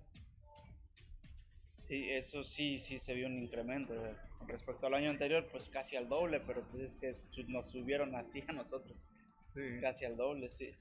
Sí, 1.92 2.10
eso 2.10 2.42
sí, 2.46 2.80
sí 2.80 2.98
se 2.98 3.14
vio 3.14 3.28
un 3.28 3.38
incremento. 3.38 3.94
Con 4.40 4.48
respecto 4.48 4.88
al 4.88 4.94
año 4.94 5.10
anterior, 5.10 5.46
pues 5.52 5.70
casi 5.70 5.98
al 5.98 6.08
doble, 6.08 6.40
pero 6.40 6.64
pues 6.72 6.84
es 6.84 6.96
que 6.96 7.18
nos 7.50 7.70
subieron 7.70 8.16
así 8.16 8.42
a 8.48 8.54
nosotros. 8.54 8.98
casi 9.82 10.06
al 10.06 10.16
doble, 10.16 10.48
sí. 10.48 10.74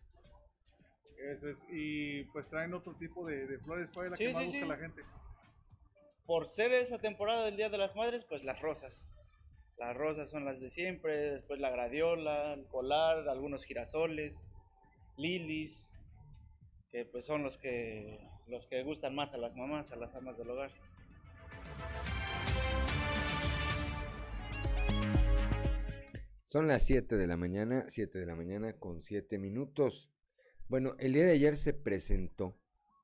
Eso 1.18 1.48
es, 1.48 1.56
y 1.68 2.22
pues 2.26 2.48
traen 2.48 2.74
otro 2.74 2.94
tipo 2.94 3.26
de, 3.26 3.44
de 3.44 3.58
flores, 3.58 3.90
¿cuál 3.92 4.06
es 4.06 4.10
la 4.12 4.16
Sí, 4.18 4.26
que 4.26 4.32
más 4.32 4.42
sí, 4.44 4.48
busca 4.50 4.60
sí. 4.62 4.68
la 4.68 4.76
gente? 4.76 5.02
Por 6.26 6.48
ser 6.48 6.72
esa 6.74 7.00
temporada 7.00 7.44
del 7.46 7.56
Día 7.56 7.70
de 7.70 7.78
las 7.78 7.96
Madres, 7.96 8.24
pues 8.24 8.44
las 8.44 8.60
rosas. 8.60 9.10
Las 9.78 9.96
rosas 9.96 10.30
son 10.30 10.44
las 10.44 10.60
de 10.60 10.70
siempre, 10.70 11.32
después 11.32 11.58
la 11.58 11.70
gradiola, 11.70 12.54
el 12.54 12.68
colar, 12.68 13.28
algunos 13.28 13.64
girasoles, 13.64 14.44
lilies, 15.16 15.90
que 16.92 17.04
pues 17.04 17.24
son 17.24 17.42
los 17.42 17.58
que 17.58 18.20
los 18.46 18.68
que 18.68 18.84
gustan 18.84 19.16
más 19.16 19.34
a 19.34 19.38
las 19.38 19.56
mamás, 19.56 19.90
a 19.90 19.96
las 19.96 20.14
amas 20.14 20.38
del 20.38 20.50
hogar. 20.50 20.70
Son 26.50 26.66
las 26.66 26.82
7 26.82 27.16
de 27.16 27.28
la 27.28 27.36
mañana, 27.36 27.84
7 27.86 28.18
de 28.18 28.26
la 28.26 28.34
mañana 28.34 28.72
con 28.72 29.02
7 29.02 29.38
minutos. 29.38 30.10
Bueno, 30.66 30.96
el 30.98 31.12
día 31.12 31.24
de 31.24 31.30
ayer 31.30 31.56
se 31.56 31.74
presentó 31.74 32.58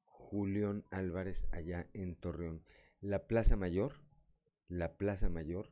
Julián 0.06 0.84
Álvarez 0.90 1.46
allá 1.52 1.86
en 1.92 2.16
Torreón. 2.16 2.64
La 3.00 3.28
Plaza 3.28 3.54
Mayor, 3.54 4.02
la 4.66 4.96
Plaza 4.96 5.28
Mayor 5.28 5.70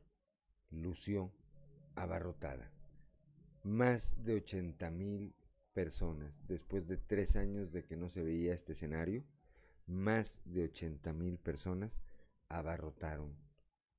lució 0.69 1.33
abarrotada. 1.95 2.71
Más 3.63 4.23
de 4.23 4.35
80 4.35 4.89
mil 4.91 5.35
personas, 5.73 6.33
después 6.47 6.87
de 6.87 6.95
tres 6.95 7.35
años 7.35 7.73
de 7.73 7.83
que 7.83 7.97
no 7.97 8.09
se 8.09 8.23
veía 8.23 8.53
este 8.53 8.71
escenario, 8.71 9.25
más 9.85 10.39
de 10.45 10.63
80 10.63 11.11
mil 11.11 11.39
personas 11.39 11.99
abarrotaron, 12.47 13.35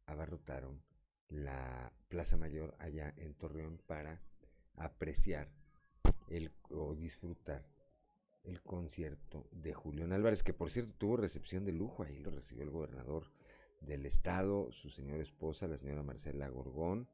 abarrotaron 0.07 0.86
la 1.29 1.93
Plaza 2.09 2.37
Mayor 2.37 2.75
allá 2.79 3.13
en 3.17 3.35
Torreón 3.35 3.81
para 3.87 4.21
apreciar 4.77 5.49
el, 6.29 6.53
o 6.71 6.95
disfrutar 6.95 7.67
el 8.45 8.63
concierto 8.63 9.49
de 9.51 9.75
Julián 9.75 10.13
Álvarez, 10.13 10.43
que 10.43 10.55
por 10.55 10.71
cierto 10.71 10.95
tuvo 10.97 11.17
recepción 11.17 11.65
de 11.65 11.73
lujo, 11.73 12.05
ahí 12.05 12.19
lo 12.19 12.31
recibió 12.31 12.63
el 12.63 12.71
gobernador 12.71 13.25
del 13.81 14.07
estado, 14.07 14.71
su 14.73 14.89
señora 14.91 15.23
esposa, 15.23 15.67
la 15.67 15.79
señora 15.79 16.03
Marcela 16.03 16.49
Gorgón, 16.49 17.09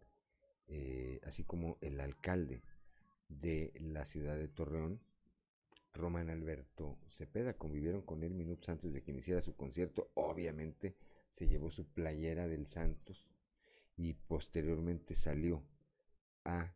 eh, 0.69 1.21
así 1.25 1.45
como 1.45 1.79
el 1.81 2.01
alcalde 2.01 2.63
de 3.29 3.73
la 3.81 4.05
ciudad 4.05 4.37
de 4.37 4.49
Torreón, 4.49 5.01
Román 5.95 6.31
Alberto 6.31 6.99
Cepeda, 7.09 7.55
convivieron 7.55 8.03
con 8.03 8.23
él 8.23 8.35
minutos 8.35 8.69
antes 8.69 8.93
de 8.93 9.03
que 9.03 9.11
iniciara 9.11 9.43
su 9.43 9.57
concierto, 9.57 10.11
obviamente 10.15 10.97
se 11.33 11.49
llevó 11.49 11.71
su 11.71 11.87
playera 11.87 12.47
del 12.49 12.67
Santos 12.67 13.32
y 13.97 14.15
posteriormente 14.15 15.15
salió 15.15 15.63
a 16.45 16.75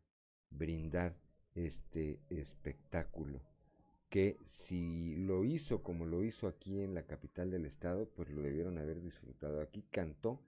brindar 0.51 1.17
este 1.55 2.21
espectáculo 2.29 3.41
que 4.09 4.39
si 4.45 5.17
lo 5.17 5.45
hizo 5.45 5.83
como 5.83 6.07
lo 6.07 6.23
hizo 6.23 6.47
aquí 6.47 6.81
en 6.81 6.95
la 6.95 7.07
capital 7.07 7.51
del 7.51 7.67
estado, 7.67 8.09
pues 8.09 8.31
lo 8.31 8.43
debieron 8.43 8.79
haber 8.79 9.01
disfrutado. 9.01 9.61
Aquí 9.61 9.83
cantó, 9.91 10.41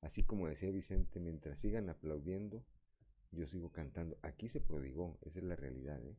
así 0.00 0.22
como 0.22 0.48
decía 0.48 0.70
Vicente, 0.70 1.20
mientras 1.20 1.58
sigan 1.58 1.88
aplaudiendo, 1.88 2.64
yo 3.32 3.46
sigo 3.46 3.72
cantando. 3.72 4.18
Aquí 4.22 4.48
se 4.48 4.60
prodigó, 4.60 5.18
esa 5.22 5.40
es 5.40 5.44
la 5.44 5.56
realidad, 5.56 6.00
¿eh? 6.04 6.16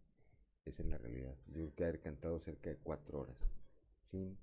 Esa 0.66 0.84
es 0.84 0.90
la 0.90 0.98
realidad. 0.98 1.36
Yo 1.48 1.54
creo 1.54 1.76
que 1.76 1.84
haber 1.84 2.00
cantado 2.00 2.40
cerca 2.40 2.70
de 2.70 2.78
cuatro 2.78 3.20
horas, 3.20 3.38
sin 4.02 4.38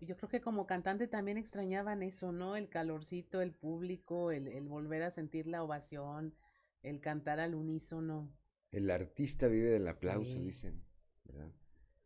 Yo 0.00 0.16
creo 0.16 0.28
que 0.28 0.40
como 0.40 0.66
cantante 0.66 1.06
también 1.06 1.38
extrañaban 1.38 2.02
eso, 2.02 2.32
¿no? 2.32 2.56
El 2.56 2.68
calorcito, 2.68 3.40
el 3.40 3.52
público, 3.52 4.30
el, 4.30 4.48
el 4.48 4.68
volver 4.68 5.02
a 5.02 5.10
sentir 5.10 5.46
la 5.46 5.62
ovación, 5.62 6.34
el 6.82 7.00
cantar 7.00 7.40
al 7.40 7.54
unísono 7.54 8.28
El 8.70 8.90
artista 8.90 9.48
vive 9.48 9.70
del 9.70 9.88
aplauso, 9.88 10.38
Sí. 10.38 10.44
dicen, 10.44 10.82
¿verdad? 11.24 11.50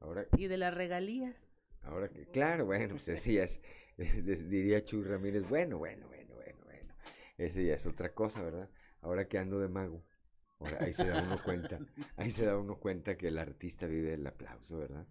Ahora, 0.01 0.27
y 0.37 0.47
de 0.47 0.57
las 0.57 0.73
regalías. 0.75 1.53
ahora 1.83 2.09
que, 2.09 2.27
claro, 2.27 2.67
bueno, 2.67 2.95
pues 2.95 3.09
es, 3.09 3.27
es- 3.99 4.49
diría 4.49 4.83
Chuy 4.85 5.03
Ramírez, 5.05 5.49
bueno, 5.49 5.79
bueno, 5.79 6.07
bueno, 6.09 6.35
bueno, 6.35 6.65
bueno, 6.65 6.95
ese 7.39 7.65
ya 7.65 7.75
es 7.75 7.87
otra 7.87 8.15
cosa, 8.15 8.43
¿verdad? 8.43 8.71
Ahora 9.03 9.29
que 9.29 9.39
ando 9.39 9.59
de 9.61 9.69
mago, 9.69 10.05
ahora 10.59 10.83
ahí 10.83 10.93
se 10.93 11.07
da 11.09 11.19
uno 11.19 11.43
cuenta, 11.43 11.83
ahí 12.17 12.31
se 12.31 12.47
da 12.47 12.57
uno 12.57 12.77
cuenta 12.79 13.17
que 13.17 13.29
el 13.29 13.39
artista 13.39 13.87
vive 13.87 14.11
del 14.13 14.27
aplauso, 14.27 14.79
¿verdad? 14.79 15.07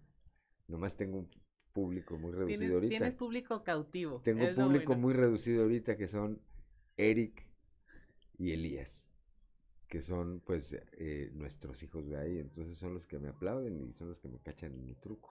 Nomás 0.68 0.96
tengo 0.96 1.18
un 1.18 1.30
público 1.72 2.18
muy 2.18 2.32
reducido 2.32 2.58
Tienes, 2.58 2.74
ahorita. 2.74 2.90
tienes 2.90 3.14
público 3.14 3.64
cautivo. 3.64 4.20
Tengo 4.22 4.44
es 4.44 4.54
público 4.54 4.86
bueno. 4.88 5.02
muy 5.02 5.14
reducido 5.14 5.62
ahorita 5.62 5.96
que 5.96 6.08
son 6.08 6.40
Eric 6.96 7.46
y 8.38 8.52
Elías, 8.52 9.04
que 9.88 10.02
son 10.02 10.40
pues 10.40 10.76
eh, 10.92 11.30
nuestros 11.34 11.82
hijos 11.82 12.06
de 12.08 12.18
ahí, 12.18 12.38
entonces 12.38 12.76
son 12.76 12.94
los 12.94 13.06
que 13.06 13.18
me 13.18 13.28
aplauden 13.28 13.80
y 13.80 13.92
son 13.92 14.08
los 14.08 14.20
que 14.20 14.28
me 14.28 14.38
cachan 14.38 14.74
en 14.74 14.88
el 14.88 14.96
truco. 14.96 15.30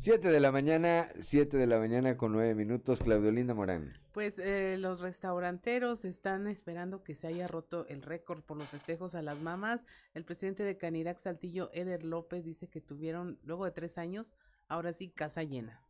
7 0.00 0.30
de 0.30 0.40
la 0.40 0.50
mañana, 0.50 1.10
7 1.18 1.58
de 1.58 1.66
la 1.66 1.78
mañana 1.78 2.16
con 2.16 2.32
9 2.32 2.54
minutos, 2.54 3.02
Claudio 3.02 3.54
Morán. 3.54 3.92
Pues 4.12 4.38
eh, 4.38 4.78
los 4.78 5.00
restauranteros 5.00 6.06
están 6.06 6.46
esperando 6.46 7.02
que 7.02 7.14
se 7.14 7.26
haya 7.26 7.46
roto 7.46 7.86
el 7.86 8.00
récord 8.00 8.42
por 8.42 8.56
los 8.56 8.66
festejos 8.66 9.14
a 9.14 9.20
las 9.20 9.38
mamás. 9.38 9.84
El 10.14 10.24
presidente 10.24 10.62
de 10.62 10.78
Canirac 10.78 11.18
Saltillo, 11.18 11.68
Eder 11.74 12.02
López, 12.02 12.42
dice 12.44 12.66
que 12.66 12.80
tuvieron, 12.80 13.38
luego 13.44 13.66
de 13.66 13.72
tres 13.72 13.98
años, 13.98 14.32
ahora 14.70 14.92
sí, 14.92 15.10
casa 15.10 15.42
llena. 15.42 15.82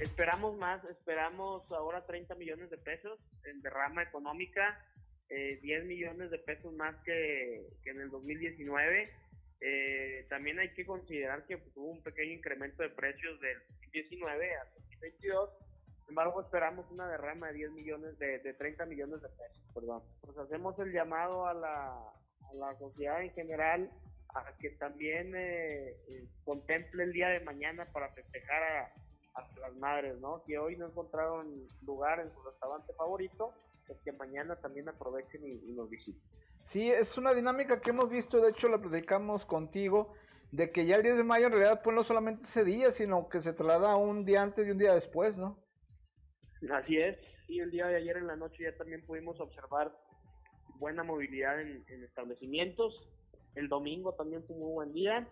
Esperamos 0.00 0.56
más, 0.56 0.82
esperamos 0.84 1.70
ahora 1.70 2.04
30 2.04 2.34
millones 2.34 2.70
de 2.70 2.78
pesos 2.78 3.18
en 3.44 3.62
derrama 3.62 4.02
económica, 4.02 4.82
eh, 5.28 5.58
10 5.62 5.84
millones 5.84 6.30
de 6.30 6.38
pesos 6.38 6.72
más 6.74 6.96
que, 7.04 7.66
que 7.84 7.90
en 7.90 8.00
el 8.00 8.10
2019. 8.10 9.12
Eh, 9.60 10.26
también 10.28 10.58
hay 10.58 10.72
que 10.74 10.84
considerar 10.84 11.46
que 11.46 11.58
pues, 11.58 11.74
hubo 11.76 11.90
un 11.90 12.02
pequeño 12.02 12.32
incremento 12.32 12.82
de 12.82 12.90
precios 12.90 13.40
del 13.40 13.58
2019 13.68 14.56
a 14.56 14.64
2022. 14.74 15.50
Sin 16.00 16.08
embargo, 16.10 16.40
esperamos 16.40 16.90
una 16.90 17.08
derrama 17.08 17.48
de 17.48 17.54
10 17.54 17.72
millones, 17.72 18.18
de, 18.18 18.38
de 18.38 18.54
30 18.54 18.86
millones 18.86 19.20
de 19.22 19.28
pesos, 19.28 19.62
perdón. 19.74 20.02
Pues 20.22 20.36
hacemos 20.38 20.78
el 20.78 20.92
llamado 20.92 21.46
a 21.46 21.54
la, 21.54 21.88
a 21.88 22.54
la 22.54 22.78
sociedad 22.78 23.22
en 23.22 23.32
general 23.32 23.90
a 24.36 24.56
que 24.58 24.70
también 24.70 25.34
eh, 25.34 25.96
eh, 26.08 26.28
contemple 26.44 27.04
el 27.04 27.12
día 27.12 27.28
de 27.28 27.40
mañana 27.40 27.86
para 27.92 28.12
festejar 28.12 28.62
a, 28.62 28.92
a 29.34 29.58
las 29.60 29.76
madres, 29.76 30.18
¿no? 30.20 30.42
Si 30.46 30.56
hoy 30.56 30.76
no 30.76 30.86
encontraron 30.86 31.68
lugar 31.82 32.20
en 32.20 32.32
su 32.32 32.42
restaurante 32.42 32.92
favorito, 32.94 33.52
pues 33.86 33.98
que 34.04 34.12
mañana 34.12 34.56
también 34.56 34.88
aprovechen 34.88 35.46
y, 35.46 35.70
y 35.70 35.72
nos 35.74 35.88
visiten. 35.88 36.22
Sí, 36.64 36.90
es 36.90 37.16
una 37.16 37.32
dinámica 37.32 37.80
que 37.80 37.90
hemos 37.90 38.10
visto, 38.10 38.40
de 38.40 38.50
hecho 38.50 38.68
la 38.68 38.78
platicamos 38.78 39.44
contigo, 39.46 40.14
de 40.50 40.70
que 40.70 40.86
ya 40.86 40.96
el 40.96 41.02
10 41.02 41.18
de 41.18 41.24
mayo 41.24 41.46
en 41.46 41.52
realidad 41.52 41.80
pues 41.82 41.94
no 41.94 42.04
solamente 42.04 42.44
ese 42.44 42.64
día, 42.64 42.90
sino 42.92 43.28
que 43.28 43.40
se 43.40 43.52
traslada 43.52 43.96
un 43.96 44.24
día 44.24 44.42
antes 44.42 44.66
y 44.66 44.70
un 44.70 44.78
día 44.78 44.94
después, 44.94 45.38
¿no? 45.38 45.58
Así 46.72 46.96
es, 46.98 47.16
y 47.48 47.60
el 47.60 47.70
día 47.70 47.86
de 47.86 47.96
ayer 47.96 48.16
en 48.16 48.26
la 48.26 48.36
noche 48.36 48.64
ya 48.64 48.76
también 48.76 49.04
pudimos 49.06 49.38
observar 49.40 49.92
buena 50.78 51.04
movilidad 51.04 51.60
en, 51.60 51.84
en 51.88 52.04
establecimientos. 52.04 53.08
El 53.56 53.68
domingo 53.68 54.12
también 54.12 54.44
fue 54.44 54.56
un 54.56 54.74
buen 54.74 54.92
día. 54.92 55.26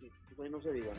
Y 0.00 0.34
pues 0.34 0.50
no 0.50 0.60
se 0.62 0.72
diga. 0.72 0.92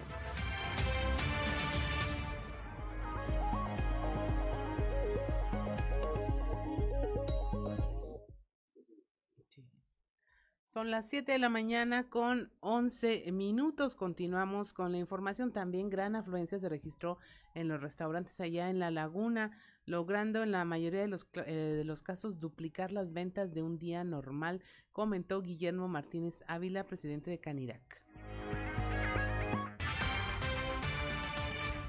Son 10.72 10.92
las 10.92 11.10
7 11.10 11.32
de 11.32 11.40
la 11.40 11.50
mañana 11.50 12.10
con 12.10 12.52
11 12.60 13.32
minutos. 13.32 13.96
Continuamos 13.96 14.72
con 14.72 14.92
la 14.92 15.00
información. 15.00 15.52
También 15.52 15.90
gran 15.90 16.16
afluencia 16.16 16.60
se 16.60 16.70
registró 16.70 17.18
en 17.56 17.68
los 17.68 17.82
restaurantes 17.82 18.40
allá 18.40 18.70
en 18.70 18.78
la 18.78 18.92
laguna, 18.92 19.58
logrando 19.88 20.44
en 20.44 20.52
la 20.52 20.66
mayoría 20.66 21.02
de 21.02 21.08
los, 21.08 21.28
eh, 21.48 21.52
de 21.52 21.84
los 21.84 22.04
casos 22.04 22.40
duplicar 22.40 22.92
las 22.92 23.14
ventas 23.14 23.52
de 23.52 23.64
un 23.64 23.80
día 23.80 24.04
normal, 24.04 24.62
comentó 24.92 25.42
Guillermo 25.42 25.88
Martínez 25.88 26.44
Ávila, 26.48 26.84
presidente 26.86 27.32
de 27.32 27.40
Canirac. 27.40 28.04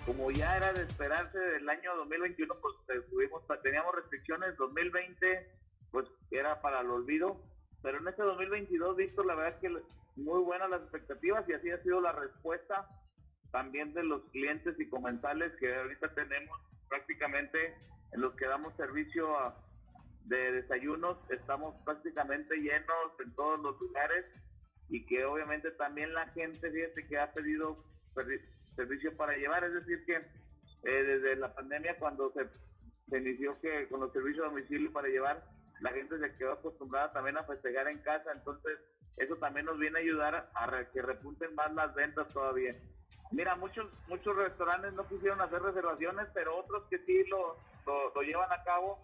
como 0.06 0.30
ya 0.32 0.56
era 0.56 0.72
de 0.72 0.82
esperarse 0.82 1.38
del 1.38 1.68
año 1.68 1.94
2021, 1.96 2.56
pues 2.60 2.74
eh, 2.88 3.00
tuvimos, 3.10 3.42
teníamos 3.62 3.94
restricciones, 3.94 4.56
2020 4.56 5.52
pues 5.92 6.08
era 6.32 6.60
para 6.60 6.80
el 6.80 6.90
olvido, 6.90 7.40
pero 7.82 7.98
en 7.98 8.08
este 8.08 8.22
2022, 8.22 8.96
Víctor, 8.96 9.26
la 9.26 9.34
verdad 9.34 9.54
es 9.54 9.60
que 9.60 9.82
muy 10.16 10.42
buenas 10.42 10.68
las 10.70 10.82
expectativas 10.82 11.48
y 11.48 11.52
así 11.54 11.70
ha 11.70 11.82
sido 11.82 12.00
la 12.00 12.12
respuesta 12.12 12.86
también 13.52 13.92
de 13.94 14.04
los 14.04 14.22
clientes 14.30 14.78
y 14.78 14.88
comensales 14.88 15.52
que 15.58 15.74
ahorita 15.74 16.14
tenemos 16.14 16.56
prácticamente 16.88 17.74
en 18.12 18.20
los 18.20 18.34
que 18.34 18.46
damos 18.46 18.74
servicio 18.76 19.36
a- 19.38 19.56
de 20.26 20.52
desayunos, 20.52 21.18
estamos 21.30 21.74
prácticamente 21.84 22.54
llenos 22.56 23.12
en 23.24 23.34
todos 23.34 23.58
los 23.60 23.80
lugares 23.80 24.24
y 24.88 25.04
que 25.06 25.24
obviamente 25.24 25.70
también 25.72 26.12
la 26.14 26.26
gente, 26.28 26.70
fíjate 26.70 27.06
que 27.08 27.18
ha 27.18 27.32
pedido 27.32 27.82
servi- 28.14 28.40
servicio 28.76 29.16
para 29.16 29.36
llevar, 29.36 29.64
es 29.64 29.72
decir 29.74 30.04
que 30.04 30.16
eh, 30.16 31.02
desde 31.04 31.36
la 31.36 31.52
pandemia 31.54 31.98
cuando 31.98 32.32
se, 32.32 32.46
se 33.08 33.18
inició 33.18 33.60
que 33.60 33.88
con 33.88 34.00
los 34.00 34.12
servicios 34.12 34.46
a 34.46 34.48
domicilio 34.50 34.92
para 34.92 35.08
llevar, 35.08 35.42
la 35.80 35.90
gente 35.90 36.18
se 36.18 36.36
quedó 36.36 36.52
acostumbrada 36.52 37.12
también 37.12 37.36
a 37.36 37.44
festejar 37.44 37.88
en 37.88 37.98
casa, 38.02 38.32
entonces 38.32 38.78
eso 39.16 39.36
también 39.36 39.66
nos 39.66 39.78
viene 39.78 39.98
a 39.98 40.02
ayudar 40.02 40.50
a 40.54 40.84
que 40.92 41.02
repunten 41.02 41.54
más 41.54 41.72
las 41.74 41.94
ventas 41.94 42.28
todavía. 42.28 42.74
Mira, 43.32 43.54
muchos 43.54 43.86
muchos 44.08 44.34
restaurantes 44.36 44.92
no 44.92 45.06
quisieron 45.06 45.40
hacer 45.40 45.62
reservaciones, 45.62 46.26
pero 46.34 46.56
otros 46.56 46.84
que 46.90 46.98
sí 47.00 47.24
lo, 47.28 47.56
lo, 47.86 48.22
llevan 48.22 48.50
a 48.52 48.64
cabo, 48.64 48.98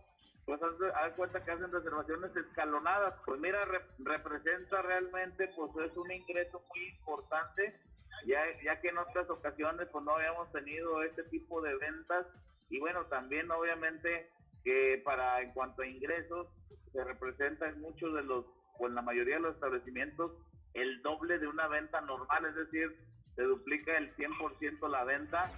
pues 0.44 0.60
haz, 0.62 1.12
cuenta 1.14 1.44
que 1.44 1.52
hacen 1.52 1.70
reservaciones 1.70 2.34
escalonadas. 2.34 3.14
Pues 3.24 3.40
mira, 3.40 3.64
representa 3.98 4.82
realmente, 4.82 5.48
pues 5.54 5.90
es 5.90 5.96
un 5.96 6.10
ingreso 6.10 6.62
muy 6.68 6.88
importante, 6.88 7.78
ya, 8.26 8.42
ya 8.64 8.80
que 8.80 8.88
en 8.88 8.98
otras 8.98 9.30
ocasiones 9.30 9.88
pues 9.92 10.04
no 10.04 10.16
habíamos 10.16 10.50
tenido 10.50 11.02
este 11.02 11.22
tipo 11.24 11.60
de 11.60 11.76
ventas 11.76 12.26
y 12.68 12.80
bueno, 12.80 13.04
también 13.06 13.50
obviamente 13.50 14.28
que 14.66 15.00
para 15.04 15.40
en 15.42 15.52
cuanto 15.52 15.82
a 15.82 15.86
ingresos 15.86 16.48
se 16.92 17.04
representa 17.04 17.68
en 17.68 17.80
muchos 17.80 18.12
de 18.12 18.24
los, 18.24 18.44
o 18.80 18.88
en 18.88 18.96
la 18.96 19.02
mayoría 19.02 19.36
de 19.36 19.42
los 19.42 19.54
establecimientos, 19.54 20.32
el 20.74 21.00
doble 21.02 21.38
de 21.38 21.46
una 21.46 21.68
venta 21.68 22.00
normal, 22.00 22.46
es 22.46 22.56
decir, 22.56 22.98
se 23.36 23.42
duplica 23.42 23.96
el 23.96 24.12
100% 24.16 24.90
la 24.90 25.04
venta. 25.04 25.52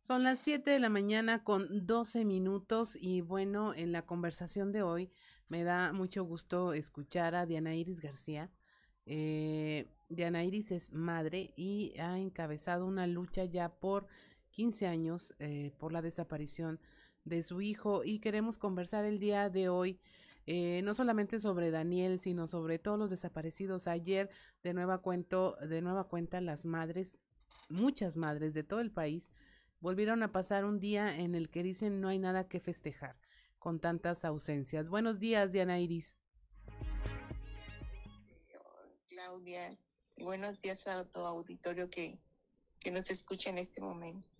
Son 0.00 0.22
las 0.22 0.38
7 0.38 0.70
de 0.70 0.78
la 0.78 0.88
mañana 0.88 1.44
con 1.44 1.86
12 1.86 2.24
minutos 2.24 2.96
y 2.98 3.20
bueno, 3.20 3.74
en 3.74 3.92
la 3.92 4.06
conversación 4.06 4.72
de 4.72 4.80
hoy 4.80 5.12
me 5.48 5.62
da 5.62 5.92
mucho 5.92 6.24
gusto 6.24 6.72
escuchar 6.72 7.34
a 7.34 7.44
Diana 7.44 7.74
Iris 7.74 8.00
García. 8.00 8.50
Eh, 9.04 9.90
Diana 10.08 10.42
Iris 10.42 10.72
es 10.72 10.90
madre 10.90 11.52
y 11.54 11.92
ha 11.98 12.18
encabezado 12.18 12.86
una 12.86 13.06
lucha 13.06 13.44
ya 13.44 13.68
por 13.68 14.06
15 14.50 14.86
años 14.86 15.34
eh, 15.38 15.72
por 15.78 15.92
la 15.92 16.02
desaparición 16.02 16.80
de 17.24 17.42
su 17.42 17.60
hijo 17.60 18.04
y 18.04 18.18
queremos 18.20 18.58
conversar 18.58 19.04
el 19.04 19.18
día 19.18 19.50
de 19.50 19.68
hoy 19.68 20.00
eh, 20.50 20.80
no 20.82 20.94
solamente 20.94 21.40
sobre 21.40 21.70
Daniel, 21.70 22.18
sino 22.18 22.46
sobre 22.46 22.78
todos 22.78 22.98
los 22.98 23.10
desaparecidos. 23.10 23.86
Ayer, 23.86 24.30
de 24.62 24.72
nueva, 24.72 25.02
cuento, 25.02 25.58
de 25.60 25.82
nueva 25.82 26.08
cuenta, 26.08 26.40
las 26.40 26.64
madres, 26.64 27.18
muchas 27.68 28.16
madres 28.16 28.54
de 28.54 28.62
todo 28.62 28.80
el 28.80 28.90
país, 28.90 29.30
volvieron 29.80 30.22
a 30.22 30.32
pasar 30.32 30.64
un 30.64 30.80
día 30.80 31.18
en 31.18 31.34
el 31.34 31.50
que 31.50 31.62
dicen 31.62 32.00
no 32.00 32.08
hay 32.08 32.18
nada 32.18 32.48
que 32.48 32.60
festejar 32.60 33.18
con 33.58 33.78
tantas 33.78 34.24
ausencias. 34.24 34.88
Buenos 34.88 35.18
días, 35.18 35.52
Diana 35.52 35.80
Iris. 35.80 36.16
Claudia, 39.08 39.76
buenos 40.16 40.58
días 40.62 40.86
a 40.86 41.04
todo 41.10 41.26
auditorio 41.26 41.90
que, 41.90 42.18
que 42.80 42.90
nos 42.90 43.10
escucha 43.10 43.50
en 43.50 43.58
este 43.58 43.82
momento. 43.82 44.37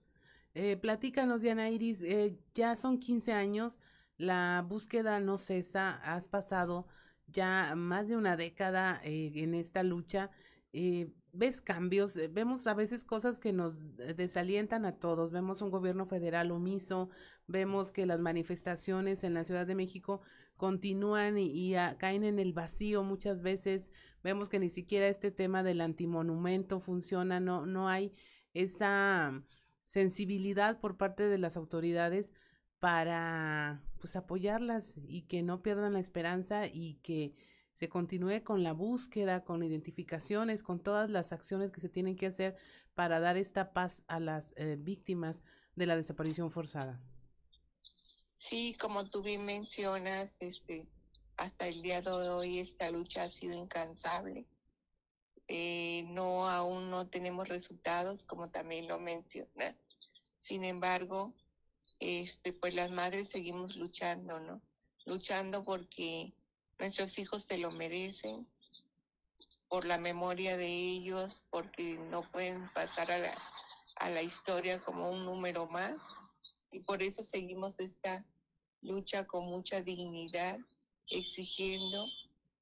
Eh, 0.54 0.76
platícanos, 0.76 1.42
Diana 1.42 1.70
Iris, 1.70 2.02
eh, 2.02 2.38
ya 2.54 2.76
son 2.76 2.98
15 2.98 3.32
años 3.32 3.78
la 4.18 4.64
búsqueda 4.68 5.20
no 5.20 5.38
cesa, 5.38 5.92
has 6.02 6.28
pasado 6.28 6.86
ya 7.28 7.74
más 7.76 8.08
de 8.08 8.16
una 8.16 8.36
década 8.36 9.00
eh, 9.04 9.32
en 9.36 9.54
esta 9.54 9.82
lucha. 9.82 10.30
Eh, 10.72 11.12
ves 11.32 11.60
cambios, 11.60 12.16
eh, 12.16 12.28
vemos 12.28 12.66
a 12.66 12.74
veces 12.74 13.04
cosas 13.04 13.38
que 13.38 13.52
nos 13.52 13.96
desalientan 13.96 14.84
a 14.84 14.98
todos, 14.98 15.30
vemos 15.30 15.62
un 15.62 15.70
gobierno 15.70 16.06
federal 16.06 16.50
omiso, 16.50 17.10
vemos 17.46 17.92
que 17.92 18.06
las 18.06 18.18
manifestaciones 18.20 19.24
en 19.24 19.34
la 19.34 19.44
Ciudad 19.44 19.66
de 19.66 19.76
México 19.76 20.20
continúan 20.56 21.38
y, 21.38 21.74
caen 21.98 22.24
en 22.24 22.40
el 22.40 22.52
vacío 22.52 23.04
muchas 23.04 23.42
veces, 23.42 23.92
vemos 24.24 24.48
que 24.48 24.58
ni 24.58 24.68
siquiera 24.68 25.06
este 25.06 25.30
tema 25.30 25.62
del 25.62 25.80
antimonumento 25.80 26.80
funciona, 26.80 27.38
no, 27.38 27.66
no 27.66 27.88
hay 27.88 28.12
esa 28.52 29.44
sensibilidad 29.88 30.80
por 30.80 30.98
parte 30.98 31.30
de 31.30 31.38
las 31.38 31.56
autoridades 31.56 32.34
para 32.78 33.82
pues 33.98 34.16
apoyarlas 34.16 34.98
y 35.06 35.22
que 35.22 35.42
no 35.42 35.62
pierdan 35.62 35.94
la 35.94 35.98
esperanza 35.98 36.66
y 36.66 36.96
que 37.02 37.34
se 37.72 37.88
continúe 37.88 38.44
con 38.44 38.62
la 38.62 38.72
búsqueda, 38.72 39.44
con 39.44 39.62
identificaciones, 39.62 40.62
con 40.62 40.82
todas 40.82 41.08
las 41.08 41.32
acciones 41.32 41.72
que 41.72 41.80
se 41.80 41.88
tienen 41.88 42.16
que 42.16 42.26
hacer 42.26 42.56
para 42.94 43.18
dar 43.18 43.38
esta 43.38 43.72
paz 43.72 44.02
a 44.08 44.20
las 44.20 44.52
eh, 44.56 44.76
víctimas 44.78 45.42
de 45.74 45.86
la 45.86 45.96
desaparición 45.96 46.50
forzada. 46.50 47.00
Sí, 48.36 48.76
como 48.78 49.08
tú 49.08 49.22
bien 49.22 49.46
mencionas, 49.46 50.36
este, 50.40 50.86
hasta 51.38 51.66
el 51.66 51.80
día 51.80 52.02
de 52.02 52.10
hoy 52.10 52.58
esta 52.58 52.90
lucha 52.90 53.22
ha 53.22 53.28
sido 53.28 53.54
incansable. 53.54 54.46
Eh, 55.48 56.04
no 56.08 56.48
aún 56.48 56.90
no 56.90 57.08
tenemos 57.08 57.48
resultados, 57.48 58.24
como 58.24 58.50
también 58.50 58.86
lo 58.86 58.98
mencionas. 58.98 59.76
Sin 60.38 60.64
embargo, 60.64 61.34
este, 62.00 62.52
pues 62.52 62.74
las 62.74 62.90
madres 62.90 63.28
seguimos 63.28 63.76
luchando, 63.76 64.38
¿no? 64.40 64.60
Luchando 65.06 65.64
porque 65.64 66.32
nuestros 66.78 67.18
hijos 67.18 67.42
se 67.42 67.58
lo 67.58 67.70
merecen, 67.70 68.46
por 69.68 69.84
la 69.84 69.98
memoria 69.98 70.56
de 70.56 70.66
ellos, 70.66 71.44
porque 71.50 71.98
no 71.98 72.22
pueden 72.30 72.70
pasar 72.72 73.10
a 73.10 73.18
la, 73.18 73.36
a 73.96 74.08
la 74.08 74.22
historia 74.22 74.80
como 74.80 75.10
un 75.10 75.24
número 75.24 75.66
más. 75.66 75.98
Y 76.70 76.80
por 76.80 77.02
eso 77.02 77.22
seguimos 77.22 77.78
esta 77.78 78.24
lucha 78.80 79.26
con 79.26 79.46
mucha 79.46 79.82
dignidad, 79.82 80.58
exigiendo 81.10 82.06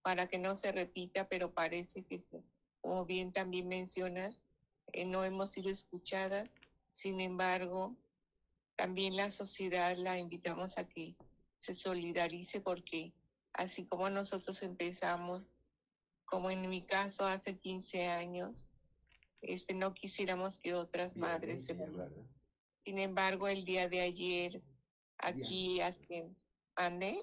para 0.02 0.26
que 0.26 0.38
no 0.38 0.56
se 0.56 0.72
repita, 0.72 1.28
pero 1.28 1.52
parece 1.52 2.04
que, 2.04 2.24
como 2.86 3.04
bien 3.04 3.32
también 3.32 3.66
mencionas, 3.66 4.38
eh, 4.92 5.04
no 5.04 5.24
hemos 5.24 5.50
sido 5.50 5.70
escuchadas. 5.70 6.48
Sin 6.92 7.20
embargo, 7.20 7.96
también 8.76 9.16
la 9.16 9.32
sociedad 9.32 9.96
la 9.96 10.18
invitamos 10.18 10.78
a 10.78 10.88
que 10.88 11.16
se 11.58 11.74
solidarice 11.74 12.60
porque 12.60 13.12
así 13.54 13.86
como 13.86 14.08
nosotros 14.08 14.62
empezamos, 14.62 15.50
como 16.26 16.48
en 16.48 16.70
mi 16.70 16.86
caso 16.86 17.24
hace 17.24 17.58
15 17.58 18.06
años, 18.06 18.68
este, 19.40 19.74
no 19.74 19.92
quisiéramos 19.92 20.60
que 20.60 20.74
otras 20.74 21.16
madres 21.16 21.64
se 21.64 21.74
murieran. 21.74 22.28
Sin 22.78 23.00
embargo, 23.00 23.48
el 23.48 23.64
día 23.64 23.88
de 23.88 24.00
ayer, 24.02 24.62
aquí, 25.18 25.80
¿ande? 26.76 27.18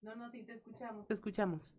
No, 0.00 0.14
no, 0.14 0.30
sí, 0.30 0.44
te 0.44 0.52
escuchamos. 0.52 1.08
Te 1.08 1.14
escuchamos. 1.14 1.74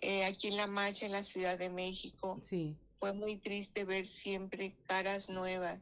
Eh, 0.00 0.24
aquí 0.24 0.48
en 0.48 0.56
la 0.56 0.66
marcha 0.66 1.06
en 1.06 1.12
la 1.12 1.24
Ciudad 1.24 1.58
de 1.58 1.70
México, 1.70 2.38
sí. 2.42 2.76
fue 2.96 3.12
muy 3.12 3.36
triste 3.36 3.84
ver 3.84 4.06
siempre 4.06 4.76
caras 4.86 5.28
nuevas 5.28 5.80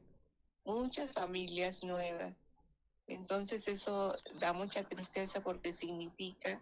muchas 0.67 1.13
familias 1.13 1.83
nuevas. 1.83 2.35
Entonces 3.07 3.69
eso 3.69 4.13
da 4.41 4.53
mucha 4.53 4.83
tristeza 4.85 5.41
porque 5.41 5.73
significa 5.73 6.61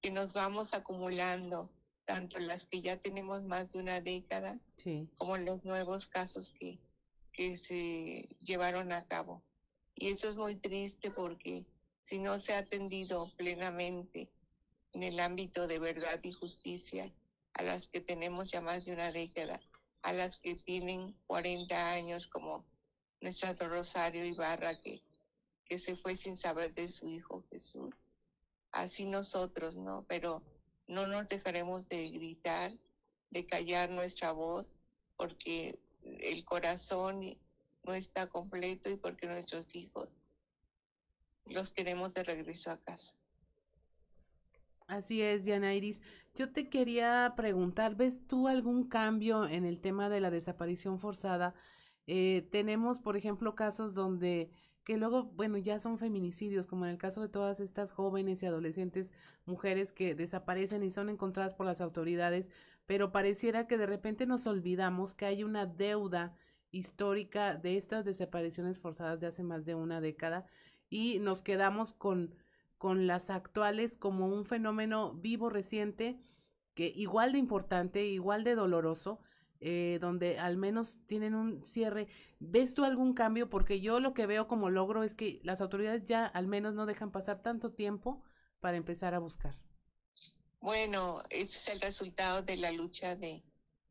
que 0.00 0.10
nos 0.10 0.32
vamos 0.32 0.72
acumulando, 0.72 1.70
tanto 2.06 2.38
las 2.38 2.64
que 2.64 2.80
ya 2.80 2.96
tenemos 2.96 3.42
más 3.42 3.72
de 3.72 3.80
una 3.80 4.00
década, 4.00 4.58
como 5.18 5.36
los 5.36 5.64
nuevos 5.64 6.06
casos 6.06 6.48
que, 6.48 6.78
que 7.32 7.56
se 7.56 8.26
llevaron 8.40 8.92
a 8.92 9.04
cabo. 9.06 9.42
Y 9.94 10.08
eso 10.08 10.28
es 10.28 10.36
muy 10.36 10.54
triste 10.56 11.10
porque 11.10 11.66
si 12.02 12.18
no 12.18 12.38
se 12.38 12.54
ha 12.54 12.58
atendido 12.58 13.32
plenamente 13.36 14.30
en 14.96 15.02
el 15.02 15.20
ámbito 15.20 15.66
de 15.66 15.78
verdad 15.78 16.18
y 16.22 16.32
justicia 16.32 17.12
a 17.52 17.62
las 17.62 17.86
que 17.86 18.00
tenemos 18.00 18.50
ya 18.50 18.62
más 18.62 18.86
de 18.86 18.94
una 18.94 19.12
década, 19.12 19.60
a 20.00 20.14
las 20.14 20.38
que 20.38 20.54
tienen 20.54 21.14
40 21.26 21.92
años 21.92 22.26
como 22.28 22.64
nuestra 23.20 23.52
Rosario 23.52 24.24
Ibarra 24.24 24.80
que, 24.80 25.02
que 25.66 25.78
se 25.78 25.98
fue 25.98 26.16
sin 26.16 26.38
saber 26.38 26.72
de 26.74 26.90
su 26.90 27.10
hijo 27.10 27.44
Jesús. 27.50 27.94
Así 28.72 29.04
nosotros, 29.04 29.76
¿no? 29.76 30.06
Pero 30.08 30.42
no 30.86 31.06
nos 31.06 31.28
dejaremos 31.28 31.86
de 31.90 32.08
gritar, 32.08 32.72
de 33.28 33.44
callar 33.44 33.90
nuestra 33.90 34.32
voz, 34.32 34.76
porque 35.18 35.78
el 36.04 36.42
corazón 36.46 37.38
no 37.82 37.92
está 37.92 38.30
completo 38.30 38.88
y 38.88 38.96
porque 38.96 39.26
nuestros 39.26 39.74
hijos 39.74 40.08
los 41.44 41.70
queremos 41.70 42.14
de 42.14 42.24
regreso 42.24 42.70
a 42.70 42.78
casa. 42.78 43.25
Así 44.86 45.20
es, 45.20 45.44
Diana 45.44 45.74
Iris. 45.74 46.00
Yo 46.34 46.52
te 46.52 46.68
quería 46.68 47.34
preguntar, 47.36 47.96
¿ves 47.96 48.26
tú 48.26 48.46
algún 48.48 48.88
cambio 48.88 49.46
en 49.48 49.64
el 49.64 49.80
tema 49.80 50.08
de 50.08 50.20
la 50.20 50.30
desaparición 50.30 51.00
forzada? 51.00 51.54
Eh, 52.06 52.48
tenemos, 52.52 53.00
por 53.00 53.16
ejemplo, 53.16 53.54
casos 53.56 53.94
donde 53.94 54.50
que 54.84 54.96
luego, 54.96 55.24
bueno, 55.24 55.58
ya 55.58 55.80
son 55.80 55.98
feminicidios, 55.98 56.68
como 56.68 56.84
en 56.84 56.92
el 56.92 56.98
caso 56.98 57.20
de 57.20 57.28
todas 57.28 57.58
estas 57.58 57.90
jóvenes 57.90 58.42
y 58.42 58.46
adolescentes 58.46 59.12
mujeres 59.44 59.90
que 59.92 60.14
desaparecen 60.14 60.84
y 60.84 60.90
son 60.90 61.08
encontradas 61.08 61.54
por 61.54 61.66
las 61.66 61.80
autoridades, 61.80 62.50
pero 62.86 63.10
pareciera 63.10 63.66
que 63.66 63.78
de 63.78 63.86
repente 63.86 64.26
nos 64.26 64.46
olvidamos 64.46 65.16
que 65.16 65.26
hay 65.26 65.42
una 65.42 65.66
deuda 65.66 66.36
histórica 66.70 67.56
de 67.56 67.76
estas 67.76 68.04
desapariciones 68.04 68.78
forzadas 68.78 69.18
de 69.18 69.26
hace 69.26 69.42
más 69.42 69.64
de 69.64 69.74
una 69.74 70.00
década 70.00 70.46
y 70.88 71.18
nos 71.18 71.42
quedamos 71.42 71.92
con, 71.92 72.36
con 72.86 73.08
las 73.08 73.30
actuales 73.30 73.96
como 73.96 74.28
un 74.28 74.44
fenómeno 74.44 75.12
vivo 75.14 75.50
reciente 75.50 76.20
que 76.76 76.86
igual 76.86 77.32
de 77.32 77.38
importante, 77.38 78.04
igual 78.04 78.44
de 78.44 78.54
doloroso, 78.54 79.18
eh, 79.58 79.98
donde 80.00 80.38
al 80.38 80.56
menos 80.56 81.00
tienen 81.04 81.34
un 81.34 81.66
cierre. 81.66 82.06
¿Ves 82.38 82.74
tú 82.74 82.84
algún 82.84 83.12
cambio? 83.12 83.50
Porque 83.50 83.80
yo 83.80 83.98
lo 83.98 84.14
que 84.14 84.26
veo 84.26 84.46
como 84.46 84.70
logro 84.70 85.02
es 85.02 85.16
que 85.16 85.40
las 85.42 85.60
autoridades 85.60 86.04
ya 86.04 86.26
al 86.26 86.46
menos 86.46 86.74
no 86.74 86.86
dejan 86.86 87.10
pasar 87.10 87.42
tanto 87.42 87.72
tiempo 87.72 88.22
para 88.60 88.76
empezar 88.76 89.14
a 89.14 89.18
buscar. 89.18 89.58
Bueno, 90.60 91.24
ese 91.30 91.58
es 91.58 91.68
el 91.70 91.80
resultado 91.80 92.42
de 92.42 92.56
la 92.56 92.70
lucha 92.70 93.16
de, 93.16 93.42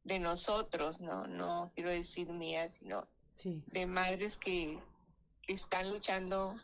de 0.05 0.19
nosotros, 0.19 1.01
¿no? 1.01 1.27
No 1.27 1.69
quiero 1.75 1.89
decir 1.89 2.31
mía, 2.31 2.69
sino 2.69 3.09
de 3.43 3.87
madres 3.87 4.37
que, 4.37 4.79
que 5.41 5.51
están 5.51 5.89
luchando 5.89 6.55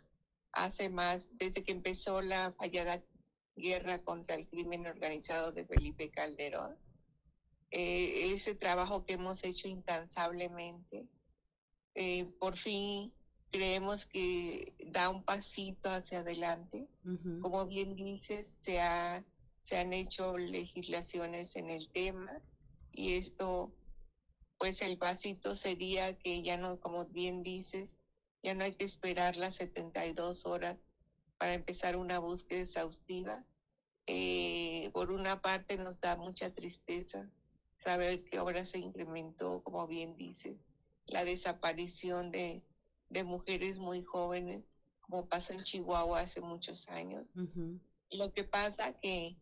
hace 0.53 0.89
más, 0.89 1.29
desde 1.33 1.63
que 1.63 1.71
empezó 1.71 2.21
la 2.21 2.53
fallada 2.53 3.03
guerra 3.55 4.03
contra 4.03 4.35
el 4.35 4.47
crimen 4.47 4.85
organizado 4.87 5.51
de 5.51 5.65
Felipe 5.65 6.09
Calderón. 6.09 6.77
Eh, 7.71 8.33
ese 8.33 8.55
trabajo 8.55 9.05
que 9.05 9.13
hemos 9.13 9.43
hecho 9.43 9.67
incansablemente, 9.67 11.09
eh, 11.95 12.25
por 12.39 12.57
fin 12.57 13.13
creemos 13.51 14.05
que 14.05 14.73
da 14.87 15.09
un 15.09 15.23
pasito 15.23 15.89
hacia 15.89 16.19
adelante. 16.19 16.89
Como 17.41 17.65
bien 17.65 17.95
dices, 17.95 18.57
se, 18.61 18.79
ha, 18.81 19.23
se 19.63 19.77
han 19.77 19.93
hecho 19.93 20.37
legislaciones 20.37 21.55
en 21.55 21.69
el 21.69 21.89
tema 21.89 22.41
y 22.93 23.13
esto, 23.13 23.73
pues 24.57 24.81
el 24.81 24.97
pasito 24.97 25.55
sería 25.55 26.17
que 26.17 26.41
ya 26.41 26.57
no, 26.57 26.79
como 26.79 27.05
bien 27.07 27.43
dices, 27.43 27.95
ya 28.43 28.53
no 28.53 28.63
hay 28.63 28.73
que 28.73 28.85
esperar 28.85 29.35
las 29.35 29.55
72 29.55 30.45
horas 30.45 30.77
para 31.37 31.53
empezar 31.53 31.95
una 31.95 32.19
búsqueda 32.19 32.61
exhaustiva. 32.61 33.45
Eh, 34.07 34.89
por 34.93 35.11
una 35.11 35.41
parte 35.41 35.77
nos 35.77 35.99
da 35.99 36.15
mucha 36.15 36.53
tristeza 36.53 37.29
saber 37.77 38.23
que 38.23 38.37
ahora 38.37 38.63
se 38.63 38.79
incrementó, 38.79 39.61
como 39.63 39.87
bien 39.87 40.15
dices, 40.15 40.59
la 41.05 41.23
desaparición 41.25 42.31
de, 42.31 42.63
de 43.09 43.23
mujeres 43.23 43.77
muy 43.77 44.03
jóvenes, 44.03 44.63
como 45.01 45.27
pasó 45.27 45.53
en 45.53 45.63
Chihuahua 45.63 46.21
hace 46.21 46.41
muchos 46.41 46.87
años. 46.89 47.25
Lo 48.11 48.31
que 48.33 48.43
pasa 48.43 48.93
que 48.99 49.35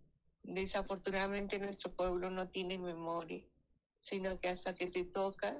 desafortunadamente 0.43 1.59
nuestro 1.59 1.93
pueblo 1.93 2.29
no 2.29 2.47
tiene 2.47 2.79
memoria, 2.79 3.43
sino 4.01 4.39
que 4.39 4.49
hasta 4.49 4.75
que 4.75 4.87
te 4.87 5.03
toca, 5.03 5.53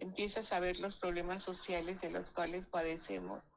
empiezas 0.00 0.52
a 0.52 0.60
ver 0.60 0.80
los 0.80 0.96
problemas 0.96 1.42
sociales 1.42 2.00
de 2.00 2.10
los 2.10 2.32
cuales 2.32 2.66
padecemos 2.66 3.50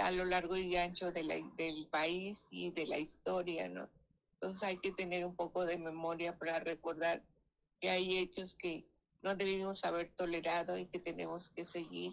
a 0.00 0.10
lo 0.10 0.24
largo 0.24 0.56
y 0.56 0.76
ancho 0.76 1.12
de 1.12 1.22
la, 1.24 1.34
del 1.56 1.86
país 1.88 2.46
y 2.50 2.70
de 2.70 2.86
la 2.86 2.98
historia, 2.98 3.68
¿no? 3.68 3.88
Entonces 4.34 4.62
hay 4.62 4.78
que 4.78 4.92
tener 4.92 5.24
un 5.24 5.34
poco 5.34 5.64
de 5.64 5.78
memoria 5.78 6.38
para 6.38 6.60
recordar 6.60 7.22
que 7.80 7.90
hay 7.90 8.18
hechos 8.18 8.56
que 8.56 8.86
no 9.22 9.34
debimos 9.36 9.84
haber 9.84 10.12
tolerado 10.14 10.78
y 10.78 10.86
que 10.86 10.98
tenemos 10.98 11.48
que 11.50 11.64
seguir 11.64 12.12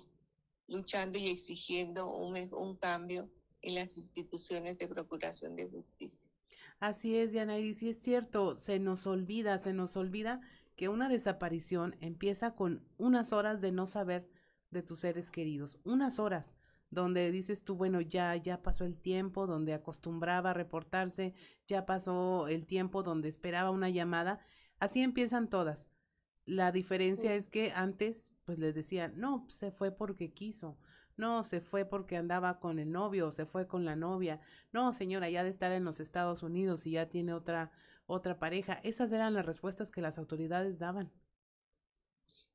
luchando 0.67 1.17
y 1.17 1.29
exigiendo 1.29 2.13
un, 2.13 2.37
un 2.53 2.77
cambio 2.77 3.29
en 3.61 3.75
las 3.75 3.97
instituciones 3.97 4.77
de 4.77 4.87
procuración 4.87 5.55
de 5.55 5.69
justicia. 5.69 6.29
Así 6.79 7.17
es, 7.17 7.31
Diana, 7.31 7.59
y 7.59 7.73
sí 7.73 7.89
es 7.89 8.01
cierto, 8.01 8.57
se 8.57 8.79
nos 8.79 9.05
olvida, 9.05 9.59
se 9.59 9.73
nos 9.73 9.95
olvida 9.95 10.41
que 10.81 10.89
una 10.89 11.09
desaparición 11.09 11.95
empieza 11.99 12.55
con 12.55 12.83
unas 12.97 13.33
horas 13.33 13.61
de 13.61 13.71
no 13.71 13.85
saber 13.85 14.27
de 14.71 14.81
tus 14.81 15.01
seres 15.01 15.29
queridos, 15.29 15.77
unas 15.83 16.17
horas 16.17 16.55
donde 16.89 17.31
dices 17.31 17.63
tú, 17.63 17.75
bueno, 17.75 18.01
ya, 18.01 18.35
ya 18.35 18.63
pasó 18.63 18.85
el 18.85 18.97
tiempo, 18.97 19.45
donde 19.45 19.75
acostumbraba 19.75 20.49
a 20.49 20.53
reportarse, 20.55 21.35
ya 21.67 21.85
pasó 21.85 22.47
el 22.47 22.65
tiempo 22.65 23.03
donde 23.03 23.29
esperaba 23.29 23.69
una 23.69 23.91
llamada, 23.91 24.39
así 24.79 25.03
empiezan 25.03 25.51
todas. 25.51 25.87
La 26.45 26.71
diferencia 26.71 27.35
es 27.35 27.47
que 27.47 27.71
antes, 27.75 28.33
pues 28.43 28.57
les 28.57 28.73
decían, 28.73 29.13
no, 29.17 29.45
se 29.49 29.69
fue 29.69 29.91
porque 29.91 30.33
quiso, 30.33 30.79
no, 31.15 31.43
se 31.43 31.61
fue 31.61 31.85
porque 31.85 32.17
andaba 32.17 32.59
con 32.59 32.79
el 32.79 32.91
novio, 32.91 33.31
se 33.31 33.45
fue 33.45 33.67
con 33.67 33.85
la 33.85 33.95
novia, 33.95 34.41
no, 34.73 34.93
señora, 34.93 35.29
ya 35.29 35.43
de 35.43 35.51
estar 35.51 35.71
en 35.73 35.83
los 35.83 35.99
Estados 35.99 36.41
Unidos 36.41 36.87
y 36.87 36.93
ya 36.93 37.07
tiene 37.07 37.33
otra 37.33 37.71
otra 38.11 38.37
pareja. 38.39 38.79
Esas 38.83 39.11
eran 39.11 39.33
las 39.33 39.45
respuestas 39.45 39.91
que 39.91 40.01
las 40.01 40.17
autoridades 40.17 40.79
daban. 40.79 41.11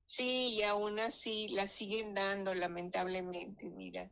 Sí, 0.04 0.54
y 0.54 0.62
aún 0.62 1.00
así 1.00 1.48
las 1.48 1.72
siguen 1.72 2.14
dando, 2.14 2.54
lamentablemente. 2.54 3.70
Mira, 3.70 4.10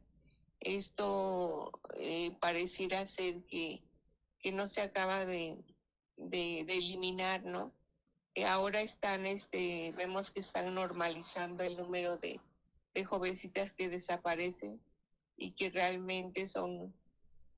esto 0.60 1.70
eh, 1.98 2.36
pareciera 2.40 3.06
ser 3.06 3.44
que, 3.44 3.82
que 4.40 4.52
no 4.52 4.66
se 4.66 4.80
acaba 4.80 5.24
de, 5.24 5.62
de, 6.16 6.60
eliminar, 6.60 7.44
¿no? 7.44 7.72
Que 8.34 8.46
ahora 8.46 8.80
están, 8.80 9.26
este, 9.26 9.92
vemos 9.96 10.30
que 10.30 10.40
están 10.40 10.74
normalizando 10.74 11.62
el 11.62 11.76
número 11.76 12.16
de, 12.16 12.40
de 12.94 13.04
jovencitas 13.04 13.72
que 13.72 13.88
desaparecen 13.88 14.80
y 15.36 15.52
que 15.52 15.70
realmente 15.70 16.48
son, 16.48 16.92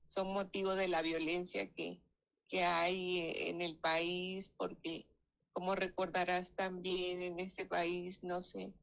son 0.05 0.27
motivo 0.27 0.75
de 0.75 0.87
la 0.87 1.01
violencia 1.01 1.67
que, 1.73 1.99
que 2.47 2.63
hay 2.63 3.19
eh, 3.19 3.49
en 3.49 3.61
el 3.61 3.75
país, 3.77 4.51
porque 4.57 5.05
como 5.53 5.75
recordarás 5.75 6.51
también 6.51 7.21
en 7.21 7.39
este 7.39 7.65
país 7.65 8.23
no 8.23 8.41
se, 8.41 8.73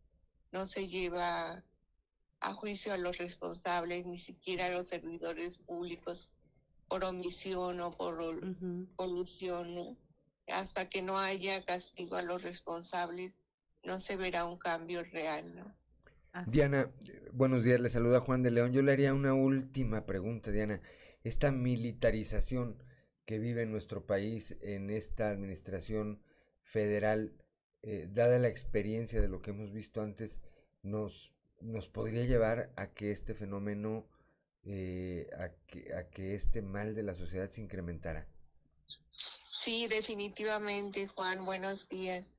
no 0.53 0.67
se 0.67 0.89
lleva 0.89 1.63
a 2.41 2.53
juicio 2.53 2.93
a 2.93 2.99
los 2.99 3.19
responsables, 3.19 4.07
ni 4.07 4.19
siquiera 4.19 4.67
a 4.67 4.71
los 4.71 4.89
servidores 4.89 5.59
públicos 5.59 6.31
por 6.89 7.05
omisión 7.05 7.81
o 7.81 7.97
por 7.97 8.41
colusión. 8.97 9.97
Hasta 10.49 10.89
que 10.89 11.01
no 11.01 11.17
haya 11.19 11.65
castigo 11.65 12.17
a 12.17 12.23
los 12.23 12.43
responsables, 12.43 13.33
no 13.83 13.99
se 13.99 14.17
verá 14.17 14.45
un 14.45 14.59
cambio 14.59 15.03
real. 15.05 15.55
¿no? 15.55 15.75
Diana, 16.47 16.91
buenos 17.33 17.65
días, 17.65 17.81
le 17.81 17.89
saluda 17.89 18.21
Juan 18.21 18.43
de 18.43 18.51
León. 18.51 18.73
Yo 18.73 18.83
le 18.83 18.93
haría 18.93 19.15
una 19.15 19.33
última 19.33 20.05
pregunta, 20.05 20.51
Diana. 20.51 20.83
Esta 21.23 21.51
militarización 21.51 22.83
que 23.27 23.39
vive 23.39 23.63
en 23.63 23.73
nuestro 23.73 24.07
país 24.07 24.57
en 24.61 24.91
esta 24.91 25.31
administración 25.31 26.23
federal, 26.63 27.33
eh, 27.83 28.09
dada 28.11 28.39
la 28.39 28.49
experiencia 28.49 29.21
de 29.21 29.29
lo 29.29 29.43
que 29.43 29.51
hemos 29.51 29.73
visto 29.73 30.03
antes, 30.03 30.41
nos, 30.83 31.33
nos 31.61 31.89
podría 31.89 32.25
llevar 32.25 32.73
a 32.77 32.93
que 32.93 33.11
este 33.11 33.35
fenómeno, 33.35 34.07
eh, 34.65 35.29
a, 35.39 35.51
que, 35.67 35.95
a 35.95 36.09
que 36.11 36.35
este 36.35 36.63
mal 36.63 36.95
de 36.95 37.03
la 37.03 37.15
sociedad 37.15 37.51
se 37.51 37.63
incrementara. 37.63 38.29
Sí, 39.09 39.87
definitivamente, 39.89 41.07
Juan, 41.09 41.45
buenos 41.45 41.89
días. 41.89 42.31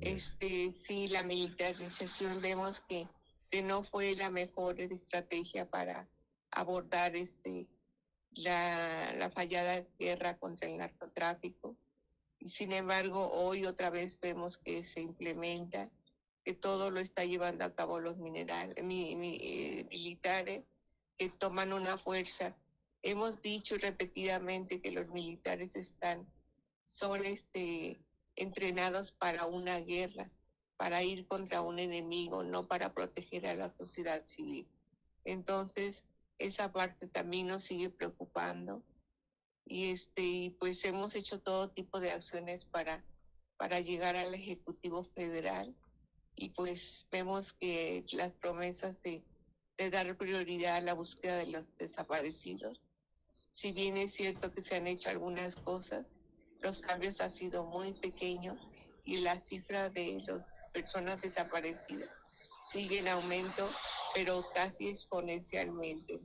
Este, 0.00 0.70
sí, 0.72 1.08
la 1.08 1.22
militarización 1.22 2.40
vemos 2.40 2.82
que, 2.88 3.06
que 3.50 3.62
no 3.62 3.82
fue 3.82 4.14
la 4.14 4.30
mejor 4.30 4.80
estrategia 4.80 5.68
para 5.68 6.08
abordar 6.50 7.16
este 7.16 7.68
la, 8.34 9.12
la 9.14 9.30
fallada 9.30 9.86
guerra 9.98 10.36
contra 10.38 10.68
el 10.68 10.78
narcotráfico. 10.78 11.76
Y 12.38 12.48
sin 12.48 12.72
embargo, 12.72 13.30
hoy 13.30 13.64
otra 13.64 13.90
vez 13.90 14.18
vemos 14.20 14.58
que 14.58 14.84
se 14.84 15.00
implementa, 15.00 15.90
que 16.44 16.52
todo 16.52 16.90
lo 16.90 17.00
está 17.00 17.24
llevando 17.24 17.64
a 17.64 17.74
cabo 17.74 18.00
los 18.00 18.18
minerales, 18.18 18.84
mi, 18.84 19.12
eh, 19.40 19.86
militares 19.88 20.62
que 21.16 21.30
toman 21.30 21.72
una 21.72 21.96
fuerza. 21.96 22.56
Hemos 23.02 23.40
dicho 23.40 23.76
repetidamente 23.78 24.80
que 24.80 24.90
los 24.90 25.08
militares 25.08 25.74
están, 25.74 26.26
son 26.86 27.24
este, 27.24 27.98
entrenados 28.36 29.12
para 29.12 29.46
una 29.46 29.80
guerra, 29.80 30.30
para 30.76 31.02
ir 31.02 31.26
contra 31.26 31.62
un 31.62 31.78
enemigo, 31.78 32.42
no 32.42 32.66
para 32.66 32.92
proteger 32.92 33.46
a 33.46 33.54
la 33.54 33.70
sociedad 33.70 34.24
civil. 34.26 34.68
Entonces, 35.24 36.04
esa 36.38 36.72
parte 36.72 37.08
también 37.08 37.46
nos 37.46 37.64
sigue 37.64 37.90
preocupando. 37.90 38.82
Y 39.66 39.90
este 39.90 40.56
pues 40.60 40.84
hemos 40.84 41.14
hecho 41.14 41.40
todo 41.40 41.70
tipo 41.70 42.00
de 42.00 42.10
acciones 42.10 42.64
para 42.64 43.04
para 43.56 43.80
llegar 43.80 44.16
al 44.16 44.34
ejecutivo 44.34 45.04
federal 45.14 45.74
y 46.36 46.50
pues 46.50 47.06
vemos 47.10 47.52
que 47.52 48.04
las 48.12 48.32
promesas 48.32 49.00
de, 49.02 49.24
de 49.76 49.90
dar 49.90 50.16
prioridad 50.16 50.76
a 50.76 50.80
la 50.80 50.94
búsqueda 50.94 51.36
de 51.38 51.46
los 51.46 51.66
desaparecidos 51.78 52.80
si 53.52 53.72
bien 53.72 53.96
es 53.96 54.12
cierto 54.12 54.50
que 54.52 54.62
se 54.62 54.76
han 54.76 54.86
hecho 54.86 55.10
algunas 55.10 55.56
cosas 55.56 56.06
los 56.60 56.80
cambios 56.80 57.20
han 57.20 57.34
sido 57.34 57.66
muy 57.66 57.92
pequeños 57.94 58.58
y 59.04 59.18
la 59.18 59.38
cifra 59.38 59.90
de 59.90 60.22
las 60.26 60.44
personas 60.72 61.22
desaparecidas 61.22 62.10
sigue 62.64 62.98
en 63.00 63.08
aumento, 63.08 63.68
pero 64.14 64.44
casi 64.54 64.88
exponencialmente. 64.88 66.20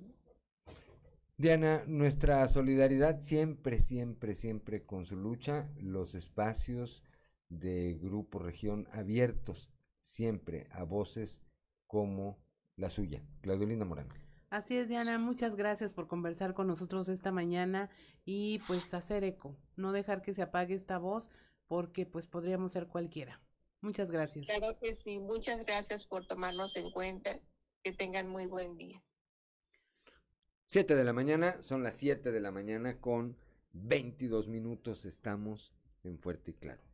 Diana, 1.37 1.83
nuestra 1.87 2.47
solidaridad 2.47 3.21
siempre, 3.21 3.79
siempre, 3.79 4.35
siempre 4.35 4.85
con 4.85 5.05
su 5.05 5.15
lucha, 5.15 5.69
los 5.77 6.15
espacios 6.15 7.03
de 7.47 7.97
Grupo 8.01 8.39
Región 8.39 8.87
abiertos, 8.91 9.69
siempre 10.03 10.67
a 10.71 10.83
voces 10.83 11.41
como 11.87 12.37
la 12.75 12.89
suya. 12.89 13.23
Claudelina 13.41 13.85
Morán. 13.85 14.09
Así 14.49 14.77
es, 14.77 14.87
Diana, 14.87 15.17
muchas 15.19 15.55
gracias 15.55 15.93
por 15.93 16.07
conversar 16.07 16.53
con 16.53 16.67
nosotros 16.67 17.07
esta 17.07 17.31
mañana 17.31 17.89
y 18.25 18.59
pues 18.67 18.93
hacer 18.93 19.23
eco, 19.23 19.55
no 19.75 19.91
dejar 19.91 20.21
que 20.21 20.33
se 20.33 20.41
apague 20.41 20.73
esta 20.73 20.97
voz 20.97 21.29
porque 21.67 22.05
pues 22.05 22.25
podríamos 22.25 22.71
ser 22.71 22.87
cualquiera. 22.87 23.39
Muchas 23.81 24.11
gracias. 24.11 24.45
Claro 24.45 24.77
que 24.79 24.95
sí, 24.95 25.19
muchas 25.19 25.65
gracias 25.65 26.05
por 26.05 26.25
tomarnos 26.25 26.75
en 26.75 26.91
cuenta. 26.91 27.31
Que 27.81 27.93
tengan 27.93 28.27
muy 28.27 28.45
buen 28.45 28.75
día. 28.75 29.01
7 30.65 30.95
de 30.95 31.03
la 31.03 31.13
mañana, 31.13 31.63
son 31.63 31.81
las 31.81 31.95
7 31.95 32.31
de 32.31 32.41
la 32.41 32.51
mañana 32.51 32.99
con 32.99 33.37
22 33.71 34.49
minutos. 34.49 35.05
Estamos 35.05 35.73
en 36.03 36.19
Fuerte 36.19 36.51
y 36.51 36.53
Claro. 36.55 36.88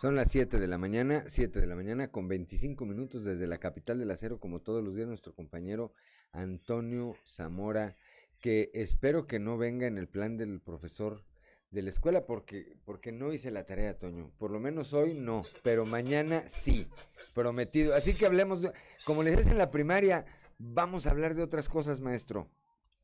Son 0.00 0.16
las 0.16 0.32
7 0.32 0.58
de 0.58 0.66
la 0.66 0.78
mañana, 0.78 1.24
7 1.28 1.60
de 1.60 1.66
la 1.66 1.76
mañana 1.76 2.10
con 2.10 2.26
25 2.26 2.86
minutos 2.86 3.22
desde 3.22 3.46
la 3.46 3.60
capital 3.60 3.98
del 3.98 4.10
acero, 4.10 4.40
como 4.40 4.62
todos 4.62 4.82
los 4.82 4.96
días, 4.96 5.06
nuestro 5.06 5.34
compañero 5.34 5.92
Antonio 6.32 7.16
Zamora, 7.26 7.98
que 8.40 8.70
espero 8.72 9.26
que 9.26 9.38
no 9.38 9.58
venga 9.58 9.86
en 9.86 9.98
el 9.98 10.08
plan 10.08 10.38
del 10.38 10.58
profesor 10.58 11.22
de 11.70 11.82
la 11.82 11.90
escuela 11.90 12.24
porque, 12.24 12.78
porque 12.86 13.12
no 13.12 13.30
hice 13.30 13.50
la 13.50 13.66
tarea, 13.66 13.98
Toño. 13.98 14.32
Por 14.38 14.52
lo 14.52 14.58
menos 14.58 14.94
hoy 14.94 15.12
no, 15.12 15.44
pero 15.62 15.84
mañana 15.84 16.48
sí, 16.48 16.88
prometido. 17.34 17.94
Así 17.94 18.14
que 18.14 18.24
hablemos, 18.24 18.62
de, 18.62 18.72
como 19.04 19.22
les 19.22 19.36
decía 19.36 19.52
en 19.52 19.58
la 19.58 19.70
primaria, 19.70 20.24
vamos 20.56 21.06
a 21.06 21.10
hablar 21.10 21.34
de 21.34 21.42
otras 21.42 21.68
cosas, 21.68 22.00
maestro. 22.00 22.48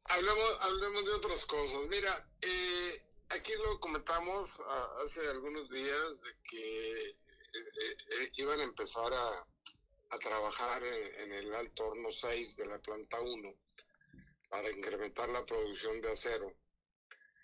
Hablemos, 0.04 0.58
hablemos 0.62 1.04
de 1.04 1.10
otras 1.10 1.44
cosas. 1.44 1.78
Mira, 1.90 2.26
eh, 2.40 3.05
aquí 3.30 3.52
lo 3.54 3.80
comentamos 3.80 4.60
ah, 4.66 4.96
hace 5.04 5.26
algunos 5.28 5.68
días 5.70 6.22
de 6.22 6.30
que 6.44 7.08
eh, 7.08 7.16
eh, 7.52 8.32
iban 8.36 8.60
a 8.60 8.64
empezar 8.64 9.12
a, 9.12 9.46
a 10.10 10.18
trabajar 10.18 10.82
en, 10.84 11.32
el 11.32 11.54
alto 11.54 11.88
horno 11.88 12.12
6 12.12 12.56
de 12.56 12.66
la 12.66 12.78
planta 12.78 13.20
1 13.20 13.54
para 14.48 14.70
incrementar 14.70 15.28
la 15.28 15.44
producción 15.44 16.00
de 16.00 16.12
acero. 16.12 16.54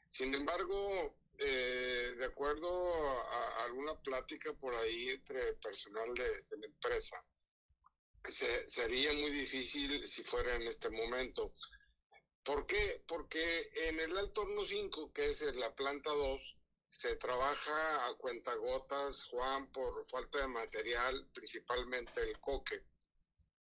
Sin 0.09 0.35
embargo, 0.35 1.16
eh, 1.39 2.14
de 2.16 2.24
acuerdo 2.24 3.20
a, 3.20 3.64
alguna 3.64 4.01
plática 4.01 4.53
por 4.53 4.74
ahí 4.74 5.11
entre 5.11 5.55
personal 5.55 6.14
de, 6.14 6.45
la 6.59 6.66
empresa, 6.66 7.24
se, 8.24 8.68
sería 8.68 9.12
muy 9.14 9.30
difícil 9.30 10.07
si 10.07 10.22
fuera 10.22 10.55
en 10.55 10.62
este 10.62 10.91
momento. 10.91 11.53
¿Por 12.45 12.66
qué? 12.66 13.05
Porque 13.07 13.70
en 13.88 14.01
el 14.01 14.18
alto 14.18 14.43
horno 14.43 14.64
5, 14.64 15.12
que 15.12 15.28
es 15.30 15.43
en 15.43 15.61
la 15.61 15.74
planta 15.76 16.11
2, 16.11 16.57
se 16.88 17.14
trabaja 17.14 18.07
a 18.07 18.14
cuentagotas, 18.14 19.24
Juan, 19.26 19.70
por 19.70 20.05
falta 20.11 20.38
de 20.40 20.49
material, 20.49 21.28
principalmente 21.32 22.20
el 22.20 22.40
coque. 22.40 22.82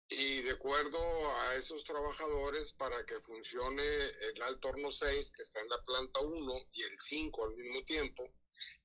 Y 0.09 0.43
de 0.43 0.53
acuerdo 0.53 0.99
a 1.41 1.57
esos 1.57 1.83
trabajadores, 1.83 2.73
para 2.73 3.05
que 3.05 3.21
funcione 3.21 3.83
el 3.83 4.43
alto 4.43 4.69
horno 4.69 4.93
6, 4.93 5.33
que 5.33 5.43
está 5.43 5.61
en 5.61 5.69
la 5.69 5.85
planta 5.85 6.21
1, 6.21 6.69
y 6.73 6.83
el 6.85 7.01
5 7.01 7.45
al 7.45 7.57
mismo 7.57 7.85
tiempo, 7.85 8.31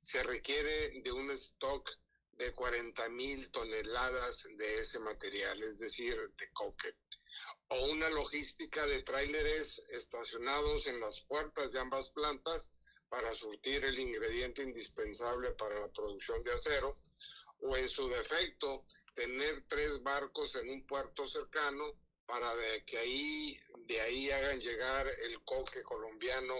se 0.01 0.23
requiere 0.23 1.01
de 1.01 1.11
un 1.11 1.29
stock 1.31 1.87
de 2.31 2.51
40 2.51 3.09
mil 3.09 3.51
toneladas 3.51 4.47
de 4.57 4.79
ese 4.79 4.99
material, 4.99 5.61
es 5.61 5.77
decir, 5.77 6.15
de 6.35 6.51
coque 6.51 6.95
o 7.69 7.85
una 7.91 8.09
logística 8.09 8.85
de 8.85 9.03
tráileres 9.03 9.83
estacionados 9.89 10.87
en 10.87 10.99
las 10.99 11.21
puertas 11.21 11.71
de 11.71 11.79
ambas 11.79 12.09
plantas 12.09 12.71
para 13.09 13.33
surtir 13.33 13.83
el 13.85 13.99
ingrediente 13.99 14.63
indispensable 14.63 15.51
para 15.51 15.79
la 15.79 15.87
producción 15.89 16.43
de 16.43 16.53
acero, 16.53 16.97
o 17.61 17.77
en 17.77 17.87
su 17.87 18.09
defecto, 18.09 18.85
tener 19.13 19.63
tres 19.67 20.01
barcos 20.01 20.55
en 20.55 20.69
un 20.69 20.85
puerto 20.85 21.27
cercano 21.27 21.93
para 22.25 22.55
de 22.55 22.83
que 22.85 22.97
ahí, 22.97 23.59
de 23.85 24.01
ahí 24.01 24.31
hagan 24.31 24.59
llegar 24.59 25.07
el 25.07 25.43
coque 25.43 25.83
colombiano 25.83 26.55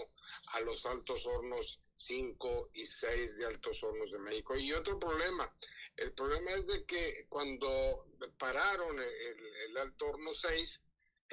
a 0.52 0.60
los 0.60 0.86
altos 0.86 1.26
hornos 1.26 1.80
5 1.96 2.70
y 2.74 2.86
6 2.86 3.38
de 3.38 3.46
altos 3.46 3.82
hornos 3.82 4.12
de 4.12 4.18
México. 4.18 4.56
Y 4.56 4.72
otro 4.72 4.98
problema, 4.98 5.52
el 5.96 6.12
problema 6.12 6.52
es 6.52 6.66
de 6.66 6.84
que 6.84 7.26
cuando 7.28 8.06
pararon 8.38 8.98
el, 8.98 9.46
el 9.68 9.76
alto 9.76 10.06
horno 10.06 10.34
6, 10.34 10.82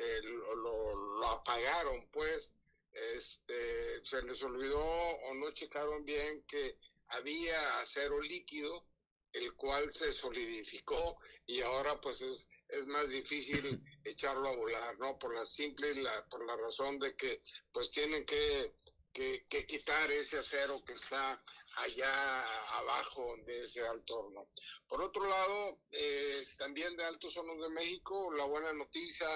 eh, 0.02 0.22
lo, 0.24 0.56
lo, 0.56 0.96
lo, 1.20 1.28
apagaron, 1.28 2.10
pues 2.12 2.54
este, 2.92 4.04
se 4.04 4.24
les 4.24 4.42
olvidó 4.42 4.84
o 4.84 5.34
no 5.36 5.52
checaron 5.52 6.04
bien 6.04 6.44
que 6.48 6.78
había 7.10 7.80
acero 7.80 8.20
líquido, 8.20 8.88
el 9.34 9.54
cual 9.56 9.94
se 9.94 10.12
solidificó 10.12 11.18
y 11.46 11.62
ahora 11.62 12.02
pues 12.02 12.22
es, 12.24 12.50
es 12.68 12.88
más 12.88 13.12
difícil 13.12 13.80
echarlo 14.04 14.50
a 14.50 14.56
volar, 14.56 14.98
¿no? 14.98 15.20
Por 15.20 15.36
la 15.36 15.46
simple, 15.46 15.94
la, 15.96 16.28
por 16.30 16.46
la 16.46 16.58
razón 16.58 16.98
de 16.98 17.16
que 17.16 17.42
pues 17.72 17.92
tienen 17.92 18.26
que, 18.26 18.74
que, 19.14 19.46
que 19.50 19.68
quitar 19.68 20.12
ese 20.12 20.40
acero 20.40 20.84
que 20.84 20.94
está 20.94 21.42
allá 21.78 22.78
abajo 22.80 23.36
de 23.46 23.62
ese 23.62 23.86
alto 23.88 24.20
horno. 24.20 24.50
Por 24.88 25.02
otro 25.02 25.26
lado, 25.28 25.80
eh, 25.92 26.44
también 26.58 26.98
de 26.98 27.06
Altos 27.06 27.38
Hornos 27.38 27.62
de 27.62 27.70
México, 27.70 28.34
la 28.34 28.46
buena 28.46 28.74
noticia 28.74 29.28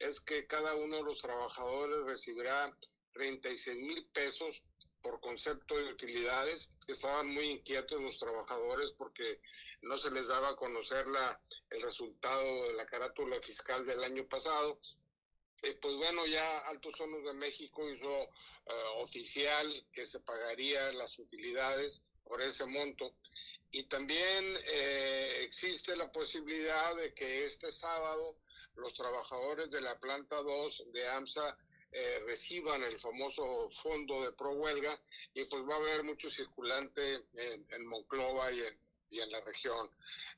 es 0.00 0.20
que 0.20 0.46
cada 0.46 0.74
uno 0.74 0.96
de 0.96 1.02
los 1.02 1.18
trabajadores 1.18 2.04
recibirá 2.04 2.76
36 3.12 3.78
mil 3.78 4.06
pesos 4.06 4.64
por 5.02 5.20
concepto 5.20 5.76
de 5.76 5.92
utilidades. 5.92 6.72
Estaban 6.88 7.28
muy 7.28 7.44
inquietos 7.44 8.00
los 8.00 8.18
trabajadores 8.18 8.92
porque 8.92 9.40
no 9.82 9.96
se 9.98 10.10
les 10.10 10.28
daba 10.28 10.50
a 10.50 10.56
conocer 10.56 11.06
la, 11.06 11.40
el 11.70 11.82
resultado 11.82 12.64
de 12.64 12.72
la 12.74 12.86
carátula 12.86 13.40
fiscal 13.42 13.84
del 13.84 14.02
año 14.02 14.26
pasado. 14.26 14.78
Eh, 15.62 15.78
pues 15.80 15.94
bueno, 15.96 16.26
ya 16.26 16.60
Altos 16.60 16.98
Hornos 16.98 17.24
de 17.24 17.34
México 17.34 17.88
hizo 17.90 18.08
uh, 18.08 19.02
oficial 19.02 19.86
que 19.92 20.06
se 20.06 20.20
pagaría 20.20 20.92
las 20.94 21.18
utilidades 21.18 22.02
por 22.24 22.40
ese 22.40 22.64
monto. 22.64 23.14
Y 23.70 23.84
también 23.84 24.58
eh, 24.66 25.42
existe 25.42 25.94
la 25.94 26.10
posibilidad 26.10 26.96
de 26.96 27.12
que 27.14 27.44
este 27.44 27.70
sábado 27.70 28.38
los 28.76 28.94
trabajadores 28.94 29.70
de 29.70 29.80
la 29.80 29.98
planta 29.98 30.36
2 30.36 30.84
de 30.92 31.08
AMSA 31.08 31.56
eh, 31.92 32.22
reciban 32.24 32.82
el 32.84 33.00
famoso 33.00 33.68
fondo 33.70 34.22
de 34.22 34.32
pro 34.32 34.52
huelga 34.52 34.96
y 35.34 35.44
pues 35.46 35.62
va 35.64 35.74
a 35.74 35.78
haber 35.78 36.04
mucho 36.04 36.30
circulante 36.30 37.24
en, 37.34 37.66
en 37.68 37.86
Monclova 37.86 38.52
y 38.52 38.60
en, 38.60 38.78
y 39.10 39.20
en, 39.20 39.30
la 39.32 39.40
región. 39.40 39.90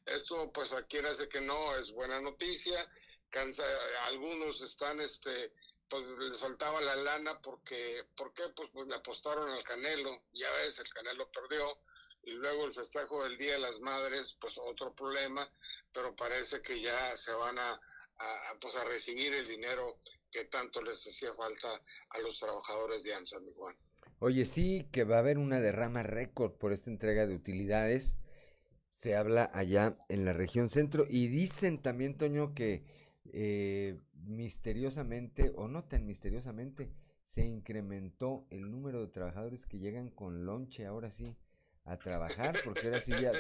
Esto 0.07 0.51
pues 0.51 0.73
aquí 0.73 0.99
hace 0.99 1.29
que 1.29 1.43
no 1.43 1.77
es 1.77 1.93
buena 1.93 2.21
noticia, 2.21 2.91
cansa, 3.29 3.65
algunos 4.07 4.63
están 4.63 5.01
este 5.01 5.53
pues 5.91 6.07
les 6.21 6.41
faltaba 6.41 6.81
la 6.81 6.97
lana 6.97 7.39
porque 7.43 8.07
¿por 8.17 8.33
qué? 8.33 8.45
Pues, 8.57 8.71
pues 8.73 8.87
le 8.87 8.95
apostaron 8.95 9.51
al 9.51 9.63
Canelo, 9.63 10.23
ya 10.33 10.51
ves, 10.53 10.79
el 10.79 10.89
Canelo 10.89 11.31
perdió 11.31 11.79
y 12.23 12.31
luego 12.31 12.65
el 12.65 12.73
festejo 12.73 13.25
del 13.25 13.37
Día 13.37 13.53
de 13.53 13.59
las 13.59 13.79
Madres, 13.81 14.39
pues 14.41 14.57
otro 14.57 14.95
problema, 14.95 15.47
pero 15.93 16.17
parece 16.17 16.63
que 16.63 16.81
ya 16.81 17.15
se 17.15 17.35
van 17.35 17.59
a 17.59 17.79
a, 18.23 18.59
pues 18.61 18.77
a 18.77 18.85
recibir 18.85 19.33
el 19.35 19.47
dinero 19.47 19.99
que 20.31 20.45
tanto 20.45 20.83
les 20.83 21.07
hacía 21.07 21.35
falta 21.35 21.69
a 22.11 22.19
los 22.21 22.39
trabajadores 22.39 23.03
de 23.03 23.15
AMSA, 23.15 23.41
mi 23.41 23.53
Juan. 23.53 23.77
Oye, 24.19 24.45
sí, 24.47 24.89
que 24.93 25.05
va 25.05 25.17
a 25.17 25.21
haber 25.21 25.39
una 25.39 25.61
derrama 25.61 26.03
récord 26.03 26.53
por 26.53 26.73
esta 26.73 26.91
entrega 26.91 27.27
de 27.27 27.35
utilidades. 27.35 28.17
Se 28.91 29.17
habla 29.17 29.51
allá 29.53 29.97
en 30.09 30.25
la 30.25 30.33
región 30.33 30.71
centro 30.71 31.05
y 31.09 31.27
dicen 31.27 31.83
también, 31.83 32.17
Toño, 32.17 32.55
que 32.55 32.85
eh, 33.33 33.99
misteriosamente, 34.15 35.53
o 35.57 35.67
no 35.67 35.85
tan 35.85 36.07
misteriosamente, 36.07 36.93
se 37.25 37.45
incrementó 37.45 38.47
el 38.51 38.71
número 38.71 39.01
de 39.01 39.09
trabajadores 39.09 39.67
que 39.67 39.79
llegan 39.79 40.11
con 40.11 40.45
lonche 40.45 40.87
ahora 40.87 41.11
sí 41.11 41.37
a 41.85 41.99
trabajar, 41.99 42.59
porque 42.65 42.87
ahora 42.87 43.01
sí 43.01 43.13
ya, 43.21 43.33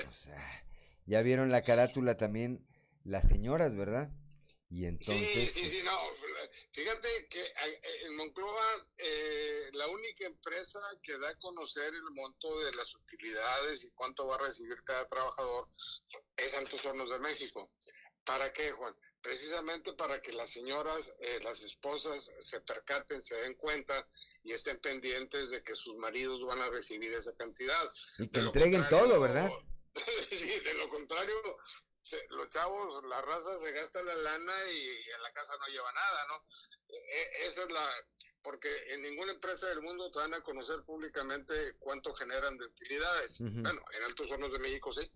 ya 1.06 1.22
vieron 1.22 1.50
la 1.50 1.62
carátula 1.62 2.16
también 2.16 2.66
las 3.04 3.28
señoras, 3.28 3.74
¿verdad? 3.74 4.10
Y 4.72 4.86
entonces. 4.86 5.52
Sí, 5.52 5.64
sí, 5.64 5.68
sí, 5.68 5.82
no. 5.84 5.98
Fíjate 6.72 7.26
que 7.28 7.44
en 8.06 8.16
Monclova, 8.16 8.86
eh, 8.96 9.68
la 9.74 9.86
única 9.88 10.24
empresa 10.24 10.80
que 11.02 11.18
da 11.18 11.28
a 11.28 11.38
conocer 11.38 11.92
el 11.92 12.10
monto 12.12 12.58
de 12.60 12.72
las 12.72 12.94
utilidades 12.94 13.84
y 13.84 13.90
cuánto 13.90 14.26
va 14.26 14.36
a 14.36 14.46
recibir 14.46 14.82
cada 14.84 15.06
trabajador 15.08 15.68
es 16.38 16.54
Altos 16.54 16.86
Hornos 16.86 17.10
de 17.10 17.18
México. 17.18 17.70
¿Para 18.24 18.50
qué, 18.54 18.72
Juan? 18.72 18.96
Precisamente 19.20 19.92
para 19.92 20.22
que 20.22 20.32
las 20.32 20.50
señoras, 20.50 21.12
eh, 21.20 21.38
las 21.44 21.62
esposas, 21.62 22.32
se 22.38 22.60
percaten, 22.62 23.22
se 23.22 23.36
den 23.36 23.54
cuenta 23.54 24.08
y 24.42 24.52
estén 24.52 24.78
pendientes 24.80 25.50
de 25.50 25.62
que 25.62 25.74
sus 25.74 25.96
maridos 25.96 26.42
van 26.46 26.62
a 26.62 26.70
recibir 26.70 27.12
esa 27.12 27.34
cantidad. 27.34 27.92
Y 28.18 28.28
que 28.28 28.40
entreguen 28.40 28.88
todo, 28.88 29.20
¿verdad? 29.20 29.50
sí, 30.30 30.60
de 30.60 30.74
lo 30.74 30.88
contrario, 30.88 31.34
se, 32.02 32.18
los 32.28 32.48
chavos, 32.50 33.02
la 33.04 33.22
raza 33.22 33.56
se 33.58 33.72
gasta 33.72 34.02
la 34.02 34.14
lana 34.14 34.52
y, 34.70 34.76
y, 34.76 35.10
en 35.16 35.22
la 35.22 35.32
casa 35.32 35.54
no 35.58 35.66
lleva 35.68 35.90
nada, 35.92 36.26
¿no? 36.28 36.44
E, 36.88 37.46
esa 37.46 37.62
es 37.62 37.72
la, 37.72 37.88
porque 38.42 38.68
en 38.88 39.02
ninguna 39.02 39.32
empresa 39.32 39.68
del 39.68 39.80
mundo 39.80 40.10
te 40.10 40.18
van 40.18 40.34
a 40.34 40.42
conocer 40.42 40.82
públicamente 40.84 41.76
cuánto 41.78 42.12
generan 42.14 42.58
de 42.58 42.66
utilidades. 42.66 43.40
Uh 43.40 43.44
-huh. 43.46 43.62
Bueno, 43.62 43.82
en 43.96 44.02
Altos 44.04 44.30
Hornos 44.30 44.52
de 44.52 44.58
México 44.58 44.92
sí. 44.92 45.10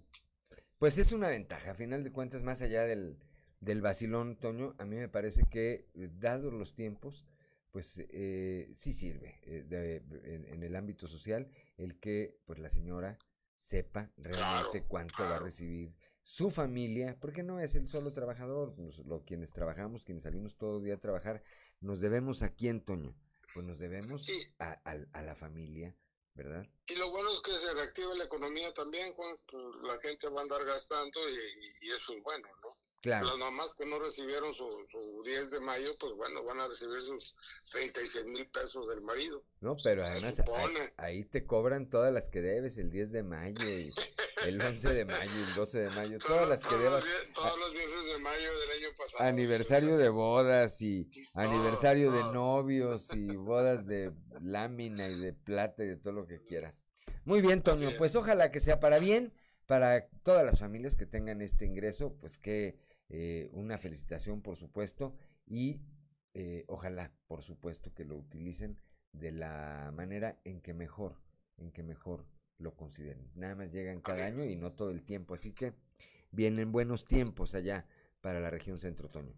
Pues 0.79 0.97
es 0.99 1.13
una 1.13 1.29
ventaja, 1.29 1.73
a 1.73 1.75
final 1.75 2.05
de 2.05 2.13
cuentas, 2.13 2.43
más 2.43 2.63
allá 2.63 2.85
del 2.85 3.19
del 3.59 3.81
vacilón, 3.81 4.37
Toño, 4.39 4.75
a 4.79 4.85
mí 4.85 4.97
me 4.97 5.09
parece 5.09 5.43
que, 5.51 5.89
dados 5.95 6.53
los 6.53 6.75
tiempos, 6.75 7.25
pues 7.73 7.95
eh, 7.99 8.69
sí 8.75 8.93
sirve 8.93 9.41
eh, 9.45 9.65
de- 9.67 9.97
en, 10.35 10.47
en 10.47 10.63
el 10.63 10.77
ámbito 10.77 11.09
social 11.09 11.51
el 11.79 11.99
que 11.99 12.39
pues 12.45 12.59
la 12.59 12.69
señora 12.69 13.19
sepa 13.57 14.11
realmente 14.19 14.85
cuánto 14.87 15.23
va 15.23 15.37
a 15.37 15.41
recibir 15.41 15.95
su 16.27 16.51
familia, 16.51 17.17
porque 17.21 17.45
no 17.45 17.61
es 17.61 17.77
el 17.77 17.87
solo 17.87 18.13
trabajador, 18.13 18.75
lo, 19.05 19.25
quienes 19.25 19.53
trabajamos, 19.53 20.03
quienes 20.03 20.25
salimos 20.25 20.57
todo 20.57 20.81
día 20.81 20.95
a 20.95 21.01
trabajar, 21.01 21.41
nos 21.81 22.01
debemos 22.01 22.43
a 22.43 22.53
quién, 22.53 22.85
Toño, 22.85 23.15
pues 23.55 23.65
nos 23.65 23.79
debemos 23.79 24.27
a, 24.59 25.23
la 25.23 25.37
familia, 25.37 25.97
¿verdad? 26.35 26.67
Y 26.89 26.97
lo 26.97 27.11
bueno 27.11 27.29
es 27.33 27.41
que 27.43 27.53
se 27.53 27.73
reactiva 27.75 28.13
la 28.17 28.25
economía 28.25 28.75
también, 28.75 29.13
Juan, 29.13 29.37
pues, 29.49 29.63
la 29.85 30.01
gente 30.01 30.29
va 30.29 30.41
a 30.41 30.43
andar 30.43 30.65
gastando 30.65 31.21
y 31.81 31.91
eso 31.91 32.13
es 32.13 32.23
bueno, 32.25 32.49
¿no? 32.61 32.77
Claro. 33.07 33.25
Las 33.25 33.39
mamás 33.39 33.75
que 33.77 33.87
no 33.87 34.01
recibieron 34.01 34.53
su, 34.53 34.69
su 34.91 35.23
10 35.23 35.53
de 35.53 35.61
mayo, 35.61 35.95
pues 36.01 36.13
bueno, 36.15 36.43
van 36.43 36.59
a 36.59 36.67
recibir 36.67 36.99
sus 36.99 37.37
36 37.71 38.27
mil 38.27 38.49
pesos 38.49 38.89
del 38.89 39.01
marido. 39.01 39.45
No, 39.61 39.77
pero 39.81 40.05
además 40.05 40.41
ahí, 40.41 40.75
ahí 40.97 41.25
te 41.25 41.47
cobran 41.47 41.89
todas 41.89 42.13
las 42.13 42.29
que 42.29 42.43
debes, 42.43 42.77
el 42.79 42.91
10 42.91 43.13
de 43.13 43.23
mayo, 43.23 43.65
y 43.65 43.95
el 44.45 44.61
11 44.61 44.93
de 44.93 45.05
mayo, 45.05 45.31
y 45.33 45.51
el 45.51 45.55
12 45.55 45.79
de 45.79 45.91
mayo, 45.91 46.19
todas 46.19 46.49
las 46.49 46.61
que 46.63 46.75
debas. 46.75 47.05
los, 47.05 47.33
todos 47.33 47.57
los 47.61 47.73
10 47.75 48.07
de 48.07 48.19
mayo 48.19 48.59
del 48.59 48.71
año 48.71 48.89
pasado. 48.99 49.23
Aniversario 49.23 49.99
de 49.99 50.09
bodas 50.09 50.83
y 50.83 51.09
aniversario 51.35 52.11
de 52.11 52.25
novios 52.25 53.15
y 53.15 53.37
bodas 53.37 53.87
de 53.87 54.13
lámina 54.43 55.09
y 55.09 55.21
de 55.21 55.33
plata 55.33 55.85
y 55.85 55.87
de 55.87 55.97
todo 55.97 56.13
lo 56.13 56.27
que 56.27 56.43
quieras. 56.43 56.83
Muy 57.25 57.41
bien, 57.41 57.63
Toño, 57.63 57.91
pues 57.99 58.17
ojalá 58.17 58.51
que 58.51 58.59
sea 58.59 58.81
para 58.81 58.99
bien, 58.99 59.33
para 59.67 60.09
todas 60.25 60.45
las 60.45 60.59
familias 60.59 60.97
que 60.97 61.07
tengan 61.07 61.41
este 61.41 61.67
ingreso, 61.67 62.13
pues 62.21 62.41
que 62.41 62.85
eh, 63.09 63.49
una 63.53 63.79
felicitación, 63.79 64.43
por 64.43 64.57
supuesto, 64.57 65.17
y 65.47 65.81
eh, 66.35 66.65
ojalá, 66.69 67.13
por 67.27 67.43
supuesto, 67.43 67.95
que 67.95 68.05
lo 68.05 68.17
utilicen 68.17 68.79
de 69.13 69.33
la 69.33 69.91
manera 69.95 70.41
en 70.45 70.61
que 70.61 70.75
mejor, 70.75 71.17
en 71.57 71.73
que 71.73 71.83
mejor 71.83 72.27
lo 72.59 72.75
consideren. 72.75 73.31
Nada 73.35 73.55
más 73.55 73.73
llegan 73.73 74.01
cada 74.01 74.27
año 74.27 74.45
y 74.45 74.57
no 74.57 74.73
todo 74.73 74.91
el 74.91 75.05
tiempo, 75.05 75.35
así 75.35 75.53
que 75.53 75.75
vienen 76.31 76.73
buenos 76.73 77.07
tiempos 77.07 77.55
allá 77.55 77.87
para 78.21 78.41
la 78.41 78.51
región 78.51 78.79
centro, 78.79 79.09
Toño. 79.09 79.35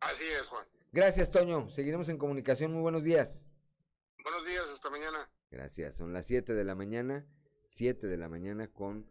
Así 0.00 0.24
es, 0.24 0.46
Juan. 0.46 0.66
Gracias, 0.92 1.30
Toño. 1.30 1.68
Seguiremos 1.68 2.08
en 2.08 2.18
comunicación. 2.18 2.72
Muy 2.72 2.82
buenos 2.82 3.04
días. 3.04 3.46
Buenos 4.22 4.46
días, 4.46 4.64
hasta 4.70 4.90
mañana. 4.90 5.30
Gracias. 5.50 5.96
Son 5.96 6.12
las 6.12 6.26
7 6.26 6.54
de 6.54 6.64
la 6.64 6.74
mañana. 6.74 7.26
7 7.68 8.06
de 8.06 8.16
la 8.16 8.28
mañana 8.28 8.68
con 8.68 9.06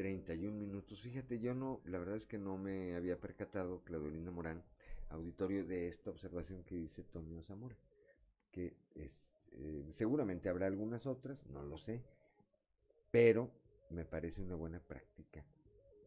31 0.00 0.56
minutos. 0.56 1.02
Fíjate, 1.02 1.40
yo 1.40 1.54
no, 1.54 1.82
la 1.84 1.98
verdad 1.98 2.16
es 2.16 2.24
que 2.24 2.38
no 2.38 2.56
me 2.56 2.96
había 2.96 3.20
percatado, 3.20 3.82
Claudelina 3.84 4.30
Morán, 4.30 4.62
auditorio, 5.10 5.62
de 5.66 5.88
esta 5.88 6.08
observación 6.08 6.64
que 6.64 6.74
dice 6.74 7.02
Toño 7.02 7.42
Zamora. 7.42 7.76
Que 8.50 8.72
eh, 8.94 9.84
seguramente 9.92 10.48
habrá 10.48 10.68
algunas 10.68 11.06
otras, 11.06 11.46
no 11.48 11.62
lo 11.62 11.76
sé, 11.76 12.02
pero 13.10 13.50
me 13.90 14.06
parece 14.06 14.40
una 14.40 14.54
buena 14.54 14.80
práctica 14.80 15.44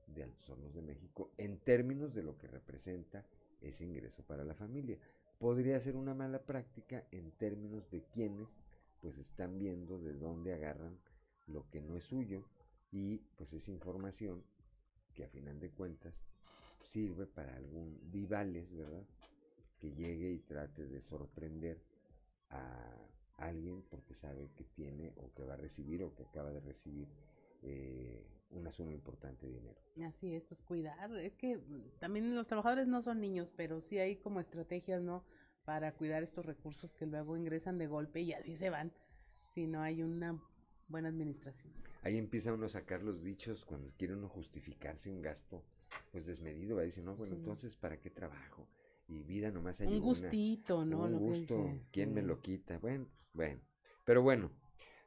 de 0.07 0.23
Altos 0.23 0.49
Hornos 0.49 0.73
de 0.73 0.81
México 0.81 1.29
en 1.37 1.59
términos 1.59 2.15
de 2.15 2.23
lo 2.23 2.35
que 2.35 2.47
representa 2.47 3.23
ese 3.61 3.85
ingreso 3.85 4.23
para 4.23 4.43
la 4.43 4.55
familia. 4.55 4.97
Podría 5.37 5.79
ser 5.79 5.95
una 5.95 6.15
mala 6.15 6.41
práctica 6.41 7.05
en 7.11 7.29
términos 7.33 7.91
de 7.91 8.01
quienes 8.11 8.57
pues 9.01 9.19
están 9.19 9.59
viendo 9.59 9.99
de 9.99 10.13
dónde 10.13 10.51
agarran 10.51 10.97
lo 11.45 11.69
que 11.69 11.79
no 11.79 11.95
es 11.95 12.05
suyo 12.05 12.43
y 12.93 13.17
pues 13.35 13.51
es 13.53 13.67
información 13.69 14.43
que 15.15 15.23
a 15.23 15.27
final 15.27 15.59
de 15.59 15.71
cuentas 15.71 16.13
sirve 16.83 17.25
para 17.25 17.55
algún 17.55 17.99
vivales, 18.11 18.71
¿verdad? 18.71 19.03
Que 19.79 19.91
llegue 19.91 20.31
y 20.31 20.39
trate 20.39 20.85
de 20.85 21.01
sorprender 21.01 21.81
a 22.51 22.93
alguien 23.37 23.81
porque 23.89 24.13
sabe 24.13 24.51
que 24.55 24.63
tiene 24.63 25.11
o 25.17 25.33
que 25.33 25.43
va 25.43 25.55
a 25.55 25.57
recibir 25.57 26.03
o 26.03 26.13
que 26.13 26.23
acaba 26.23 26.51
de 26.51 26.59
recibir 26.59 27.07
eh, 27.63 28.23
una 28.51 28.71
suma 28.71 28.93
importante 28.93 29.47
de 29.47 29.53
dinero. 29.53 29.81
Así 30.05 30.35
es, 30.35 30.43
pues 30.43 30.61
cuidar. 30.61 31.11
Es 31.17 31.35
que 31.35 31.57
mm, 31.57 31.99
también 31.99 32.35
los 32.35 32.47
trabajadores 32.47 32.87
no 32.87 33.01
son 33.01 33.19
niños, 33.19 33.51
pero 33.57 33.81
sí 33.81 33.97
hay 33.97 34.17
como 34.17 34.39
estrategias, 34.39 35.01
¿no? 35.01 35.25
Para 35.65 35.93
cuidar 35.93 36.21
estos 36.21 36.45
recursos 36.45 36.93
que 36.93 37.07
luego 37.07 37.37
ingresan 37.37 37.79
de 37.79 37.87
golpe 37.87 38.21
y 38.21 38.33
así 38.33 38.55
se 38.55 38.69
van 38.69 38.91
si 39.55 39.65
no 39.65 39.81
hay 39.81 40.03
una 40.03 40.39
buena 40.89 41.09
administración. 41.09 41.73
Ahí 42.03 42.17
empieza 42.17 42.53
uno 42.53 42.65
a 42.65 42.69
sacar 42.69 43.01
los 43.01 43.23
dichos 43.23 43.65
cuando 43.65 43.89
quiere 43.97 44.13
uno 44.13 44.27
justificarse 44.29 45.09
un 45.09 45.21
gasto 45.21 45.63
pues 46.11 46.25
desmedido, 46.25 46.75
va 46.75 46.81
a 46.81 46.85
decir, 46.85 47.03
no, 47.03 47.15
bueno, 47.15 47.33
Sí. 47.35 47.39
entonces 47.39 47.75
¿para 47.75 47.99
qué 47.99 48.09
trabajo? 48.09 48.67
Y 49.07 49.23
vida 49.23 49.51
nomás 49.51 49.79
hay 49.81 49.87
Un 49.87 49.93
una. 49.95 50.01
gustito, 50.01 50.85
¿no? 50.85 51.03
Un 51.03 51.11
Lo 51.13 51.17
que 51.19 51.23
gusto, 51.25 51.55
dice, 51.57 51.81
¿quién 51.91 52.13
me 52.13 52.21
lo 52.21 52.41
quita? 52.41 52.77
Bueno, 52.79 53.07
bueno. 53.33 53.61
Pero 54.05 54.21
bueno, 54.21 54.51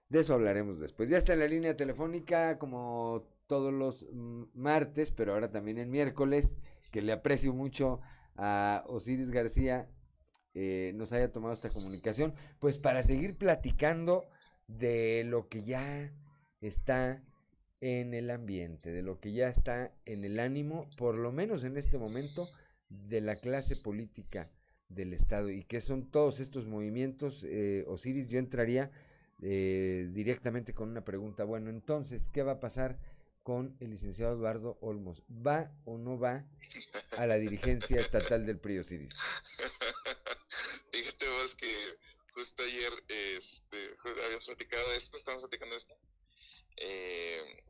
de 0.08 0.20
eso 0.20 0.34
hablaremos 0.34 0.78
después. 0.78 1.08
Ya 1.08 1.18
está 1.18 1.32
en 1.32 1.40
la 1.40 1.48
línea 1.48 1.76
telefónica 1.76 2.58
como 2.58 3.26
todos 3.46 3.72
los 3.72 4.06
martes, 4.54 5.10
pero 5.10 5.32
ahora 5.34 5.50
también 5.50 5.78
en 5.78 5.90
miércoles, 5.90 6.56
que 6.90 7.02
le 7.02 7.12
aprecio 7.12 7.52
mucho 7.52 8.00
a 8.36 8.84
Osiris 8.88 9.30
García 9.30 9.90
eh, 10.54 10.92
nos 10.94 11.12
haya 11.12 11.30
tomado 11.32 11.52
esta 11.52 11.70
comunicación, 11.70 12.34
pues 12.60 12.78
para 12.78 13.02
seguir 13.02 13.36
platicando 13.36 14.24
de 14.66 15.24
lo 15.24 15.48
que 15.48 15.62
ya 15.62 16.12
está 16.60 17.22
en 17.80 18.14
el 18.14 18.30
ambiente, 18.30 18.90
de 18.90 19.02
lo 19.02 19.20
que 19.20 19.32
ya 19.32 19.48
está 19.48 19.92
en 20.04 20.24
el 20.24 20.40
ánimo, 20.40 20.88
por 20.96 21.16
lo 21.16 21.32
menos 21.32 21.64
en 21.64 21.76
este 21.76 21.98
momento, 21.98 22.48
de 22.88 23.20
la 23.20 23.36
clase 23.36 23.76
política 23.76 24.50
del 24.88 25.12
Estado 25.12 25.50
y 25.50 25.64
que 25.64 25.80
son 25.80 26.10
todos 26.10 26.40
estos 26.40 26.66
movimientos. 26.66 27.44
Eh, 27.44 27.84
Osiris, 27.88 28.28
yo 28.28 28.38
entraría 28.38 28.90
eh, 29.42 30.08
directamente 30.12 30.74
con 30.74 30.88
una 30.88 31.04
pregunta. 31.04 31.44
Bueno, 31.44 31.70
entonces, 31.70 32.28
¿qué 32.32 32.42
va 32.42 32.52
a 32.52 32.60
pasar 32.60 32.98
con 33.42 33.76
el 33.80 33.90
licenciado 33.90 34.34
Eduardo 34.34 34.78
Olmos? 34.80 35.22
¿Va 35.28 35.72
o 35.84 35.98
no 35.98 36.18
va 36.18 36.44
a 37.18 37.26
la 37.26 37.36
dirigencia 37.36 37.98
estatal 38.00 38.46
del 38.46 38.58
PRI, 38.58 38.78
Osiris? 38.78 39.14
Fíjate 40.92 41.28
vos 41.28 41.54
que 41.56 41.72
justo 42.32 42.62
ayer 42.62 42.92
este, 43.08 43.76
habíamos 44.24 44.46
platicado 44.46 44.90
de 44.90 44.96
esto, 44.96 45.16
estamos 45.16 45.42
platicando 45.42 45.74
de 45.74 45.78
esto. 45.78 45.94
Eh, 46.76 47.62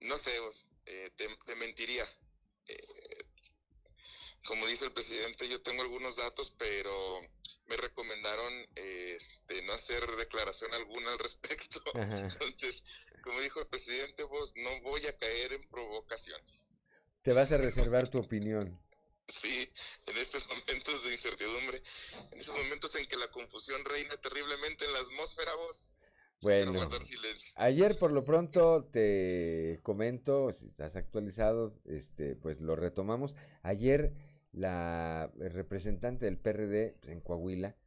no 0.00 0.18
sé, 0.18 0.38
vos, 0.40 0.68
eh, 0.86 1.10
te, 1.16 1.28
te 1.46 1.56
mentiría. 1.56 2.06
Eh, 2.66 3.24
como 4.46 4.66
dice 4.66 4.84
el 4.84 4.92
presidente, 4.92 5.48
yo 5.48 5.62
tengo 5.62 5.82
algunos 5.82 6.16
datos, 6.16 6.54
pero 6.58 7.20
me 7.66 7.76
recomendaron 7.76 8.68
este, 8.74 9.62
no 9.62 9.72
hacer 9.72 10.04
declaración 10.16 10.72
alguna 10.74 11.12
al 11.12 11.18
respecto. 11.18 11.80
Ajá. 11.94 12.28
Entonces, 12.40 12.84
como 13.22 13.40
dijo 13.40 13.60
el 13.60 13.66
presidente, 13.66 14.22
vos 14.24 14.52
no 14.56 14.82
voy 14.82 15.06
a 15.06 15.16
caer 15.16 15.54
en 15.54 15.68
provocaciones. 15.68 16.66
Te 17.22 17.32
vas 17.32 17.52
a 17.52 17.56
reservar 17.58 18.08
tu 18.08 18.18
opinión. 18.18 18.80
Sí, 19.26 19.72
en 20.06 20.18
estos 20.18 20.46
momentos 20.48 21.02
de 21.02 21.12
incertidumbre, 21.12 21.82
en 22.32 22.38
estos 22.38 22.54
momentos 22.54 22.94
en 22.96 23.06
que 23.06 23.16
la 23.16 23.28
confusión 23.28 23.82
reina 23.86 24.14
terriblemente 24.20 24.84
en 24.84 24.92
la 24.92 24.98
atmósfera, 24.98 25.54
vos, 25.54 25.94
Bueno, 26.44 26.78
ayer 27.56 27.96
por 27.98 28.12
lo 28.12 28.22
pronto 28.22 28.84
te 28.84 29.80
comento, 29.82 30.52
si 30.52 30.66
estás 30.66 30.94
actualizado, 30.94 31.74
este, 31.86 32.36
pues 32.36 32.60
lo 32.60 32.76
retomamos. 32.76 33.34
Ayer 33.62 34.12
la 34.52 35.32
representante 35.38 36.26
del 36.26 36.36
PRD 36.36 36.98
en 37.04 37.22
Coahuila, 37.22 37.78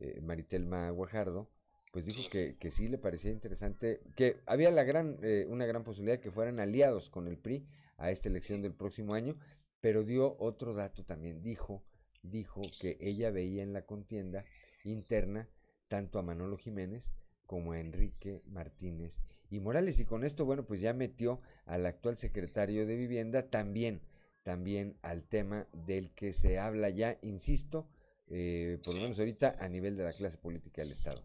eh, 0.00 0.20
Maritelma 0.22 0.90
Guajardo, 0.90 1.52
pues 1.92 2.04
dijo 2.04 2.28
que, 2.32 2.56
que 2.58 2.72
sí 2.72 2.88
le 2.88 2.98
parecía 2.98 3.30
interesante, 3.30 4.00
que 4.16 4.40
había 4.44 4.72
la 4.72 4.82
gran, 4.82 5.18
eh, 5.22 5.46
una 5.48 5.66
gran 5.66 5.84
posibilidad 5.84 6.16
de 6.16 6.20
que 6.20 6.32
fueran 6.32 6.58
aliados 6.58 7.10
con 7.10 7.28
el 7.28 7.38
PRI 7.38 7.64
a 7.96 8.10
esta 8.10 8.28
elección 8.28 8.60
del 8.60 8.74
próximo 8.74 9.14
año, 9.14 9.38
pero 9.80 10.02
dio 10.02 10.36
otro 10.40 10.74
dato 10.74 11.04
también, 11.04 11.44
dijo, 11.44 11.84
dijo 12.24 12.62
que 12.80 12.98
ella 13.00 13.30
veía 13.30 13.62
en 13.62 13.72
la 13.72 13.86
contienda 13.86 14.44
interna 14.82 15.48
tanto 15.88 16.18
a 16.18 16.22
Manolo 16.22 16.56
Jiménez 16.58 17.08
como 17.50 17.74
Enrique 17.74 18.42
Martínez 18.46 19.18
y 19.50 19.58
Morales. 19.58 19.98
Y 19.98 20.04
con 20.04 20.22
esto, 20.22 20.44
bueno, 20.44 20.64
pues 20.64 20.80
ya 20.80 20.94
metió 20.94 21.42
al 21.66 21.84
actual 21.84 22.16
secretario 22.16 22.86
de 22.86 22.94
Vivienda 22.94 23.50
también, 23.50 24.00
también 24.44 24.96
al 25.02 25.28
tema 25.28 25.66
del 25.72 26.14
que 26.14 26.32
se 26.32 26.60
habla 26.60 26.90
ya, 26.90 27.18
insisto, 27.22 27.88
eh, 28.28 28.78
por 28.84 28.94
lo 28.94 29.00
menos 29.00 29.18
ahorita 29.18 29.56
a 29.58 29.68
nivel 29.68 29.96
de 29.96 30.04
la 30.04 30.12
clase 30.12 30.36
política 30.36 30.82
del 30.82 30.92
Estado. 30.92 31.24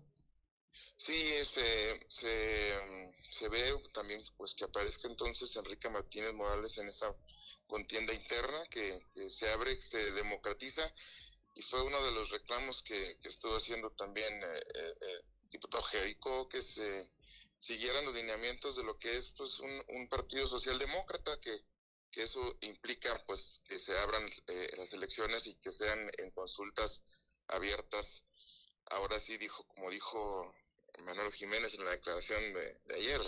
Sí, 0.96 1.14
se, 1.44 2.00
se, 2.08 2.74
se 3.30 3.48
ve 3.48 3.60
también 3.94 4.20
pues 4.36 4.56
que 4.56 4.64
aparezca 4.64 5.08
entonces 5.08 5.56
Enrique 5.56 5.90
Martínez 5.90 6.34
Morales 6.34 6.76
en 6.80 6.88
esta 6.88 7.16
contienda 7.68 8.16
interna 8.16 8.66
que, 8.72 9.00
se 9.30 9.48
abre, 9.52 9.78
se 9.78 10.12
democratiza 10.14 10.82
y 11.54 11.62
fue 11.62 11.84
uno 11.84 12.04
de 12.04 12.14
los 12.14 12.32
reclamos 12.32 12.82
que, 12.82 13.20
que 13.22 13.30
estuvo 13.30 13.56
haciendo 13.56 13.92
también 13.92 14.34
eh, 14.34 14.64
eh, 14.74 14.96
eh, 15.02 15.35
diputado 15.56 15.84
Jerico 15.84 16.48
que 16.50 16.62
se 16.62 17.10
siguieran 17.60 18.06
los 18.06 18.14
lineamientos 18.14 18.76
de 18.76 18.84
lo 18.84 18.98
que 19.00 19.16
es 19.16 19.32
pues 19.32 19.60
un, 19.60 20.08
partido 20.10 20.48
socialdemócrata 20.48 21.40
que, 21.40 21.66
que 22.12 22.24
eso 22.24 22.58
implica 22.62 23.24
pues 23.26 23.62
que 23.68 23.80
se 23.80 23.98
abran 24.00 24.24
eh, 24.48 24.72
las 24.78 24.94
elecciones 24.94 25.48
y 25.48 25.56
que 25.56 25.72
sean 25.72 26.12
en 26.18 26.32
consultas 26.32 27.34
abiertas. 27.48 28.24
Ahora 28.88 29.20
sí 29.20 29.38
dijo, 29.38 29.66
como 29.68 29.90
dijo 29.90 30.54
Manuel 31.00 31.34
Jiménez 31.34 31.74
en 31.74 31.86
la 31.86 31.92
declaración 31.92 32.42
de, 32.54 32.96
ayer, 32.96 33.22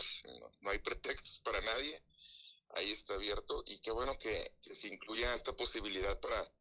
no, 0.62 0.70
hay 0.70 0.80
pretextos 0.80 1.40
para 1.40 1.60
nadie, 1.62 2.02
ahí 2.76 2.92
está 2.92 3.16
abierto 3.16 3.64
y 3.66 3.80
qué 3.80 3.92
bueno 3.92 4.18
que, 4.20 4.54
se 4.62 4.88
incluya 4.88 5.34
esta 5.34 5.54
posibilidad 5.54 6.20
para, 6.20 6.52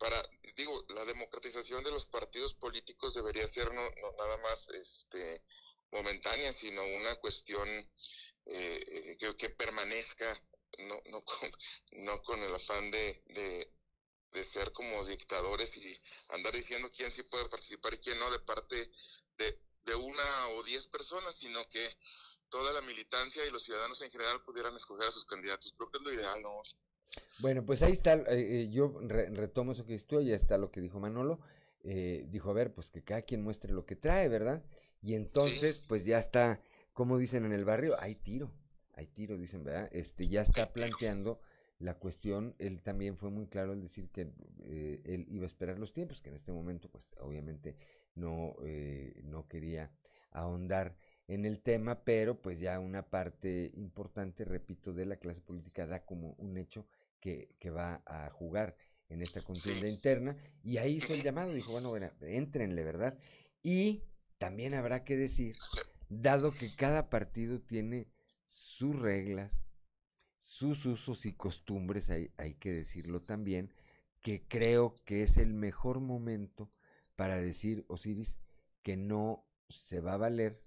para, 0.00 0.16
digo, 0.56 0.82
la 0.88 1.04
democratización 1.04 1.84
de 1.84 1.90
los 1.90 2.06
partidos 2.06 2.54
políticos 2.54 3.12
debería 3.12 3.46
ser 3.46 3.72
no, 3.72 3.82
nada 3.82 4.36
más 4.38 4.68
este 4.70 5.44
momentánea, 5.92 6.52
sino 6.52 6.82
una 6.82 7.14
cuestión 7.16 7.68
eh, 8.46 9.18
que, 9.36 9.50
permanezca 9.50 10.42
no, 10.78 11.00
no, 11.10 11.22
con, 11.24 11.52
no 11.92 12.22
con 12.22 12.40
el 12.40 12.54
afán 12.54 12.90
de, 12.90 13.22
de, 14.32 14.42
ser 14.42 14.72
como 14.72 15.04
dictadores 15.04 15.76
y 15.76 16.00
andar 16.30 16.54
diciendo 16.54 16.90
quién 16.90 17.12
sí 17.12 17.22
puede 17.24 17.50
participar 17.50 17.92
y 17.92 17.98
quién 17.98 18.18
no 18.18 18.30
de 18.30 18.38
parte 18.38 18.90
de, 19.36 19.60
de 19.82 19.94
una 19.94 20.48
o 20.56 20.62
diez 20.62 20.86
personas, 20.86 21.36
sino 21.36 21.68
que 21.68 21.98
toda 22.48 22.72
la 22.72 22.80
militancia 22.80 23.44
y 23.44 23.50
los 23.50 23.64
ciudadanos 23.64 24.00
en 24.00 24.10
general 24.10 24.42
pudieran 24.44 24.74
escoger 24.76 25.08
a 25.08 25.12
sus 25.12 25.26
candidatos. 25.26 25.74
Creo 25.76 25.90
que 25.90 25.98
es 25.98 26.04
lo 26.04 26.12
ideal, 26.14 26.40
¿no? 26.40 26.62
Bueno, 27.40 27.64
pues 27.64 27.82
ahí 27.82 27.92
está, 27.92 28.14
eh, 28.14 28.24
eh, 28.62 28.68
yo 28.70 28.98
retomo 29.00 29.72
eso 29.72 29.86
que 29.86 29.98
tú, 29.98 30.20
ya 30.20 30.34
está 30.34 30.58
lo 30.58 30.70
que 30.70 30.80
dijo 30.80 31.00
Manolo, 31.00 31.40
eh, 31.82 32.26
dijo, 32.28 32.50
a 32.50 32.54
ver, 32.54 32.72
pues 32.72 32.90
que 32.90 33.02
cada 33.02 33.22
quien 33.22 33.42
muestre 33.42 33.72
lo 33.72 33.86
que 33.86 33.96
trae, 33.96 34.28
¿verdad? 34.28 34.62
Y 35.02 35.14
entonces, 35.14 35.80
pues 35.80 36.04
ya 36.04 36.18
está, 36.18 36.60
como 36.92 37.16
dicen 37.18 37.44
en 37.44 37.52
el 37.52 37.64
barrio, 37.64 37.96
hay 37.98 38.14
tiro 38.14 38.52
hay 39.00 39.06
tiro, 39.06 39.36
dicen, 39.38 39.64
¿verdad? 39.64 39.88
Este, 39.92 40.28
ya 40.28 40.42
está 40.42 40.72
planteando 40.72 41.40
la 41.78 41.94
cuestión, 41.94 42.54
él 42.58 42.82
también 42.82 43.16
fue 43.16 43.30
muy 43.30 43.46
claro 43.46 43.72
al 43.72 43.80
decir 43.80 44.10
que 44.10 44.30
eh, 44.64 45.00
él 45.04 45.26
iba 45.30 45.44
a 45.44 45.46
esperar 45.46 45.78
los 45.78 45.94
tiempos, 45.94 46.20
que 46.20 46.28
en 46.28 46.36
este 46.36 46.52
momento, 46.52 46.90
pues 46.90 47.04
obviamente 47.18 47.76
no, 48.14 48.54
eh, 48.62 49.22
no 49.24 49.48
quería 49.48 49.90
ahondar 50.30 50.96
en 51.28 51.46
el 51.46 51.60
tema, 51.60 52.04
pero 52.04 52.42
pues 52.42 52.60
ya 52.60 52.78
una 52.78 53.08
parte 53.08 53.72
importante, 53.74 54.44
repito, 54.44 54.92
de 54.92 55.06
la 55.06 55.16
clase 55.16 55.40
política 55.40 55.86
da 55.86 56.04
como 56.04 56.34
un 56.38 56.58
hecho 56.58 56.86
que, 57.20 57.54
que 57.58 57.70
va 57.70 58.02
a 58.06 58.30
jugar 58.30 58.76
en 59.08 59.22
esta 59.22 59.42
contienda 59.42 59.88
interna, 59.88 60.36
y 60.62 60.78
ahí 60.78 60.96
hizo 60.96 61.12
el 61.12 61.22
llamado, 61.22 61.52
dijo, 61.52 61.72
bueno, 61.72 61.88
bueno, 61.88 62.10
entrenle, 62.20 62.84
¿verdad? 62.84 63.18
Y 63.62 64.04
también 64.38 64.72
habrá 64.74 65.04
que 65.04 65.16
decir, 65.16 65.56
dado 66.08 66.52
que 66.52 66.74
cada 66.74 67.10
partido 67.10 67.60
tiene 67.60 68.08
sus 68.46 68.96
reglas, 68.96 69.64
sus 70.38 70.86
usos 70.86 71.26
y 71.26 71.32
costumbres, 71.34 72.08
hay, 72.10 72.32
hay 72.36 72.54
que 72.54 72.72
decirlo 72.72 73.20
también, 73.20 73.74
que 74.20 74.46
creo 74.46 74.96
que 75.04 75.22
es 75.22 75.36
el 75.36 75.54
mejor 75.54 76.00
momento 76.00 76.70
para 77.16 77.40
decir, 77.40 77.84
Osiris, 77.88 78.38
que 78.82 78.96
no 78.96 79.46
se 79.68 80.00
va 80.00 80.14
a 80.14 80.18
valer 80.18 80.60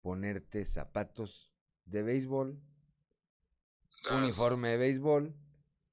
ponerte 0.00 0.64
zapatos 0.64 1.52
de 1.84 2.02
béisbol, 2.02 2.60
uniforme 4.10 4.70
de 4.70 4.76
béisbol, 4.76 5.34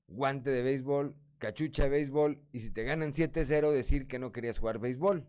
guante 0.07 0.49
de 0.49 0.61
béisbol, 0.63 1.15
cachucha 1.39 1.83
de 1.83 1.89
béisbol, 1.89 2.41
y 2.51 2.59
si 2.59 2.71
te 2.71 2.83
ganan 2.83 3.13
7-0 3.13 3.71
decir 3.71 4.07
que 4.07 4.19
no 4.19 4.31
querías 4.31 4.59
jugar 4.59 4.79
béisbol. 4.79 5.27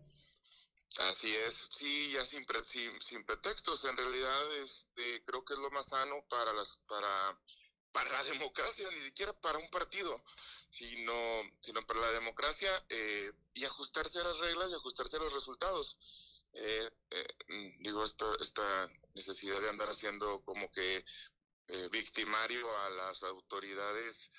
Así 0.99 1.35
es, 1.35 1.69
sí, 1.71 2.11
ya 2.11 2.25
sin, 2.25 2.45
sin, 3.01 3.23
pretextos. 3.23 3.85
En 3.85 3.95
realidad, 3.95 4.55
este, 4.63 5.23
creo 5.25 5.45
que 5.45 5.53
es 5.53 5.59
lo 5.59 5.69
más 5.69 5.87
sano 5.87 6.25
para 6.27 6.53
las, 6.53 6.81
para, 6.87 7.39
para 7.91 8.11
la 8.11 8.23
democracia, 8.31 8.89
ni 8.89 8.97
siquiera 8.97 9.33
para 9.33 9.59
un 9.59 9.69
partido, 9.69 10.23
sino, 10.71 11.13
sino 11.59 11.85
para 11.85 11.99
la 11.99 12.11
democracia 12.11 12.71
eh, 12.89 13.31
y 13.53 13.65
ajustarse 13.65 14.19
a 14.19 14.23
las 14.23 14.39
reglas 14.39 14.71
y 14.71 14.75
ajustarse 14.75 15.17
a 15.17 15.19
los 15.19 15.33
resultados. 15.33 15.99
Eh, 16.53 16.89
eh, 17.11 17.27
mm, 17.47 17.83
digo, 17.83 18.03
esta, 18.03 18.25
esta 18.39 18.89
necesidad 19.13 19.61
de 19.61 19.69
andar 19.69 19.89
haciendo 19.89 20.41
como 20.43 20.71
que 20.71 21.03
victimario 21.91 22.65
a 22.79 22.89
las 22.91 23.23
autoridades 23.23 24.31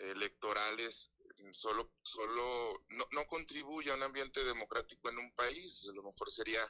electorales 0.00 1.10
solo, 1.52 1.92
solo 2.02 2.84
no, 2.90 3.06
no 3.12 3.26
contribuye 3.26 3.90
a 3.90 3.94
un 3.94 4.02
ambiente 4.02 4.44
democrático 4.44 5.08
en 5.08 5.18
un 5.18 5.34
país. 5.34 5.84
Lo 5.94 6.02
mejor 6.02 6.30
sería, 6.30 6.60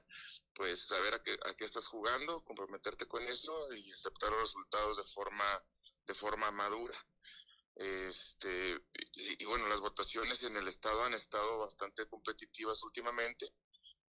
pues, 0.55 0.87
saber 0.87 1.14
a 1.14 1.22
qué, 1.22 1.33
a 1.45 1.55
qué 1.55 1.64
estás 1.64 1.87
jugando, 1.87 2.45
comprometerte 2.45 3.07
con 3.07 3.22
eso 3.24 3.72
y 3.72 3.91
aceptar 3.93 4.31
los 4.31 4.41
resultados 4.43 4.97
de 4.97 5.05
forma, 5.05 5.64
de 6.07 6.14
forma 6.14 6.51
madura. 6.51 6.97
Este, 7.74 8.81
y, 9.14 9.45
bueno, 9.45 9.68
las 9.68 9.81
votaciones 9.81 10.43
en 10.43 10.57
el 10.57 10.68
estado 10.68 11.05
han 11.05 11.14
estado 11.14 11.59
bastante 11.59 12.07
competitivas 12.09 12.83
últimamente. 12.83 13.55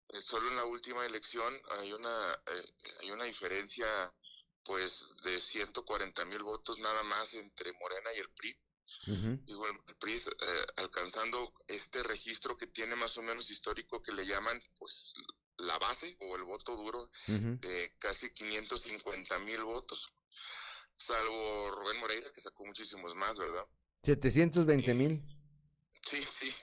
Eh, 0.09 0.21
solo 0.21 0.49
en 0.49 0.57
la 0.57 0.65
última 0.65 1.05
elección 1.05 1.61
hay 1.79 1.93
una, 1.93 2.33
eh, 2.47 2.65
hay 2.99 3.11
una 3.11 3.23
diferencia 3.25 3.87
pues 4.63 5.09
de 5.23 5.41
140 5.41 6.23
mil 6.25 6.43
votos 6.43 6.77
nada 6.77 7.01
más 7.03 7.33
entre 7.33 7.73
Morena 7.73 8.13
y 8.13 8.19
el 8.19 8.29
PRI 8.31 8.55
y 9.07 9.53
bueno, 9.53 9.83
el 9.87 9.95
PRI 9.95 10.13
eh, 10.13 10.21
alcanzando 10.77 11.53
este 11.67 12.03
registro 12.03 12.55
que 12.55 12.67
tiene 12.67 12.95
más 12.95 13.17
o 13.17 13.21
menos 13.21 13.49
histórico 13.49 14.01
que 14.01 14.11
le 14.11 14.25
llaman 14.25 14.61
pues 14.77 15.15
la 15.57 15.77
base 15.79 16.17
o 16.21 16.35
el 16.35 16.43
voto 16.43 16.75
duro 16.75 17.09
de 17.27 17.95
casi 17.99 18.31
550 18.31 19.39
mil 19.39 19.63
votos, 19.63 20.11
salvo 20.95 21.71
Rubén 21.71 21.99
Moreira 21.99 22.31
que 22.31 22.41
sacó 22.41 22.65
muchísimos 22.65 23.15
más, 23.15 23.37
¿verdad? 23.37 23.65
720 24.03 24.93
mil. 24.93 25.23
Sí, 26.03 26.23
sí, 26.23 26.53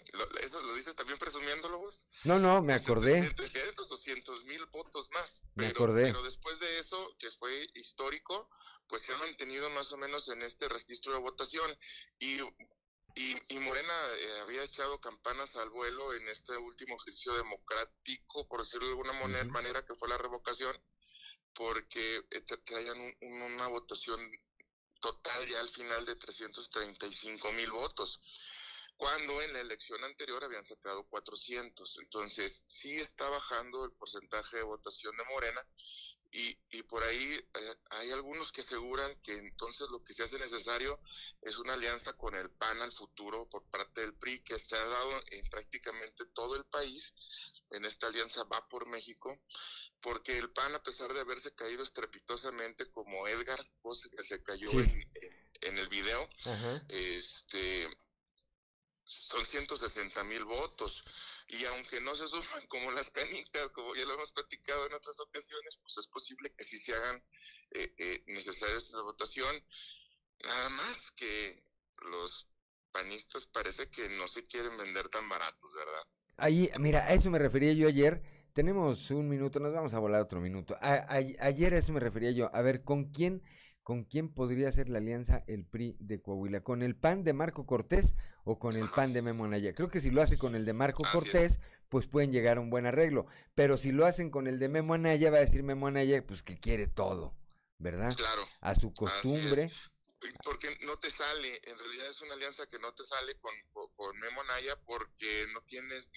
¿eso 0.42 0.60
lo 0.60 0.74
dices 0.74 0.96
también 0.96 1.18
presumiéndolo 1.18 1.78
vos? 1.78 2.02
No, 2.24 2.38
no, 2.38 2.60
me 2.60 2.74
acordé. 2.74 3.22
300, 3.34 3.88
200 3.88 4.44
mil 4.44 4.66
votos 4.66 5.10
más. 5.12 5.42
Me 5.54 5.68
acordé. 5.68 6.02
Pero 6.02 6.22
después 6.22 6.58
de 6.58 6.78
eso, 6.80 7.16
que 7.18 7.30
fue 7.30 7.70
histórico, 7.74 8.50
pues 8.88 9.02
se 9.02 9.12
ha 9.12 9.18
mantenido 9.18 9.68
más 9.70 9.92
o 9.92 9.96
menos 9.96 10.28
en 10.28 10.42
este 10.42 10.68
registro 10.68 11.12
de 11.12 11.20
votación 11.20 11.70
y, 12.18 12.38
y, 13.14 13.58
Morena 13.58 13.94
eh, 14.18 14.40
había 14.40 14.62
echado 14.62 15.00
campanas 15.00 15.56
al 15.56 15.70
vuelo 15.70 16.14
en 16.14 16.28
este 16.28 16.56
último 16.56 16.96
ejercicio 16.96 17.34
democrático, 17.34 18.46
por 18.48 18.60
decirlo 18.60 18.86
de 18.86 18.92
alguna 18.92 19.44
manera, 19.46 19.84
que 19.84 19.94
fue 19.94 20.08
la 20.08 20.18
revocación, 20.18 20.76
porque 21.54 22.24
eh, 22.30 22.40
traían 22.64 23.16
una 23.20 23.66
votación 23.66 24.20
total 25.00 25.48
ya 25.48 25.60
al 25.60 25.68
final 25.68 26.04
de 26.06 26.16
335 26.16 27.52
mil 27.52 27.70
votos 27.70 28.20
cuando 28.98 29.40
en 29.42 29.52
la 29.52 29.60
elección 29.60 30.02
anterior 30.04 30.42
habían 30.42 30.64
sacado 30.64 31.06
400. 31.08 31.98
Entonces, 31.98 32.64
sí 32.66 32.96
está 32.96 33.28
bajando 33.30 33.84
el 33.84 33.92
porcentaje 33.92 34.56
de 34.56 34.64
votación 34.64 35.16
de 35.16 35.24
Morena 35.24 35.64
y, 36.30 36.58
y 36.70 36.82
por 36.82 37.02
ahí 37.02 37.34
eh, 37.54 37.76
hay 37.90 38.10
algunos 38.10 38.52
que 38.52 38.60
aseguran 38.60 39.18
que 39.22 39.32
entonces 39.32 39.88
lo 39.90 40.04
que 40.04 40.12
se 40.12 40.24
hace 40.24 40.38
necesario 40.38 41.00
es 41.42 41.56
una 41.56 41.72
alianza 41.74 42.12
con 42.14 42.34
el 42.34 42.50
PAN 42.50 42.82
al 42.82 42.92
futuro 42.92 43.48
por 43.48 43.64
parte 43.64 44.02
del 44.02 44.14
PRI 44.14 44.40
que 44.40 44.58
se 44.58 44.76
ha 44.76 44.84
dado 44.84 45.22
en 45.30 45.48
prácticamente 45.48 46.26
todo 46.26 46.56
el 46.56 46.64
país. 46.66 47.14
En 47.70 47.84
esta 47.84 48.08
alianza 48.08 48.44
va 48.44 48.66
por 48.68 48.86
México, 48.86 49.38
porque 50.00 50.38
el 50.38 50.50
PAN, 50.50 50.74
a 50.74 50.82
pesar 50.82 51.12
de 51.12 51.20
haberse 51.20 51.54
caído 51.54 51.82
estrepitosamente 51.82 52.90
como 52.90 53.26
Edgar, 53.26 53.66
que 54.16 54.24
se 54.24 54.42
cayó 54.42 54.70
en, 54.70 55.12
en, 55.62 55.78
el 55.78 55.88
video, 55.88 56.28
este 56.88 57.88
son 59.04 59.44
160 59.44 60.24
mil 60.24 60.44
votos 60.44 61.04
y 61.48 61.64
aunque 61.64 62.00
no 62.02 62.14
se 62.14 62.28
suman 62.28 62.66
como 62.68 62.92
las 62.92 63.10
canicas, 63.10 63.68
como 63.70 63.94
ya 63.94 64.04
lo 64.04 64.14
hemos 64.14 64.32
platicado 64.32 64.86
en 64.86 64.92
otras 64.92 65.18
ocasiones, 65.20 65.78
pues 65.82 65.96
es 65.96 66.06
posible 66.06 66.52
que 66.54 66.62
sí 66.62 66.76
se 66.76 66.94
hagan 66.94 67.24
eh, 67.70 67.94
eh, 67.96 68.22
necesarias 68.26 68.84
esta 68.84 69.00
votación. 69.02 69.54
Nada 70.44 70.68
más 70.70 71.10
que 71.12 71.64
los 72.10 72.48
panistas 72.92 73.46
parece 73.46 73.88
que 73.90 74.08
no 74.10 74.28
se 74.28 74.46
quieren 74.46 74.76
vender 74.76 75.08
tan 75.08 75.26
baratos, 75.28 75.74
¿verdad? 75.74 76.02
Ahí, 76.36 76.70
mira, 76.78 77.06
a 77.06 77.14
eso 77.14 77.30
me 77.30 77.38
refería 77.38 77.72
yo 77.72 77.88
ayer. 77.88 78.22
Tenemos 78.52 79.10
un 79.10 79.28
minuto, 79.28 79.58
nos 79.58 79.72
vamos 79.72 79.94
a 79.94 79.98
volar 79.98 80.20
otro 80.20 80.40
minuto. 80.40 80.76
ayer 80.80 81.74
a 81.74 81.78
eso 81.78 81.92
me 81.92 82.00
refería 82.00 82.30
yo. 82.32 82.54
A 82.54 82.60
ver, 82.60 82.84
¿con 82.84 83.10
quién 83.10 83.42
¿con 83.88 84.04
quién 84.04 84.28
podría 84.28 84.70
ser 84.70 84.90
la 84.90 84.98
alianza 84.98 85.44
el 85.46 85.64
PRI 85.64 85.96
de 85.98 86.20
Coahuila? 86.20 86.62
¿Con 86.62 86.82
el 86.82 86.94
PAN 86.94 87.24
de 87.24 87.32
Marco 87.32 87.64
Cortés 87.64 88.14
o 88.44 88.58
con 88.58 88.76
el 88.76 88.90
PAN 88.90 89.14
de 89.14 89.22
Memo 89.22 89.46
Anaya? 89.46 89.74
Creo 89.74 89.88
que 89.88 90.02
si 90.02 90.10
lo 90.10 90.20
hace 90.20 90.36
con 90.36 90.54
el 90.54 90.66
de 90.66 90.74
Marco 90.74 91.04
Cortés, 91.10 91.58
pues 91.88 92.06
pueden 92.06 92.30
llegar 92.30 92.58
a 92.58 92.60
un 92.60 92.68
buen 92.68 92.84
arreglo. 92.84 93.24
Pero 93.54 93.78
si 93.78 93.90
lo 93.90 94.04
hacen 94.04 94.28
con 94.28 94.46
el 94.46 94.58
de 94.58 94.68
Memo 94.68 94.92
Anaya, 94.92 95.30
va 95.30 95.38
a 95.38 95.40
decir 95.40 95.62
Memo 95.62 95.86
Anaya, 95.86 96.22
pues 96.26 96.42
que 96.42 96.60
quiere 96.60 96.86
todo, 96.86 97.34
¿verdad? 97.78 98.14
Claro. 98.14 98.42
A 98.60 98.74
su 98.74 98.92
costumbre. 98.92 99.72
Porque 100.44 100.68
no 100.84 100.98
te 100.98 101.08
sale, 101.08 101.58
en 101.64 101.78
realidad 101.78 102.10
es 102.10 102.20
una 102.20 102.34
alianza 102.34 102.66
que 102.66 102.78
no 102.80 102.92
te 102.92 103.06
sale 103.06 103.36
con, 103.36 103.54
con, 103.72 104.18
Memo 104.18 104.42
Anaya 104.42 104.78
porque 104.84 105.46
no 105.54 105.62
tienes, 105.62 106.10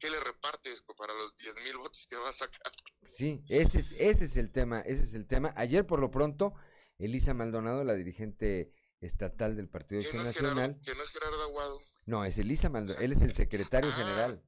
¿qué 0.00 0.10
le 0.10 0.18
repartes 0.18 0.82
para 0.98 1.14
los 1.14 1.36
10 1.36 1.54
mil 1.62 1.76
votos 1.76 2.08
que 2.08 2.16
va 2.16 2.30
a 2.30 2.32
sacar? 2.32 2.72
Sí, 3.08 3.44
ese 3.48 3.78
es, 3.78 3.92
ese 3.98 4.24
es 4.24 4.36
el 4.36 4.50
tema, 4.50 4.80
ese 4.80 5.04
es 5.04 5.14
el 5.14 5.28
tema. 5.28 5.54
Ayer 5.56 5.86
por 5.86 6.00
lo 6.00 6.10
pronto 6.10 6.54
Elisa 6.98 7.34
Maldonado, 7.34 7.84
la 7.84 7.94
dirigente 7.94 8.72
estatal 9.00 9.56
del 9.56 9.68
Partido 9.68 10.00
Acción 10.00 10.22
no, 10.22 10.28
Nacional. 10.28 10.80
que 10.84 10.94
no 10.94 11.02
es 11.02 11.10
Gerardo 11.10 11.42
Aguado. 11.44 11.80
No, 12.06 12.24
es 12.24 12.38
Elisa 12.38 12.68
Maldonado, 12.68 13.00
él 13.04 13.12
es 13.12 13.22
el 13.22 13.32
secretario 13.32 13.90
general. 13.92 14.42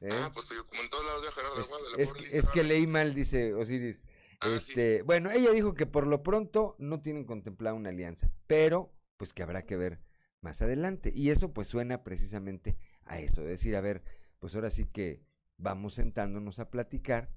¿eh? 0.00 0.08
Ah, 0.12 0.30
pues 0.32 0.48
yo, 0.48 0.66
como 0.66 0.82
en 0.82 0.90
todos 0.90 1.04
lados 1.04 1.22
veo 1.22 1.30
a 1.30 1.34
Gerardo 1.34 1.62
Aguado. 1.62 1.90
la 1.90 2.02
Es, 2.02 2.08
pobre 2.08 2.22
Lisa 2.22 2.38
es 2.38 2.48
que 2.48 2.64
leí 2.64 2.86
mal, 2.86 3.14
dice 3.14 3.54
Osiris. 3.54 4.02
Este, 4.46 5.02
Bueno, 5.02 5.30
ella 5.30 5.50
dijo 5.50 5.74
que 5.74 5.84
por 5.86 6.06
lo 6.06 6.22
pronto 6.22 6.74
no 6.78 7.02
tienen 7.02 7.24
contemplada 7.24 7.74
una 7.74 7.90
alianza, 7.90 8.32
pero 8.46 8.94
pues 9.18 9.34
que 9.34 9.42
habrá 9.42 9.66
que 9.66 9.76
ver 9.76 10.00
más 10.40 10.62
adelante. 10.62 11.12
Y 11.14 11.30
eso 11.30 11.52
pues 11.52 11.68
suena 11.68 12.02
precisamente 12.02 12.78
a 13.04 13.18
eso, 13.18 13.42
decir, 13.42 13.76
a 13.76 13.82
ver, 13.82 14.02
pues 14.38 14.54
ahora 14.54 14.70
sí 14.70 14.86
que 14.86 15.22
vamos 15.58 15.94
sentándonos 15.94 16.58
a 16.58 16.70
platicar 16.70 17.30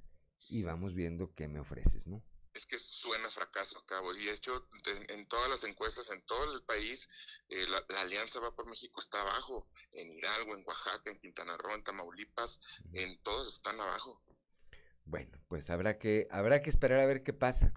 y 0.48 0.64
vamos 0.64 0.94
viendo 0.94 1.34
qué 1.36 1.50
me 1.50 1.60
ofreces, 1.60 2.08
¿no? 2.08 2.24
Es 2.54 2.66
que 2.66 2.80
suena 2.80 3.30
fracaso 3.30 3.80
a 3.80 3.86
cabo. 3.86 4.14
Y 4.16 4.26
de 4.26 4.34
hecho, 4.34 4.68
en 5.10 5.28
todas 5.28 5.50
las 5.50 5.64
encuestas, 5.64 6.10
en 6.12 6.22
todo 6.26 6.54
el 6.54 6.64
país, 6.64 7.08
eh, 7.50 7.66
la, 7.68 7.84
la 7.90 8.02
Alianza 8.02 8.40
Va 8.40 8.56
por 8.56 8.68
México 8.68 9.00
está 9.00 9.22
abajo. 9.22 9.68
En 9.92 10.10
Hidalgo, 10.10 10.56
en 10.56 10.64
Oaxaca, 10.66 11.10
en 11.10 11.20
Quintana 11.20 11.58
Roo, 11.58 11.74
en 11.74 11.84
Tamaulipas, 11.84 12.60
en 12.94 13.22
todos 13.24 13.54
están 13.54 13.80
abajo. 13.80 14.24
Bueno, 15.06 15.38
pues 15.48 15.70
habrá 15.70 15.98
que, 15.98 16.28
habrá 16.32 16.62
que 16.62 16.70
esperar 16.70 17.00
a 17.00 17.06
ver 17.06 17.24
qué 17.24 17.34
pasa. 17.34 17.74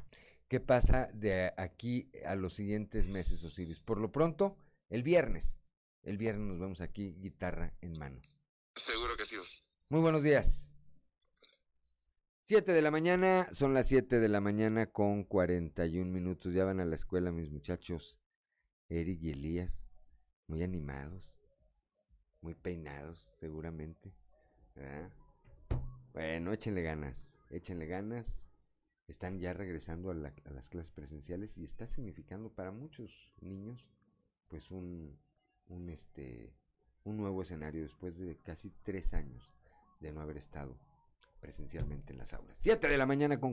¿Qué 0.48 0.61
pasa 0.61 1.09
de 1.12 1.53
aquí 1.57 2.11
a 2.24 2.36
los 2.36 2.55
siguientes 2.55 3.09
meses, 3.09 3.43
Osiris? 3.43 3.81
Por 3.81 3.98
lo 3.98 4.12
pronto, 4.12 4.57
el 4.89 5.03
viernes. 5.03 5.59
El 6.03 6.19
viernes 6.19 6.47
nos 6.47 6.61
vemos 6.61 6.81
aquí, 6.81 7.16
guitarra 7.19 7.74
en 7.81 7.93
mano. 7.98 8.23
Seguro 8.77 9.16
que 9.16 9.24
sí. 9.24 9.36
Muy 9.89 10.01
buenos 10.01 10.23
días. 10.23 10.66
7 12.48 12.73
de 12.73 12.81
la 12.81 12.93
mañana, 12.93 13.48
son 13.51 13.74
las 13.74 13.89
7 13.89 14.20
de 14.20 14.28
la 14.28 14.40
mañana 14.40 14.86
con 14.86 15.24
41 15.24 16.09
minutos. 16.09 16.55
Ya 16.55 16.64
van 16.64 16.78
a 16.78 16.85
la 16.85 16.94
escuela 16.94 17.32
mis 17.32 17.51
muchachos, 17.51 18.20
Eric 18.89 19.20
y 19.20 19.31
Elías, 19.31 19.85
muy 20.47 20.62
animados, 20.62 21.36
muy 22.43 22.55
peinados 22.55 23.32
seguramente. 23.40 24.14
Bueno, 26.12 26.52
échenle 26.52 26.82
ganas, 26.82 27.35
échenle 27.51 27.89
ganas. 27.89 28.39
Están 29.09 29.40
ya 29.40 29.52
regresando 29.52 30.12
a, 30.12 30.14
a 30.14 30.51
las 30.52 30.68
clases 30.68 30.93
presenciales 30.93 31.59
y 31.59 31.64
está 31.64 31.89
significando 31.89 32.55
para 32.55 32.70
muchos 32.70 33.28
niños 33.40 33.89
pues 34.47 34.70
un, 34.70 35.18
un 35.66 35.89
este 35.89 36.55
un 37.02 37.16
nuevo 37.16 37.43
escenario 37.43 37.82
después 37.82 38.16
de 38.16 38.36
casi 38.36 38.70
tres 38.85 39.14
años 39.14 39.52
de 39.98 40.12
no 40.12 40.20
haber 40.20 40.36
estado 40.36 40.78
presencialmente 41.41 42.13
en 42.13 42.19
las 42.19 42.33
aulas. 42.33 42.57
7 42.61 42.89
de 42.89 42.99
la 42.99 43.07
mañana 43.07 43.39
con 43.39 43.53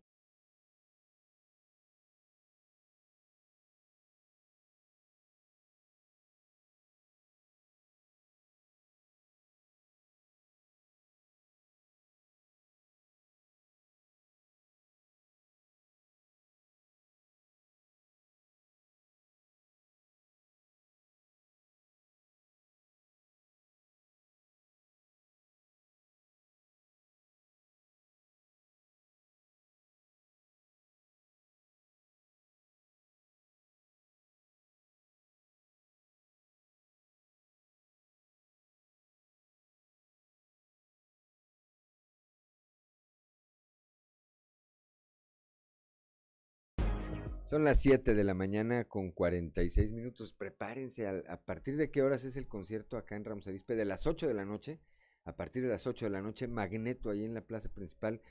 Son 47.53 47.63
las 47.63 47.81
7 47.81 48.15
de 48.15 48.23
la 48.23 48.33
mañana 48.33 48.85
con 48.85 49.11
46 49.11 49.91
minutos. 49.91 50.33
Prepárense. 50.33 51.05
al- 51.05 51.23
A, 51.27 51.39
partir 51.45 51.77
de 51.77 51.91
qué 51.91 52.01
horas 52.01 52.23
es 52.25 52.35
el 52.35 52.47
concierto 52.47 52.97
acá 52.97 53.15
en 53.15 53.23
Ramos 53.23 53.47
Arizpe? 53.47 53.75
De 53.75 53.85
las 53.85 54.07
8 54.07 54.27
de 54.27 54.33
la 54.33 54.43
noche. 54.43 54.79
A 55.23 55.35
partir 55.35 55.61
de 55.61 55.69
las 55.69 55.85
8 55.85 56.07
de 56.07 56.09
la 56.09 56.23
noche, 56.23 56.47
Magneto, 56.47 57.11
ahí 57.11 57.23
en 57.23 57.35
la 57.35 57.45
plaza 57.45 57.69
principal 57.71 58.23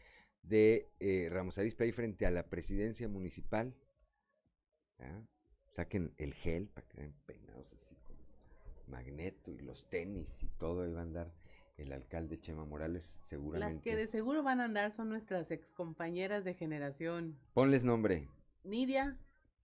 de 0.42 0.90
eh, 0.98 1.28
Ramos 1.30 1.56
Arizpe, 1.56 1.84
ahí 1.84 1.92
frente 1.92 2.26
a 2.26 2.32
la 2.32 2.48
presidencia 2.50 3.06
municipal. 3.06 3.76
¿Ya? 4.98 5.24
Saquen 5.70 6.12
el 6.18 6.34
gel 6.34 6.66
para 6.70 6.88
que 6.88 6.96
vean 6.96 7.14
peinados 7.24 7.72
así 7.74 7.94
con 8.02 8.16
Magneto 8.88 9.52
y 9.52 9.60
los 9.60 9.88
tenis 9.88 10.42
y 10.42 10.48
todo. 10.58 10.82
Ahí 10.82 10.90
va 10.90 10.98
a 10.98 11.04
andar 11.04 11.32
el 11.76 11.92
alcalde 11.92 12.40
Chema 12.40 12.64
Morales, 12.64 13.18
Las 13.20 13.28
seguramente. 13.28 13.88
que 13.88 13.94
de 13.94 14.08
seguro 14.08 14.42
van 14.42 14.58
a 14.60 14.64
andar 14.64 14.90
son 14.90 15.10
nuestras 15.10 15.52
excompañeras 15.52 16.42
de 16.44 16.54
generación. 16.54 17.38
Ponles 17.54 17.84
nombre. 17.84 18.28
Nidia. 18.64 19.16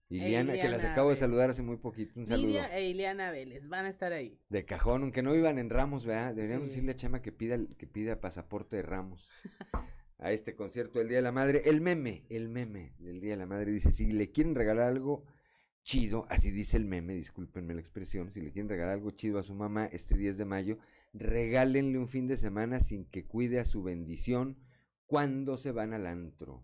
e 0.09 0.15
Iliana, 0.15 0.53
que 0.53 0.69
las 0.69 0.83
acabo 0.83 1.11
de 1.11 1.15
saludar 1.15 1.49
hace 1.51 1.61
muy 1.61 1.77
poquito. 1.77 2.19
Un 2.19 2.25
saludo. 2.25 2.47
Nidia 2.47 2.77
e 2.77 2.89
Ileana 2.89 3.31
Vélez 3.31 3.67
van 3.67 3.85
a 3.85 3.89
estar 3.89 4.11
ahí. 4.11 4.39
De 4.49 4.65
cajón, 4.65 5.03
aunque 5.03 5.21
no 5.21 5.35
iban 5.35 5.59
en 5.59 5.69
Ramos, 5.69 6.05
¿verdad? 6.05 6.33
Deberíamos 6.33 6.69
Sí. 6.69 6.75
decirle 6.75 6.91
a 6.93 6.95
Chama 6.95 7.21
que 7.21 7.31
pida, 7.31 7.57
que 7.77 7.85
pida 7.87 8.19
pasaporte 8.19 8.75
de 8.77 8.81
Ramos 8.81 9.29
a 10.17 10.31
este 10.31 10.55
concierto 10.55 10.99
del 10.99 11.09
Día 11.09 11.17
de 11.19 11.23
la 11.23 11.31
Madre. 11.31 11.61
El 11.65 11.81
meme, 11.81 12.25
el 12.29 12.49
meme 12.49 12.93
del 12.97 13.19
Día 13.21 13.31
de 13.31 13.37
la 13.37 13.45
Madre 13.45 13.71
dice, 13.71 13.91
si 13.91 14.07
le 14.07 14.31
quieren 14.31 14.55
regalar 14.55 14.87
algo 14.87 15.25
chido, 15.83 16.25
así 16.29 16.51
dice 16.51 16.77
el 16.77 16.85
meme, 16.85 17.13
discúlpenme 17.13 17.73
la 17.73 17.79
expresión, 17.81 18.31
si 18.31 18.41
le 18.41 18.51
quieren 18.51 18.69
regalar 18.69 18.93
algo 18.95 19.11
chido 19.11 19.39
a 19.39 19.43
su 19.43 19.53
mamá 19.55 19.85
este 19.85 20.17
10 20.17 20.37
de 20.37 20.45
mayo, 20.45 20.77
regálenle 21.13 21.97
un 21.97 22.07
fin 22.07 22.27
de 22.27 22.37
semana 22.37 22.79
sin 22.79 23.05
que 23.05 23.25
cuide 23.25 23.59
a 23.59 23.65
su 23.65 23.81
bendición 23.81 24.57
cuando 25.05 25.57
se 25.57 25.71
van 25.71 25.93
al 25.93 26.05
antro. 26.05 26.63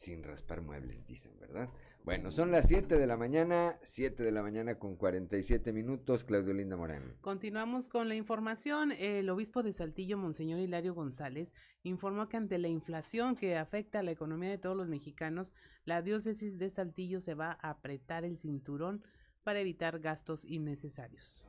Sin 0.00 0.22
raspar 0.22 0.62
muebles, 0.62 1.06
dicen, 1.06 1.38
¿verdad? 1.38 1.68
Bueno, 2.04 2.30
son 2.30 2.50
las 2.50 2.66
7 2.68 2.96
de 2.96 3.06
la 3.06 3.18
mañana, 3.18 3.78
7 3.82 4.22
de 4.22 4.32
la 4.32 4.42
mañana 4.42 4.78
con 4.78 4.96
47 4.96 5.74
minutos, 5.74 6.24
Claudio 6.24 6.54
Linda 6.54 6.74
Morán. 6.74 7.18
Continuamos 7.20 7.90
con 7.90 8.08
la 8.08 8.14
información. 8.14 8.92
El 8.92 9.28
obispo 9.28 9.62
de 9.62 9.74
Saltillo, 9.74 10.16
Monseñor 10.16 10.58
Hilario 10.58 10.94
González, 10.94 11.52
informó 11.82 12.30
que 12.30 12.38
ante 12.38 12.56
la 12.56 12.68
inflación 12.68 13.36
que 13.36 13.58
afecta 13.58 13.98
a 13.98 14.02
la 14.02 14.12
economía 14.12 14.48
de 14.48 14.56
todos 14.56 14.74
los 14.74 14.88
mexicanos, 14.88 15.52
la 15.84 16.00
diócesis 16.00 16.56
de 16.56 16.70
Saltillo 16.70 17.20
se 17.20 17.34
va 17.34 17.58
a 17.60 17.68
apretar 17.68 18.24
el 18.24 18.38
cinturón 18.38 19.04
para 19.42 19.60
evitar 19.60 19.98
gastos 19.98 20.46
innecesarios. 20.46 21.44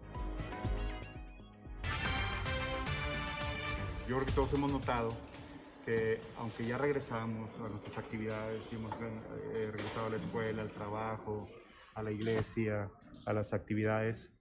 Yo 4.10 4.18
creo 4.18 4.26
que 4.26 4.34
todos 4.34 4.52
hemos 4.52 4.74
notado 4.74 5.31
que 5.86 6.20
aunque 6.38 6.66
ya 6.66 6.78
regresamos 6.78 7.50
a 7.60 7.70
nuestras 7.70 7.98
actividades, 7.98 8.72
hemos 8.72 8.94
eh, 9.02 9.70
regresado 9.72 10.08
a 10.08 10.10
la 10.10 10.18
escuela, 10.18 10.62
al 10.62 10.72
trabajo, 10.72 11.50
a 11.96 12.04
la 12.04 12.12
iglesia, 12.12 12.90
a 13.26 13.34
las 13.34 13.54
actividades, 13.54 14.32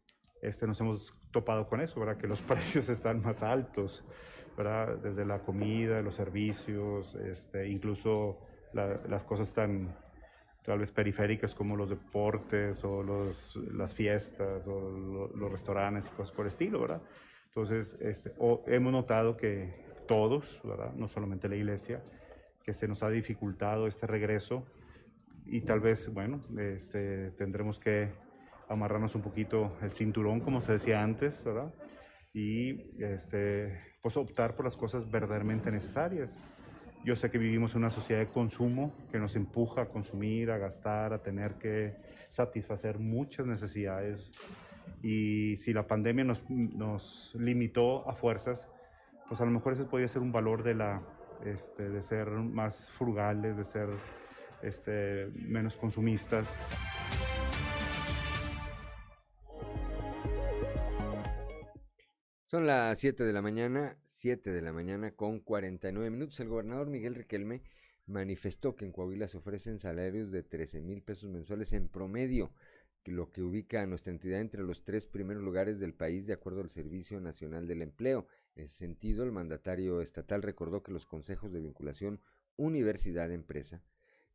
este, 0.42 0.66
nos 0.66 0.80
hemos 0.80 1.14
topado 1.32 1.68
con 1.68 1.80
eso, 1.80 2.00
¿verdad? 2.00 2.16
Que 2.18 2.26
los 2.26 2.40
precios 2.82 2.88
están 2.88 3.22
más 3.22 3.42
altos, 3.42 4.04
¿verdad? 4.56 4.98
Desde 4.98 5.24
la 5.24 5.40
comida, 5.40 6.02
los 6.02 6.14
servicios, 6.14 7.14
este, 7.14 7.68
incluso 7.68 8.38
la- 8.72 9.00
las 9.08 9.24
cosas 9.24 9.52
tan 9.52 9.96
tal 10.62 10.78
vez 10.78 10.92
periféricas 10.92 11.54
como 11.54 11.74
los 11.74 11.88
deportes 11.88 12.84
o 12.84 13.02
los, 13.02 13.56
las 13.56 13.94
fiestas 13.94 14.68
o 14.68 14.78
lo- 14.90 15.28
los 15.34 15.50
restaurantes 15.50 16.06
y 16.06 16.10
cosas 16.10 16.32
por 16.34 16.44
el 16.44 16.48
estilo, 16.52 16.80
¿verdad? 16.82 17.02
Entonces, 17.46 17.96
este, 18.00 18.32
o- 18.38 18.62
hemos 18.66 18.92
notado 18.92 19.36
que 19.38 19.89
todos. 20.10 20.60
No 20.96 21.06
solamente 21.06 21.48
la 21.48 21.54
iglesia, 21.54 22.02
que 22.64 22.72
se 22.72 22.88
nos 22.88 23.04
ha 23.04 23.10
dificultado 23.10 23.86
este 23.86 24.08
regreso 24.08 24.66
y 25.46 25.60
tal 25.60 25.78
vez, 25.78 26.12
bueno, 26.12 26.44
este, 26.58 27.30
tendremos 27.38 27.78
que 27.78 28.08
amarrarnos 28.68 29.14
un 29.14 29.22
poquito 29.22 29.76
el 29.82 29.92
cinturón, 29.92 30.40
como 30.40 30.62
se 30.62 30.72
decía 30.72 31.00
antes. 31.00 31.44
Y 32.34 33.00
este, 33.00 33.80
pues 34.02 34.16
optar 34.16 34.56
por 34.56 34.64
las 34.64 34.76
cosas 34.76 35.08
verdaderamente 35.08 35.70
necesarias. 35.70 36.36
Yo 37.04 37.14
sé 37.14 37.30
que 37.30 37.38
vivimos 37.38 37.74
en 37.74 37.78
una 37.78 37.90
sociedad 37.90 38.20
de 38.20 38.32
consumo 38.32 38.92
que 39.12 39.20
nos 39.20 39.36
empuja 39.36 39.82
a 39.82 39.86
consumir, 39.90 40.50
a 40.50 40.58
gastar, 40.58 41.12
a 41.12 41.22
tener 41.22 41.54
que 41.54 41.94
satisfacer 42.28 42.98
muchas 42.98 43.46
necesidades. 43.46 44.32
Y 45.04 45.56
si 45.58 45.72
la 45.72 45.86
pandemia 45.86 46.24
nos 46.24 47.32
limitó 47.38 48.08
a 48.10 48.16
fuerzas, 48.16 48.68
pues 49.30 49.40
a 49.40 49.44
lo 49.44 49.52
mejor 49.52 49.74
ese 49.74 49.84
podría 49.84 50.08
ser 50.08 50.22
un 50.22 50.32
valor 50.32 50.64
de, 50.64 50.74
la, 50.74 51.00
este, 51.44 51.88
de 51.88 52.02
ser 52.02 52.30
más 52.30 52.90
frugales, 52.90 53.56
de 53.56 53.64
ser 53.64 53.88
este, 54.60 55.28
menos 55.46 55.76
consumistas. 55.76 56.58
Son 62.46 62.66
las 62.66 62.98
7 62.98 63.22
de 63.22 63.32
la 63.32 63.40
mañana, 63.40 63.96
7 64.02 64.50
de 64.50 64.62
la 64.62 64.72
mañana 64.72 65.12
con 65.12 65.38
49 65.38 66.10
minutos. 66.10 66.40
El 66.40 66.48
gobernador 66.48 66.88
Miguel 66.88 67.14
Riquelme 67.14 67.62
manifestó 68.06 68.74
que 68.74 68.84
en 68.84 68.90
Coahuila 68.90 69.28
se 69.28 69.38
ofrecen 69.38 69.78
salarios 69.78 70.32
de 70.32 70.42
13 70.42 70.80
mil 70.80 71.02
pesos 71.04 71.30
mensuales 71.30 71.72
en 71.72 71.88
promedio, 71.88 72.52
lo 73.04 73.30
que 73.30 73.42
ubica 73.42 73.80
a 73.80 73.86
nuestra 73.86 74.12
entidad 74.12 74.40
entre 74.40 74.62
los 74.62 74.82
tres 74.82 75.06
primeros 75.06 75.44
lugares 75.44 75.78
del 75.78 75.94
país 75.94 76.26
de 76.26 76.32
acuerdo 76.32 76.62
al 76.62 76.70
Servicio 76.70 77.20
Nacional 77.20 77.68
del 77.68 77.82
Empleo. 77.82 78.26
En 78.54 78.64
ese 78.64 78.74
sentido, 78.76 79.24
el 79.24 79.32
mandatario 79.32 80.00
estatal 80.00 80.42
recordó 80.42 80.82
que 80.82 80.92
los 80.92 81.06
consejos 81.06 81.52
de 81.52 81.60
vinculación 81.60 82.20
universidad-empresa 82.56 83.82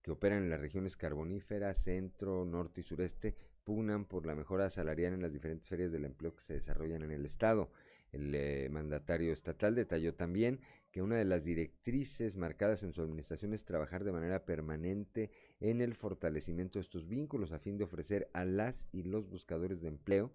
que 0.01 0.11
operan 0.11 0.43
en 0.43 0.49
las 0.51 0.59
regiones 0.59 0.95
carboníferas, 0.95 1.83
centro, 1.83 2.45
norte 2.45 2.81
y 2.81 2.83
sureste, 2.83 3.35
pugnan 3.63 4.05
por 4.05 4.27
la 4.27 4.35
mejora 4.35 4.69
salarial 4.69 5.13
en 5.13 5.21
las 5.23 5.33
diferentes 5.33 5.67
ferias 5.67 5.91
del 5.91 6.05
empleo 6.05 6.35
que 6.35 6.43
se 6.43 6.53
desarrollan 6.53 7.01
en 7.01 7.11
el 7.11 7.25
Estado. 7.25 7.71
El 8.11 8.33
eh, 8.35 8.69
mandatario 8.71 9.33
estatal 9.33 9.73
detalló 9.73 10.13
también 10.13 10.61
que 10.91 11.01
una 11.01 11.17
de 11.17 11.25
las 11.25 11.43
directrices 11.43 12.37
marcadas 12.37 12.83
en 12.83 12.93
su 12.93 13.01
administración 13.01 13.53
es 13.53 13.65
trabajar 13.65 14.03
de 14.03 14.11
manera 14.11 14.45
permanente 14.45 15.31
en 15.59 15.81
el 15.81 15.95
fortalecimiento 15.95 16.77
de 16.77 16.83
estos 16.83 17.07
vínculos 17.07 17.51
a 17.51 17.59
fin 17.59 17.77
de 17.77 17.83
ofrecer 17.83 18.29
a 18.33 18.45
las 18.45 18.87
y 18.91 19.03
los 19.03 19.27
buscadores 19.27 19.81
de 19.81 19.87
empleo 19.87 20.31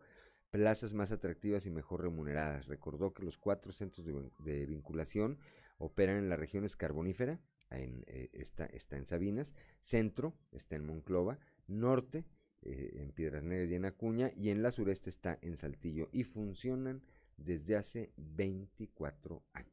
plazas 0.51 0.95
más 0.95 1.13
atractivas 1.13 1.67
y 1.67 1.71
mejor 1.71 2.03
remuneradas. 2.03 2.67
Recordó 2.67 3.13
que 3.13 3.23
los 3.23 3.39
cuatro 3.39 3.73
centros 3.73 4.07
de, 4.39 4.67
vinculación 4.67 5.39
operan 5.79 6.17
en 6.17 6.29
las 6.29 6.39
regiones 6.39 6.77
carbonífera, 6.77 7.41
eh, 7.71 8.31
está, 8.33 8.69
en 8.97 9.07
Sabinas, 9.07 9.55
centro 9.81 10.35
está 10.51 10.77
en 10.77 10.85
Monclova, 10.85 11.39
norte 11.69 12.27
eh, 12.63 12.97
en 12.97 13.13
Piedras 13.13 13.45
Negras 13.45 13.71
y 13.71 13.75
en 13.77 13.85
Acuña, 13.85 14.33
y 14.37 14.51
en 14.51 14.63
la 14.63 14.73
sureste 14.73 15.09
está 15.09 15.39
en 15.41 15.57
Saltillo, 15.57 16.09
y 16.13 16.25
funcionan 16.25 17.03
desde 17.37 17.77
hace 17.77 18.13
24 18.17 19.43
años. 19.53 19.71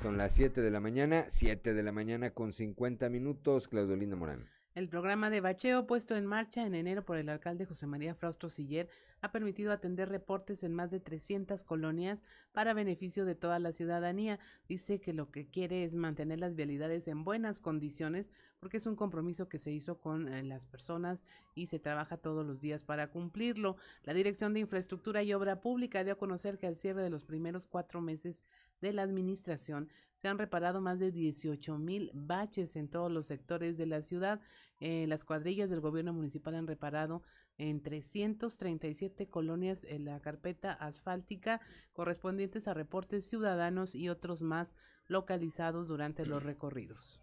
Son 0.00 0.18
las 0.18 0.34
7 0.34 0.60
de 0.60 0.70
la 0.70 0.78
mañana, 0.78 1.24
7 1.28 1.72
de 1.72 1.82
la 1.82 1.90
mañana 1.90 2.30
con 2.30 2.52
50 2.52 3.08
minutos, 3.08 3.66
Claudelina 3.66 4.14
Morán. 4.14 4.55
El 4.76 4.90
programa 4.90 5.30
de 5.30 5.40
bacheo 5.40 5.86
puesto 5.86 6.16
en 6.16 6.26
marcha 6.26 6.66
en 6.66 6.74
enero 6.74 7.02
por 7.02 7.16
el 7.16 7.30
alcalde 7.30 7.64
José 7.64 7.86
María 7.86 8.14
Fraustro 8.14 8.50
Siller 8.50 8.90
ha 9.22 9.32
permitido 9.32 9.72
atender 9.72 10.10
reportes 10.10 10.62
en 10.64 10.74
más 10.74 10.90
de 10.90 11.00
300 11.00 11.64
colonias 11.64 12.22
para 12.52 12.74
beneficio 12.74 13.24
de 13.24 13.34
toda 13.34 13.58
la 13.58 13.72
ciudadanía. 13.72 14.38
Dice 14.68 15.00
que 15.00 15.14
lo 15.14 15.30
que 15.30 15.48
quiere 15.48 15.84
es 15.84 15.94
mantener 15.94 16.40
las 16.40 16.56
vialidades 16.56 17.08
en 17.08 17.24
buenas 17.24 17.58
condiciones 17.58 18.30
porque 18.66 18.78
es 18.78 18.86
un 18.86 18.96
compromiso 18.96 19.48
que 19.48 19.58
se 19.58 19.70
hizo 19.70 20.00
con 20.00 20.26
eh, 20.26 20.42
las 20.42 20.66
personas 20.66 21.22
y 21.54 21.66
se 21.66 21.78
trabaja 21.78 22.16
todos 22.16 22.44
los 22.44 22.60
días 22.60 22.82
para 22.82 23.12
cumplirlo. 23.12 23.76
La 24.02 24.12
Dirección 24.12 24.54
de 24.54 24.58
Infraestructura 24.58 25.22
y 25.22 25.32
Obra 25.34 25.60
Pública 25.60 26.02
dio 26.02 26.14
a 26.14 26.18
conocer 26.18 26.58
que 26.58 26.66
al 26.66 26.74
cierre 26.74 27.04
de 27.04 27.08
los 27.08 27.22
primeros 27.22 27.68
cuatro 27.68 28.00
meses 28.00 28.44
de 28.80 28.92
la 28.92 29.02
administración 29.02 29.88
se 30.16 30.26
han 30.26 30.36
reparado 30.36 30.80
más 30.80 30.98
de 30.98 31.12
18 31.12 31.78
mil 31.78 32.10
baches 32.12 32.74
en 32.74 32.88
todos 32.88 33.08
los 33.08 33.26
sectores 33.26 33.76
de 33.76 33.86
la 33.86 34.02
ciudad. 34.02 34.40
Eh, 34.80 35.06
las 35.06 35.24
cuadrillas 35.24 35.70
del 35.70 35.78
gobierno 35.78 36.12
municipal 36.12 36.56
han 36.56 36.66
reparado 36.66 37.22
en 37.58 37.80
337 37.80 39.28
colonias 39.28 39.84
en 39.84 40.06
la 40.06 40.18
carpeta 40.18 40.72
asfáltica 40.72 41.60
correspondientes 41.92 42.66
a 42.66 42.74
reportes 42.74 43.28
ciudadanos 43.28 43.94
y 43.94 44.08
otros 44.08 44.42
más 44.42 44.74
localizados 45.06 45.86
durante 45.86 46.26
los 46.26 46.42
recorridos. 46.42 47.20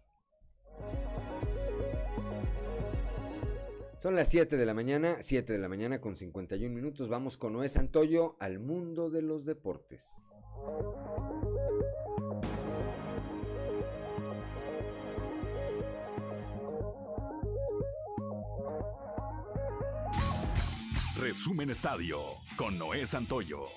Son 4.04 4.14
las 4.14 4.28
7 4.28 4.58
de 4.58 4.66
la 4.66 4.74
mañana, 4.74 5.16
7 5.22 5.54
de 5.54 5.58
la 5.58 5.66
mañana 5.66 5.98
con 5.98 6.14
51 6.14 6.74
minutos. 6.74 7.08
Vamos 7.08 7.38
con 7.38 7.54
Noé 7.54 7.70
Santoyo 7.70 8.36
al 8.38 8.58
mundo 8.58 9.08
de 9.08 9.22
los 9.22 9.46
deportes. 9.46 10.14
Resumen 21.18 21.70
Estadio 21.70 22.18
con 22.58 22.78
Noé 22.78 23.06
Santoyo. 23.06 23.68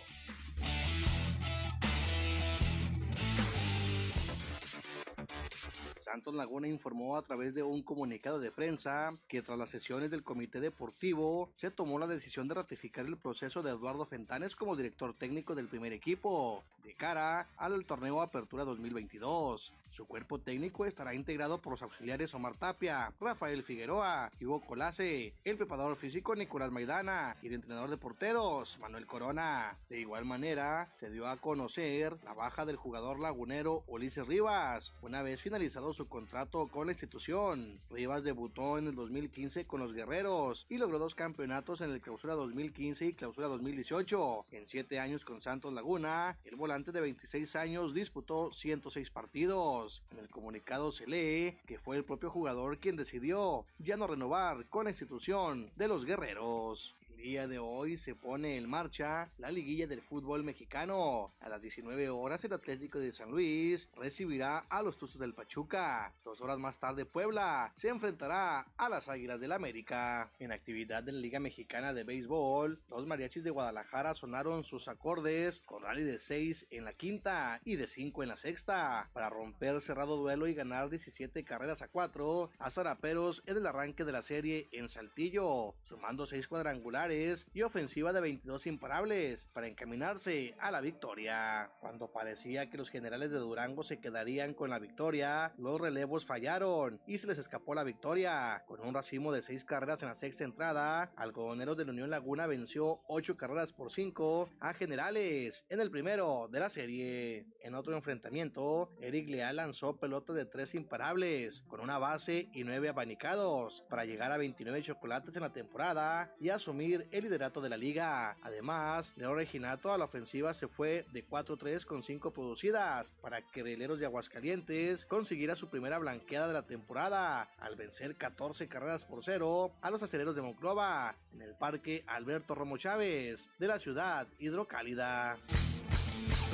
Santos 6.18 6.34
Laguna 6.34 6.68
informó 6.68 7.16
a 7.16 7.22
través 7.22 7.54
de 7.54 7.62
un 7.62 7.84
comunicado 7.84 8.40
de 8.40 8.50
prensa 8.50 9.14
que 9.28 9.44
tras 9.44 9.56
las 9.56 9.70
sesiones 9.70 10.10
del 10.10 10.24
comité 10.24 10.60
deportivo 10.60 11.52
se 11.56 11.70
tomó 11.70 12.00
la 12.00 12.08
decisión 12.08 12.48
de 12.48 12.56
ratificar 12.56 13.06
el 13.06 13.18
proceso 13.18 13.62
de 13.62 13.70
Eduardo 13.70 14.04
Fentanes 14.04 14.56
como 14.56 14.76
director 14.76 15.14
técnico 15.14 15.54
del 15.54 15.68
primer 15.68 15.94
equipo 15.94 16.64
de 16.84 16.96
cara 16.96 17.46
al 17.56 17.86
torneo 17.86 18.20
Apertura 18.24 18.64
2022. 18.64 19.72
Su 19.90 20.06
cuerpo 20.06 20.40
técnico 20.40 20.86
estará 20.86 21.14
integrado 21.14 21.62
por 21.62 21.72
los 21.72 21.82
auxiliares 21.82 22.34
Omar 22.34 22.56
Tapia, 22.56 23.14
Rafael 23.20 23.64
Figueroa, 23.64 24.32
Hugo 24.40 24.62
Colase, 24.62 25.34
el 25.44 25.58
preparador 25.58 25.96
físico 25.96 26.36
Nicolás 26.36 26.72
Maidana 26.72 27.36
y 27.42 27.48
el 27.48 27.54
entrenador 27.54 27.90
de 27.90 27.98
porteros 27.98 28.78
Manuel 28.80 29.08
Corona. 29.08 29.78
De 29.90 30.00
igual 30.00 30.26
manera, 30.26 30.92
se 30.96 31.10
dio 31.10 31.28
a 31.28 31.38
conocer 31.38 32.18
la 32.24 32.34
baja 32.34 32.66
del 32.66 32.76
jugador 32.76 33.20
lagunero 33.20 33.84
Ulises 33.88 34.28
Rivas, 34.28 34.94
una 35.02 35.22
vez 35.22 35.42
finalizado 35.42 35.94
su 35.94 36.08
contrato 36.08 36.68
con 36.68 36.88
la 36.88 36.94
institución. 36.94 37.80
Rivas 37.90 38.24
debutó 38.24 38.78
en 38.78 38.88
el 38.88 38.96
2015 38.96 39.66
con 39.66 39.80
los 39.80 39.94
Guerreros 39.94 40.66
y 40.70 40.78
logró 40.78 41.00
dos 41.00 41.16
campeonatos 41.16 41.82
en 41.82 41.92
el 41.92 42.02
Clausura 42.02 42.36
2015 42.36 43.06
y 43.06 43.14
Clausura 43.14 43.48
2018. 43.48 44.46
En 44.52 44.68
siete 44.68 45.00
años 45.00 45.26
con 45.26 45.42
Santos 45.42 45.74
Laguna, 45.74 46.38
el 46.44 46.56
volante 46.56 46.92
de 46.92 47.02
26 47.02 47.56
años 47.56 47.94
disputó 47.94 48.52
106 48.54 49.10
partidos. 49.10 49.77
En 50.12 50.18
el 50.18 50.30
comunicado 50.30 50.92
se 50.92 51.06
lee 51.06 51.58
que 51.68 51.78
fue 51.78 51.98
el 51.98 52.04
propio 52.04 52.32
jugador 52.32 52.80
quien 52.80 52.96
decidió 52.96 53.66
ya 53.78 53.96
no 53.96 54.08
renovar 54.08 54.66
con 54.70 54.86
la 54.86 54.90
institución 54.90 55.72
de 55.76 55.88
los 55.88 56.04
guerreros 56.04 56.96
día 57.18 57.48
de 57.48 57.58
hoy 57.58 57.98
se 57.98 58.14
pone 58.14 58.58
en 58.58 58.70
marcha 58.70 59.32
la 59.38 59.50
liguilla 59.50 59.88
del 59.88 60.02
fútbol 60.02 60.44
mexicano. 60.44 61.34
A 61.40 61.50
las 61.50 61.62
19 61.62 62.10
horas 62.10 62.44
el 62.46 62.54
Atlético 62.54 63.00
de 63.00 63.12
San 63.12 63.32
Luis 63.32 63.90
recibirá 63.96 64.60
a 64.60 64.84
los 64.84 64.98
Tuzos 64.98 65.20
del 65.20 65.34
Pachuca. 65.34 66.14
Dos 66.24 66.42
horas 66.42 66.60
más 66.60 66.80
tarde 66.80 67.06
Puebla 67.06 67.74
se 67.76 67.90
enfrentará 67.90 68.68
a 68.78 68.90
las 68.90 69.10
Águilas 69.10 69.42
del 69.42 69.52
América. 69.52 70.32
En 70.38 70.52
actividad 70.52 71.04
de 71.04 71.12
la 71.12 71.20
Liga 71.20 71.40
Mexicana 71.40 71.92
de 71.92 72.04
Béisbol, 72.04 72.80
los 72.88 73.08
mariachis 73.08 73.44
de 73.44 73.50
Guadalajara 73.50 74.14
sonaron 74.14 74.64
sus 74.64 74.88
acordes 74.88 75.62
con 75.66 75.82
rally 75.82 76.04
de 76.04 76.20
6 76.20 76.68
en 76.70 76.86
la 76.86 76.94
quinta 76.94 77.60
y 77.66 77.78
de 77.78 77.88
5 77.88 78.22
en 78.22 78.30
la 78.30 78.38
sexta 78.38 79.10
para 79.14 79.32
romper 79.32 79.82
cerrado 79.82 80.18
duelo 80.18 80.46
y 80.46 80.54
ganar 80.54 80.90
17 80.90 81.44
carreras 81.44 81.82
a 81.82 81.88
4 81.88 82.52
a 82.60 82.70
Zaraperos 82.70 83.42
en 83.48 83.58
el 83.58 83.66
arranque 83.66 84.06
de 84.06 84.12
la 84.12 84.22
serie 84.22 84.70
en 84.72 84.88
Saltillo, 84.88 85.74
sumando 85.84 86.28
6 86.28 86.48
cuadrangulares 86.48 87.07
y 87.10 87.62
ofensiva 87.62 88.12
de 88.12 88.20
22 88.20 88.68
imparables 88.68 89.48
para 89.54 89.68
encaminarse 89.68 90.56
a 90.60 90.72
la 90.72 90.82
victoria. 90.82 91.72
Cuando 91.80 92.12
parecía 92.12 92.70
que 92.70 92.78
los 92.78 92.90
generales 92.90 93.32
de 93.32 93.38
Durango 93.38 93.84
se 93.84 94.02
quedarían 94.02 94.54
con 94.54 94.70
la 94.70 94.80
victoria, 94.80 95.54
los 95.58 95.80
relevos 95.80 96.26
fallaron 96.26 97.00
y 97.08 97.18
se 97.18 97.28
les 97.28 97.38
escapó 97.38 97.74
la 97.76 97.86
victoria. 97.86 98.66
Con 98.68 98.82
un 98.82 98.94
racimo 98.94 99.32
de 99.32 99.42
6 99.42 99.64
carreras 99.64 100.02
en 100.02 100.10
la 100.10 100.16
sexta 100.16 100.44
entrada, 100.44 101.14
Algodoneros 101.16 101.78
de 101.78 101.86
la 101.86 101.92
Unión 101.92 102.10
Laguna 102.10 102.46
venció 102.46 103.00
8 103.08 103.38
carreras 103.38 103.72
por 103.72 103.90
5 103.90 104.50
a 104.60 104.74
Generales 104.74 105.66
en 105.70 105.80
el 105.80 105.90
primero 105.90 106.50
de 106.52 106.60
la 106.60 106.70
serie. 106.70 107.46
En 107.62 107.76
otro 107.76 107.96
enfrentamiento, 107.96 108.92
Eric 109.00 109.30
Leal 109.30 109.56
lanzó 109.56 109.98
pelota 109.98 110.34
de 110.34 110.46
3 110.46 110.76
imparables 110.76 111.64
con 111.70 111.80
una 111.80 112.00
base 112.00 112.50
y 112.52 112.66
9 112.66 112.90
abanicados 112.90 113.86
para 113.90 114.04
llegar 114.04 114.34
a 114.34 114.38
29 114.38 114.82
chocolates 114.82 115.38
en 115.38 115.44
la 115.44 115.54
temporada 115.54 116.36
y 116.40 116.50
asumir 116.50 116.97
el 117.12 117.24
liderato 117.24 117.62
de 117.62 117.70
la 117.70 117.78
liga. 117.78 118.38
Además, 118.42 119.14
Leo 119.16 119.36
Reginato 119.36 119.94
a 119.94 119.98
la 119.98 120.06
ofensiva 120.06 120.54
se 120.54 120.68
fue 120.68 121.06
de 121.12 121.28
4-3 121.28 121.86
con 121.86 122.04
5 122.04 122.32
producidas 122.32 123.16
para 123.22 123.42
que 123.42 123.64
Rieleros 123.64 124.00
de 124.00 124.06
Aguascalientes 124.06 125.06
consiguiera 125.06 125.56
su 125.56 125.70
primera 125.70 126.00
blanqueada 126.00 126.48
de 126.48 126.54
la 126.54 126.66
temporada 126.66 127.50
al 127.60 127.76
vencer 127.76 128.16
14 128.16 128.68
carreras 128.68 129.06
por 129.06 129.24
0 129.24 129.72
a 129.82 129.92
los 129.92 130.04
aceleros 130.04 130.36
de 130.36 130.42
Monclova 130.42 131.16
en 131.34 131.42
el 131.42 131.56
parque 131.56 132.04
Alberto 132.08 132.56
Romo 132.56 132.78
Chávez 132.78 133.50
de 133.60 133.68
la 133.68 133.80
ciudad 133.80 134.28
hidrocálida. 134.40 135.38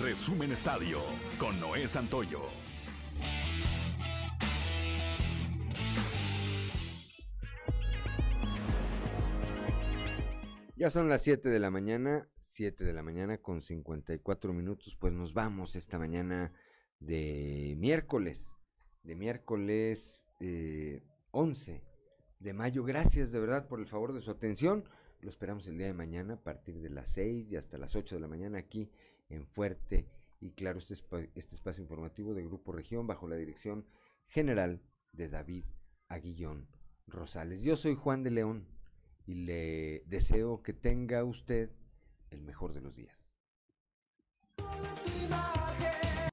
Resumen 0.02 0.52
Estadio 0.52 1.00
con 1.40 1.60
Noé 1.60 1.88
Santoyo. 1.88 2.73
Ya 10.76 10.90
son 10.90 11.08
las 11.08 11.22
7 11.22 11.50
de 11.50 11.60
la 11.60 11.70
mañana, 11.70 12.28
7 12.40 12.84
de 12.84 12.94
la 12.94 13.04
mañana 13.04 13.38
con 13.38 13.62
54 13.62 14.54
minutos, 14.54 14.98
pues 15.00 15.14
nos 15.14 15.32
vamos 15.32 15.76
esta 15.76 16.00
mañana 16.00 16.52
de 17.00 17.76
miércoles, 17.78 18.52
de 19.04 19.16
miércoles 19.16 20.24
11 21.30 21.72
eh, 21.74 21.82
de 22.40 22.54
mayo. 22.54 22.84
Gracias 22.84 23.32
de 23.32 23.40
verdad 23.40 23.68
por 23.68 23.82
el 23.82 23.86
favor 23.86 24.14
de 24.14 24.22
su 24.22 24.32
atención. 24.32 24.84
Lo 25.22 25.30
esperamos 25.30 25.68
el 25.68 25.78
día 25.78 25.86
de 25.86 25.94
mañana 25.94 26.34
a 26.34 26.44
partir 26.44 26.82
de 26.82 26.90
las 26.90 27.10
6 27.10 27.52
y 27.52 27.56
hasta 27.56 27.78
las 27.78 27.96
8 27.96 28.16
de 28.16 28.22
la 28.22 28.28
mañana 28.28 28.58
aquí 28.58 28.90
en 29.30 29.46
Fuerte 29.46 30.10
y 30.40 30.54
claro, 30.54 30.80
este, 30.80 30.96
este 31.36 31.54
espacio 31.54 31.84
informativo 31.84 32.34
de 32.34 32.46
Grupo 32.46 32.72
Región 32.72 33.06
bajo 33.06 33.28
la 33.28 33.36
dirección 33.36 33.86
general 34.26 34.82
de 35.12 35.30
David 35.30 35.66
Aguillón 36.08 36.68
Rosales. 37.06 37.62
Yo 37.62 37.78
soy 37.78 37.94
Juan 37.94 38.24
de 38.24 38.32
León 38.32 38.73
y 39.26 39.36
le 39.36 40.04
deseo 40.08 40.62
que 40.62 40.74
tenga 40.74 41.24
usted 41.24 41.70
el 42.32 42.42
mejor 42.42 42.74
de 42.74 42.82
los 42.82 42.96
días. 42.96 43.18